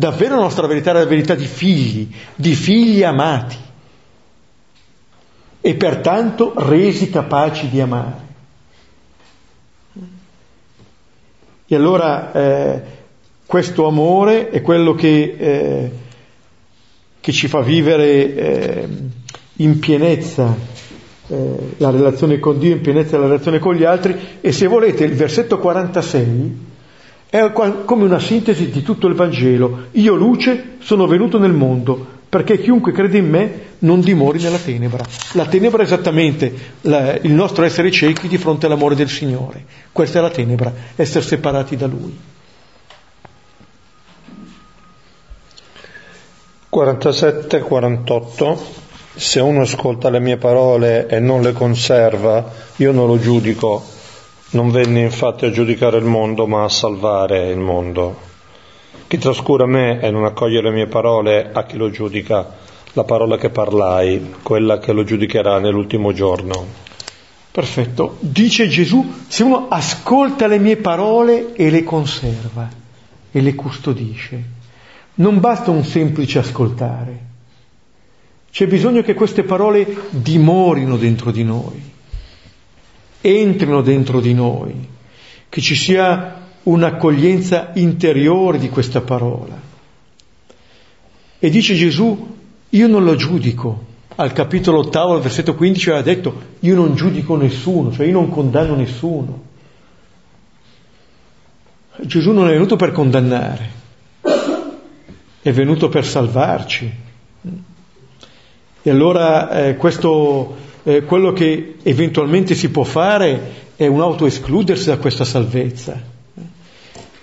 Davvero 0.00 0.36
la 0.36 0.40
nostra 0.40 0.66
verità 0.66 0.92
è 0.92 0.94
la 0.94 1.04
verità 1.04 1.34
di 1.34 1.44
figli, 1.44 2.10
di 2.34 2.54
figli 2.54 3.02
amati 3.02 3.58
e 5.60 5.74
pertanto 5.74 6.54
resi 6.56 7.10
capaci 7.10 7.68
di 7.68 7.82
amare. 7.82 8.28
E 11.66 11.76
allora 11.76 12.32
eh, 12.32 12.82
questo 13.44 13.86
amore 13.86 14.48
è 14.48 14.62
quello 14.62 14.94
che, 14.94 15.36
eh, 15.38 15.90
che 17.20 17.32
ci 17.32 17.46
fa 17.46 17.60
vivere 17.60 18.34
eh, 18.34 18.88
in 19.56 19.78
pienezza 19.80 20.56
eh, 21.26 21.74
la 21.76 21.90
relazione 21.90 22.38
con 22.38 22.58
Dio, 22.58 22.72
in 22.72 22.80
pienezza 22.80 23.18
la 23.18 23.26
relazione 23.26 23.58
con 23.58 23.74
gli 23.74 23.84
altri 23.84 24.38
e 24.40 24.50
se 24.50 24.66
volete 24.66 25.04
il 25.04 25.12
versetto 25.12 25.58
46 25.58 26.68
È 27.30 27.52
come 27.52 28.04
una 28.04 28.18
sintesi 28.18 28.70
di 28.70 28.82
tutto 28.82 29.06
il 29.06 29.14
Vangelo. 29.14 29.86
Io 29.92 30.16
luce 30.16 30.78
sono 30.80 31.06
venuto 31.06 31.38
nel 31.38 31.52
mondo 31.52 32.18
perché 32.28 32.60
chiunque 32.60 32.90
crede 32.90 33.18
in 33.18 33.28
me 33.28 33.60
non 33.78 34.00
dimori 34.00 34.42
nella 34.42 34.58
tenebra. 34.58 35.04
La 35.34 35.46
tenebra 35.46 35.82
è 35.82 35.84
esattamente 35.84 36.52
il 36.82 37.32
nostro 37.32 37.64
essere 37.64 37.92
ciechi 37.92 38.26
di 38.26 38.36
fronte 38.36 38.66
all'amore 38.66 38.96
del 38.96 39.08
Signore. 39.08 39.64
Questa 39.92 40.18
è 40.18 40.22
la 40.22 40.30
tenebra, 40.30 40.72
essere 40.96 41.24
separati 41.24 41.76
da 41.76 41.86
Lui. 41.86 42.18
47-48 46.72 48.58
Se 49.14 49.38
uno 49.40 49.62
ascolta 49.62 50.10
le 50.10 50.18
mie 50.18 50.36
parole 50.36 51.06
e 51.06 51.20
non 51.20 51.42
le 51.42 51.52
conserva, 51.52 52.48
io 52.76 52.90
non 52.90 53.06
lo 53.06 53.20
giudico. 53.20 53.98
Non 54.52 54.72
venni 54.72 55.02
infatti 55.02 55.44
a 55.44 55.52
giudicare 55.52 55.98
il 55.98 56.04
mondo, 56.04 56.48
ma 56.48 56.64
a 56.64 56.68
salvare 56.68 57.50
il 57.50 57.58
mondo. 57.60 58.18
Chi 59.06 59.16
trascura 59.16 59.64
me 59.64 60.00
e 60.00 60.10
non 60.10 60.24
accoglie 60.24 60.60
le 60.60 60.72
mie 60.72 60.86
parole, 60.86 61.50
a 61.52 61.64
chi 61.64 61.76
lo 61.76 61.88
giudica? 61.90 62.56
La 62.94 63.04
parola 63.04 63.36
che 63.36 63.50
parlai, 63.50 64.34
quella 64.42 64.80
che 64.80 64.92
lo 64.92 65.04
giudicherà 65.04 65.60
nell'ultimo 65.60 66.12
giorno. 66.12 66.66
Perfetto. 67.52 68.16
Dice 68.18 68.66
Gesù, 68.66 69.24
se 69.28 69.44
uno 69.44 69.68
ascolta 69.68 70.48
le 70.48 70.58
mie 70.58 70.78
parole 70.78 71.54
e 71.54 71.70
le 71.70 71.84
conserva 71.84 72.68
e 73.30 73.40
le 73.40 73.54
custodisce, 73.54 74.42
non 75.14 75.38
basta 75.38 75.70
un 75.70 75.84
semplice 75.84 76.40
ascoltare. 76.40 77.18
C'è 78.50 78.66
bisogno 78.66 79.02
che 79.02 79.14
queste 79.14 79.44
parole 79.44 79.86
dimorino 80.10 80.96
dentro 80.96 81.30
di 81.30 81.44
noi, 81.44 81.89
entrino 83.20 83.82
dentro 83.82 84.20
di 84.20 84.34
noi, 84.34 84.74
che 85.48 85.60
ci 85.60 85.74
sia 85.74 86.48
un'accoglienza 86.62 87.70
interiore 87.74 88.58
di 88.58 88.68
questa 88.68 89.00
parola. 89.00 89.58
E 91.38 91.50
dice 91.50 91.74
Gesù, 91.74 92.36
io 92.68 92.86
non 92.86 93.04
lo 93.04 93.16
giudico. 93.16 93.88
Al 94.16 94.32
capitolo 94.32 94.80
ottavo, 94.80 95.14
al 95.14 95.22
versetto 95.22 95.54
15, 95.54 95.90
aveva 95.90 96.04
detto, 96.04 96.42
io 96.60 96.74
non 96.74 96.94
giudico 96.94 97.36
nessuno, 97.36 97.90
cioè 97.92 98.06
io 98.06 98.12
non 98.12 98.28
condanno 98.28 98.74
nessuno. 98.74 99.48
Gesù 102.02 102.32
non 102.32 102.48
è 102.48 102.52
venuto 102.52 102.76
per 102.76 102.92
condannare, 102.92 103.70
è 105.42 105.52
venuto 105.52 105.88
per 105.88 106.04
salvarci. 106.04 106.92
E 108.82 108.90
allora 108.90 109.50
eh, 109.50 109.76
questo, 109.76 110.56
eh, 110.82 111.02
quello 111.02 111.32
che 111.32 111.76
eventualmente 111.82 112.54
si 112.54 112.70
può 112.70 112.84
fare 112.84 113.68
è 113.76 113.86
un 113.86 114.00
autoescludersi 114.00 114.86
da 114.86 114.98
questa 114.98 115.24
salvezza. 115.24 116.00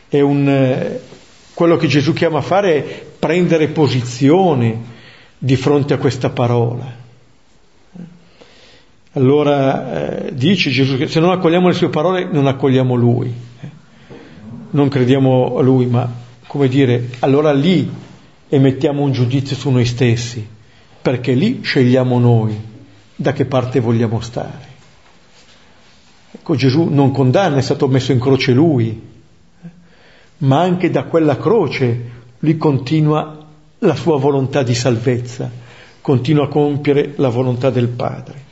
È 0.09 0.19
un, 0.19 0.47
eh, 0.47 1.01
quello 1.53 1.77
che 1.77 1.87
Gesù 1.87 2.13
chiama 2.13 2.39
a 2.39 2.41
fare 2.41 2.75
è 2.75 3.05
prendere 3.19 3.67
posizione 3.69 4.95
di 5.37 5.55
fronte 5.55 5.93
a 5.93 5.97
questa 5.97 6.29
parola. 6.29 7.05
Allora 9.13 10.27
eh, 10.27 10.35
dice 10.35 10.69
Gesù 10.69 10.97
che 10.97 11.07
se 11.07 11.19
non 11.19 11.31
accogliamo 11.31 11.67
le 11.67 11.73
sue 11.73 11.89
parole 11.89 12.27
non 12.31 12.45
accogliamo 12.45 12.93
Lui, 12.93 13.33
non 14.69 14.89
crediamo 14.89 15.57
a 15.57 15.61
Lui, 15.61 15.87
ma 15.87 16.07
come 16.45 16.67
dire, 16.67 17.09
allora 17.19 17.51
lì 17.51 17.89
emettiamo 18.47 19.01
un 19.01 19.11
giudizio 19.11 19.55
su 19.55 19.71
noi 19.71 19.85
stessi, 19.85 20.47
perché 21.01 21.33
lì 21.33 21.61
scegliamo 21.63 22.19
noi 22.19 22.75
da 23.17 23.33
che 23.33 23.45
parte 23.45 23.79
vogliamo 23.79 24.21
stare. 24.21 24.75
Ecco, 26.31 26.55
Gesù 26.55 26.83
non 26.83 27.11
condanna, 27.11 27.57
è 27.57 27.61
stato 27.61 27.87
messo 27.87 28.11
in 28.11 28.19
croce 28.19 28.53
Lui, 28.53 29.01
ma 30.39 30.61
anche 30.61 30.91
da 30.91 31.03
quella 31.05 31.37
croce 31.37 32.15
lui 32.39 32.57
continua 32.57 33.45
la 33.79 33.95
sua 33.95 34.19
volontà 34.19 34.61
di 34.61 34.75
salvezza, 34.75 35.49
continua 35.99 36.45
a 36.45 36.49
compiere 36.49 37.13
la 37.15 37.29
volontà 37.29 37.71
del 37.71 37.87
Padre. 37.87 38.45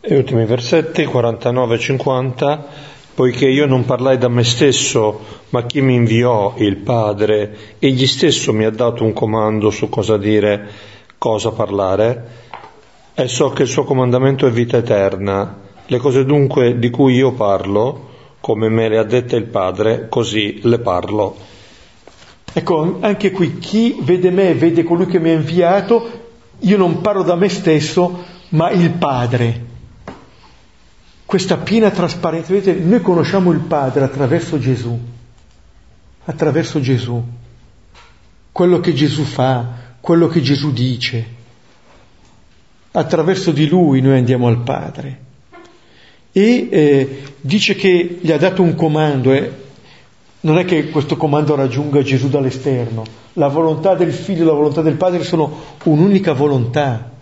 E 0.00 0.16
ultimi 0.16 0.46
versetti 0.46 1.04
49 1.04 1.78
50 1.78 2.66
poiché 3.14 3.46
io 3.48 3.66
non 3.66 3.84
parlai 3.84 4.18
da 4.18 4.28
me 4.28 4.42
stesso, 4.42 5.20
ma 5.50 5.64
chi 5.64 5.80
mi 5.80 5.94
inviò, 5.94 6.54
il 6.58 6.76
Padre, 6.78 7.76
egli 7.78 8.06
stesso 8.06 8.52
mi 8.52 8.64
ha 8.64 8.70
dato 8.70 9.04
un 9.04 9.12
comando 9.12 9.70
su 9.70 9.88
cosa 9.88 10.16
dire, 10.16 10.68
cosa 11.16 11.52
parlare, 11.52 12.42
e 13.14 13.28
so 13.28 13.50
che 13.50 13.62
il 13.62 13.68
suo 13.68 13.84
comandamento 13.84 14.46
è 14.46 14.50
vita 14.50 14.78
eterna, 14.78 15.60
le 15.86 15.98
cose 15.98 16.24
dunque 16.24 16.78
di 16.78 16.90
cui 16.90 17.14
io 17.14 17.32
parlo, 17.32 18.10
come 18.40 18.68
me 18.68 18.88
le 18.88 18.98
ha 18.98 19.04
dette 19.04 19.36
il 19.36 19.44
Padre, 19.44 20.08
così 20.08 20.58
le 20.62 20.80
parlo. 20.80 21.36
Ecco, 22.52 22.98
anche 23.00 23.30
qui 23.30 23.58
chi 23.58 23.96
vede 24.00 24.30
me, 24.30 24.54
vede 24.54 24.82
colui 24.82 25.06
che 25.06 25.20
mi 25.20 25.30
ha 25.30 25.34
inviato, 25.34 26.22
io 26.58 26.76
non 26.76 27.00
parlo 27.00 27.22
da 27.22 27.36
me 27.36 27.48
stesso, 27.48 28.24
ma 28.50 28.70
il 28.70 28.90
Padre. 28.90 29.72
Questa 31.26 31.56
piena 31.56 31.90
trasparenza, 31.90 32.52
vedete, 32.52 32.78
noi 32.80 33.00
conosciamo 33.00 33.50
il 33.50 33.60
Padre 33.60 34.04
attraverso 34.04 34.58
Gesù, 34.58 34.98
attraverso 36.24 36.80
Gesù, 36.80 37.22
quello 38.52 38.80
che 38.80 38.92
Gesù 38.92 39.24
fa, 39.24 39.66
quello 40.00 40.28
che 40.28 40.40
Gesù 40.40 40.72
dice. 40.72 41.42
Attraverso 42.92 43.50
di 43.50 43.66
Lui 43.66 44.00
noi 44.00 44.18
andiamo 44.18 44.46
al 44.46 44.62
Padre 44.62 45.22
e 46.36 46.68
eh, 46.68 47.22
dice 47.40 47.76
che 47.76 48.18
gli 48.20 48.32
ha 48.32 48.38
dato 48.38 48.60
un 48.60 48.74
comando, 48.74 49.30
eh. 49.30 49.52
non 50.40 50.58
è 50.58 50.64
che 50.64 50.90
questo 50.90 51.16
comando 51.16 51.54
raggiunga 51.54 52.02
Gesù 52.02 52.28
dall'esterno, 52.28 53.04
la 53.34 53.46
volontà 53.46 53.94
del 53.94 54.12
figlio 54.12 54.42
e 54.42 54.46
la 54.46 54.52
volontà 54.52 54.82
del 54.82 54.96
padre 54.96 55.22
sono 55.22 55.60
un'unica 55.84 56.32
volontà. 56.32 57.12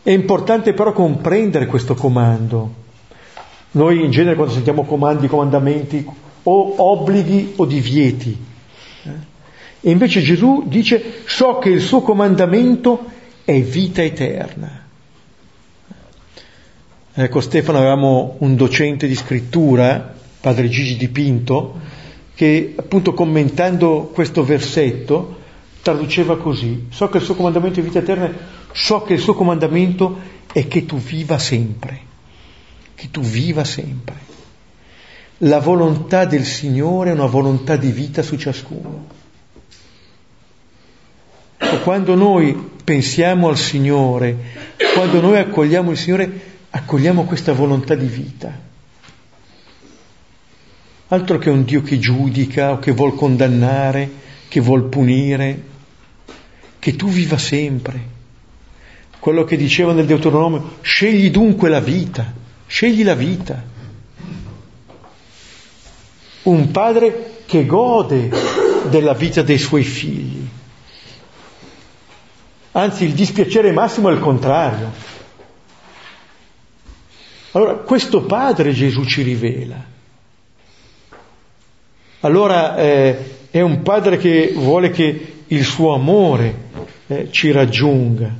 È 0.00 0.10
importante 0.10 0.72
però 0.74 0.92
comprendere 0.92 1.66
questo 1.66 1.94
comando. 1.94 2.79
Noi 3.72 4.02
in 4.02 4.10
genere 4.10 4.34
quando 4.34 4.52
sentiamo 4.52 4.84
comandi, 4.84 5.28
comandamenti, 5.28 6.06
o 6.42 6.74
obblighi 6.76 7.54
o 7.56 7.66
divieti. 7.66 8.36
Eh? 9.04 9.10
E 9.80 9.90
invece 9.90 10.20
Gesù 10.20 10.64
dice 10.66 11.22
so 11.26 11.58
che 11.58 11.70
il 11.70 11.80
suo 11.80 12.02
comandamento 12.02 13.04
è 13.44 13.60
vita 13.60 14.02
eterna. 14.02 14.78
Con 17.28 17.42
Stefano 17.42 17.78
avevamo 17.78 18.36
un 18.38 18.56
docente 18.56 19.06
di 19.06 19.14
scrittura, 19.14 20.14
padre 20.40 20.68
Gigi 20.68 20.96
Dipinto, 20.96 21.78
che 22.34 22.72
appunto 22.76 23.12
commentando 23.12 24.10
questo 24.14 24.42
versetto 24.42 25.38
traduceva 25.82 26.38
così, 26.38 26.86
so 26.90 27.08
che 27.08 27.18
il 27.18 27.24
suo 27.24 27.34
comandamento 27.34 27.80
è 27.80 27.82
vita 27.82 27.98
eterna, 27.98 28.32
so 28.72 29.02
che 29.02 29.14
il 29.14 29.18
suo 29.18 29.34
comandamento 29.34 30.18
è 30.52 30.66
che 30.66 30.86
tu 30.86 30.96
viva 30.96 31.38
sempre, 31.38 32.00
che 33.00 33.10
tu 33.10 33.22
viva 33.22 33.64
sempre. 33.64 34.28
La 35.38 35.58
volontà 35.58 36.26
del 36.26 36.44
Signore 36.44 37.08
è 37.08 37.14
una 37.14 37.24
volontà 37.24 37.76
di 37.76 37.90
vita 37.90 38.20
su 38.20 38.36
ciascuno. 38.36 39.06
Quando 41.82 42.14
noi 42.14 42.72
pensiamo 42.84 43.48
al 43.48 43.56
Signore, 43.56 44.36
quando 44.92 45.22
noi 45.22 45.38
accogliamo 45.38 45.92
il 45.92 45.96
Signore, 45.96 46.40
accogliamo 46.68 47.24
questa 47.24 47.54
volontà 47.54 47.94
di 47.94 48.06
vita. 48.06 48.52
Altro 51.08 51.38
che 51.38 51.48
un 51.48 51.64
Dio 51.64 51.80
che 51.80 51.98
giudica 51.98 52.72
o 52.72 52.78
che 52.80 52.92
vuol 52.92 53.14
condannare, 53.14 54.10
che 54.46 54.60
vuol 54.60 54.90
punire, 54.90 55.62
che 56.78 56.96
tu 56.96 57.08
viva 57.08 57.38
sempre. 57.38 58.18
Quello 59.18 59.44
che 59.44 59.56
diceva 59.56 59.94
nel 59.94 60.04
Deuteronomio, 60.04 60.76
scegli 60.82 61.30
dunque 61.30 61.70
la 61.70 61.80
vita, 61.80 62.39
scegli 62.70 63.02
la 63.02 63.14
vita. 63.14 63.60
Un 66.42 66.70
padre 66.70 67.42
che 67.44 67.66
gode 67.66 68.30
della 68.88 69.14
vita 69.14 69.42
dei 69.42 69.58
suoi 69.58 69.82
figli. 69.82 70.48
Anzi, 72.72 73.04
il 73.04 73.14
dispiacere 73.14 73.72
massimo 73.72 74.08
è 74.08 74.12
il 74.12 74.20
contrario 74.20 75.10
allora, 77.52 77.74
questo 77.74 78.22
Padre 78.22 78.72
Gesù 78.72 79.04
ci 79.04 79.22
rivela. 79.22 79.84
Allora 82.20 82.76
eh, 82.76 83.48
è 83.50 83.60
un 83.60 83.82
Padre 83.82 84.18
che 84.18 84.52
vuole 84.54 84.90
che 84.90 85.42
il 85.48 85.64
suo 85.64 85.94
amore 85.94 86.68
eh, 87.08 87.28
ci 87.32 87.50
raggiunga, 87.50 88.32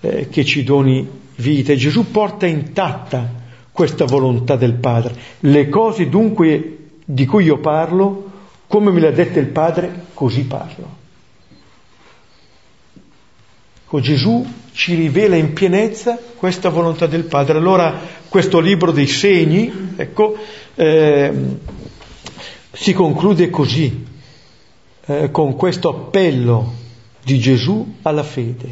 eh, 0.00 0.28
che 0.28 0.44
ci 0.44 0.62
doni 0.62 1.08
vita. 1.36 1.72
E 1.72 1.76
Gesù 1.76 2.12
porta 2.12 2.46
intatta 2.46 3.42
questa 3.74 4.04
volontà 4.04 4.54
del 4.54 4.74
Padre. 4.74 5.16
Le 5.40 5.68
cose 5.68 6.08
dunque 6.08 6.78
di 7.04 7.26
cui 7.26 7.42
io 7.42 7.58
parlo, 7.58 8.30
come 8.68 8.92
me 8.92 9.00
le 9.00 9.08
ha 9.08 9.10
dette 9.10 9.40
il 9.40 9.48
Padre, 9.48 10.04
così 10.14 10.44
parlo. 10.44 10.88
Con 13.84 14.00
Gesù 14.00 14.46
ci 14.70 14.94
rivela 14.94 15.34
in 15.34 15.54
pienezza 15.54 16.16
questa 16.36 16.68
volontà 16.68 17.06
del 17.06 17.24
Padre. 17.24 17.58
Allora 17.58 17.98
questo 18.28 18.60
libro 18.60 18.92
dei 18.92 19.08
segni, 19.08 19.94
ecco, 19.96 20.36
eh, 20.76 21.32
si 22.70 22.92
conclude 22.92 23.50
così, 23.50 24.06
eh, 25.06 25.32
con 25.32 25.56
questo 25.56 25.88
appello 25.88 26.74
di 27.24 27.40
Gesù 27.40 27.96
alla 28.02 28.22
fede. 28.22 28.68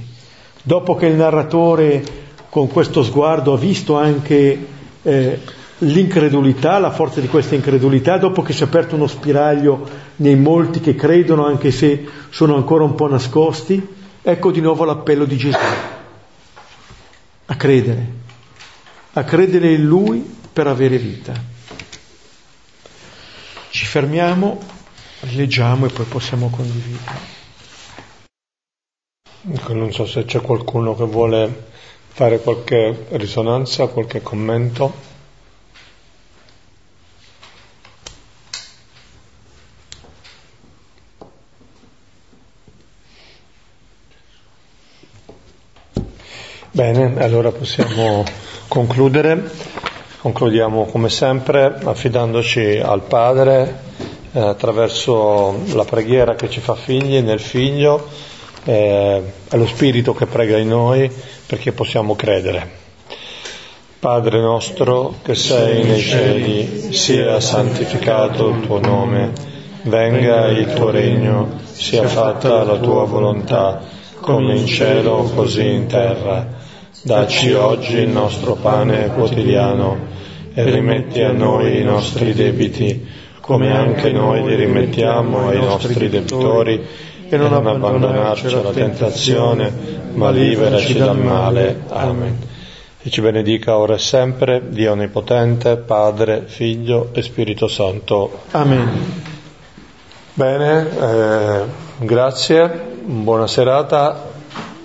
Dopo 0.63 0.95
che 0.95 1.07
il 1.07 1.17
narratore 1.17 2.05
con 2.49 2.69
questo 2.69 3.03
sguardo 3.03 3.55
ha 3.55 3.59
visto 3.59 3.97
anche 3.97 4.81
eh, 5.03 5.41
l'incredulità, 5.79 6.79
la 6.79 6.91
forza 6.91 7.21
di 7.21 7.29
questa 7.29 7.55
incredulità, 7.55 8.19
dopo 8.19 8.43
che 8.43 8.53
si 8.53 8.63
è 8.63 8.67
aperto 8.67 8.95
uno 8.95 9.07
spiraglio 9.07 9.89
nei 10.17 10.37
molti 10.37 10.81
che 10.81 10.95
credono 10.95 11.47
anche 11.47 11.71
se 11.71 12.07
sono 12.31 12.57
ancora 12.57 12.85
un 12.85 12.95
po' 12.95 13.09
nascosti, 13.09 13.85
ecco 14.23 14.51
di 14.51 14.61
nuovo 14.61 14.85
l'appello 14.85 15.25
di 15.25 15.37
Gesù 15.37 15.59
a 17.47 17.57
credere, 17.57 18.07
a 19.15 19.25
credere 19.25 19.73
in 19.73 19.85
Lui 19.85 20.21
per 20.53 20.67
avere 20.69 20.97
vita. 20.97 21.35
Ci 23.71 23.87
fermiamo, 23.87 24.61
leggiamo 25.33 25.87
e 25.87 25.91
poi 25.91 26.05
possiamo 26.05 26.49
condividere. 26.51 27.41
Non 29.69 29.93
so 29.93 30.07
se 30.07 30.25
c'è 30.25 30.41
qualcuno 30.41 30.95
che 30.95 31.05
vuole 31.05 31.71
fare 32.15 32.41
qualche 32.41 33.07
risonanza, 33.13 33.87
qualche 33.87 34.21
commento. 34.21 34.93
Bene, 46.71 47.15
allora 47.23 47.51
possiamo 47.51 48.25
concludere. 48.69 49.51
Concludiamo 50.21 50.85
come 50.85 51.09
sempre 51.09 51.79
affidandoci 51.83 52.79
al 52.79 53.03
Padre 53.03 53.81
eh, 54.33 54.39
attraverso 54.41 55.63
la 55.73 55.85
preghiera 55.85 56.35
che 56.35 56.51
ci 56.51 56.61
fa 56.61 56.75
figli 56.75 57.21
nel 57.21 57.41
Figlio 57.41 58.07
eh, 58.65 59.23
è 59.49 59.57
lo 59.57 59.67
Spirito 59.67 60.15
che 60.15 60.27
prega 60.27 60.59
in 60.59 60.69
noi 60.69 61.11
perché 61.47 61.73
possiamo 61.73 62.15
credere. 62.15 62.81
Padre 63.99 64.41
nostro 64.41 65.15
che 65.23 65.35
sei 65.35 65.85
nei 65.85 66.01
cieli, 66.01 66.93
sia 66.93 67.39
santificato 67.39 68.49
il 68.49 68.67
tuo 68.67 68.81
nome, 68.81 69.31
venga 69.83 70.49
il 70.49 70.73
tuo 70.75 70.91
regno, 70.91 71.61
sia 71.63 72.09
fatta 72.09 72.65
la 72.65 72.79
tua 72.79 73.05
volontà, 73.05 73.81
come 74.21 74.57
in 74.57 74.67
cielo 74.67 75.31
così 75.35 75.67
in 75.69 75.87
terra. 75.87 76.61
Dacci 77.05 77.53
oggi 77.53 77.99
il 77.99 78.09
nostro 78.09 78.55
pane 78.55 79.09
quotidiano 79.09 79.97
e 80.55 80.65
rimetti 80.69 81.21
a 81.21 81.31
noi 81.31 81.79
i 81.79 81.85
nostri 81.85 82.33
debiti, 82.33 83.07
come 83.41 83.73
anche 83.73 84.11
noi 84.11 84.45
li 84.45 84.55
rimettiamo 84.55 85.49
ai 85.49 85.59
nostri 85.59 86.09
debitori, 86.09 86.85
e 87.35 87.39
non 87.39 87.67
abbandonarci 87.67 88.55
alla 88.55 88.73
tentazione, 88.73 89.73
ma 90.13 90.29
liberaci 90.31 90.93
dal 90.99 91.17
male. 91.17 91.85
Amen. 91.89 92.39
E 93.01 93.09
ci 93.09 93.23
benedica 93.23 93.79
ora 93.79 93.95
e 93.95 93.99
sempre 93.99 94.69
Dio 94.69 94.93
Onnipotente, 94.93 95.79
Padre, 95.79 96.43
Figlio 96.45 97.09
e 97.15 97.23
Spirito 97.23 97.69
Santo. 97.69 98.41
Amen. 98.51 99.23
Bene, 100.35 100.89
eh, 100.91 101.63
grazie, 102.05 102.69
buona 103.03 103.47
serata, 103.47 104.29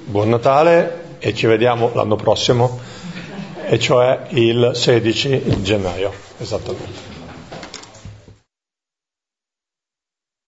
buon 0.05 0.29
Natale 0.29 1.17
e 1.19 1.33
ci 1.33 1.47
vediamo 1.47 1.91
l'anno 1.93 2.15
prossimo, 2.15 2.79
e 3.65 3.77
cioè 3.77 4.21
il 4.29 4.71
16 4.73 5.61
gennaio, 5.61 6.13
esattamente. 6.37 7.06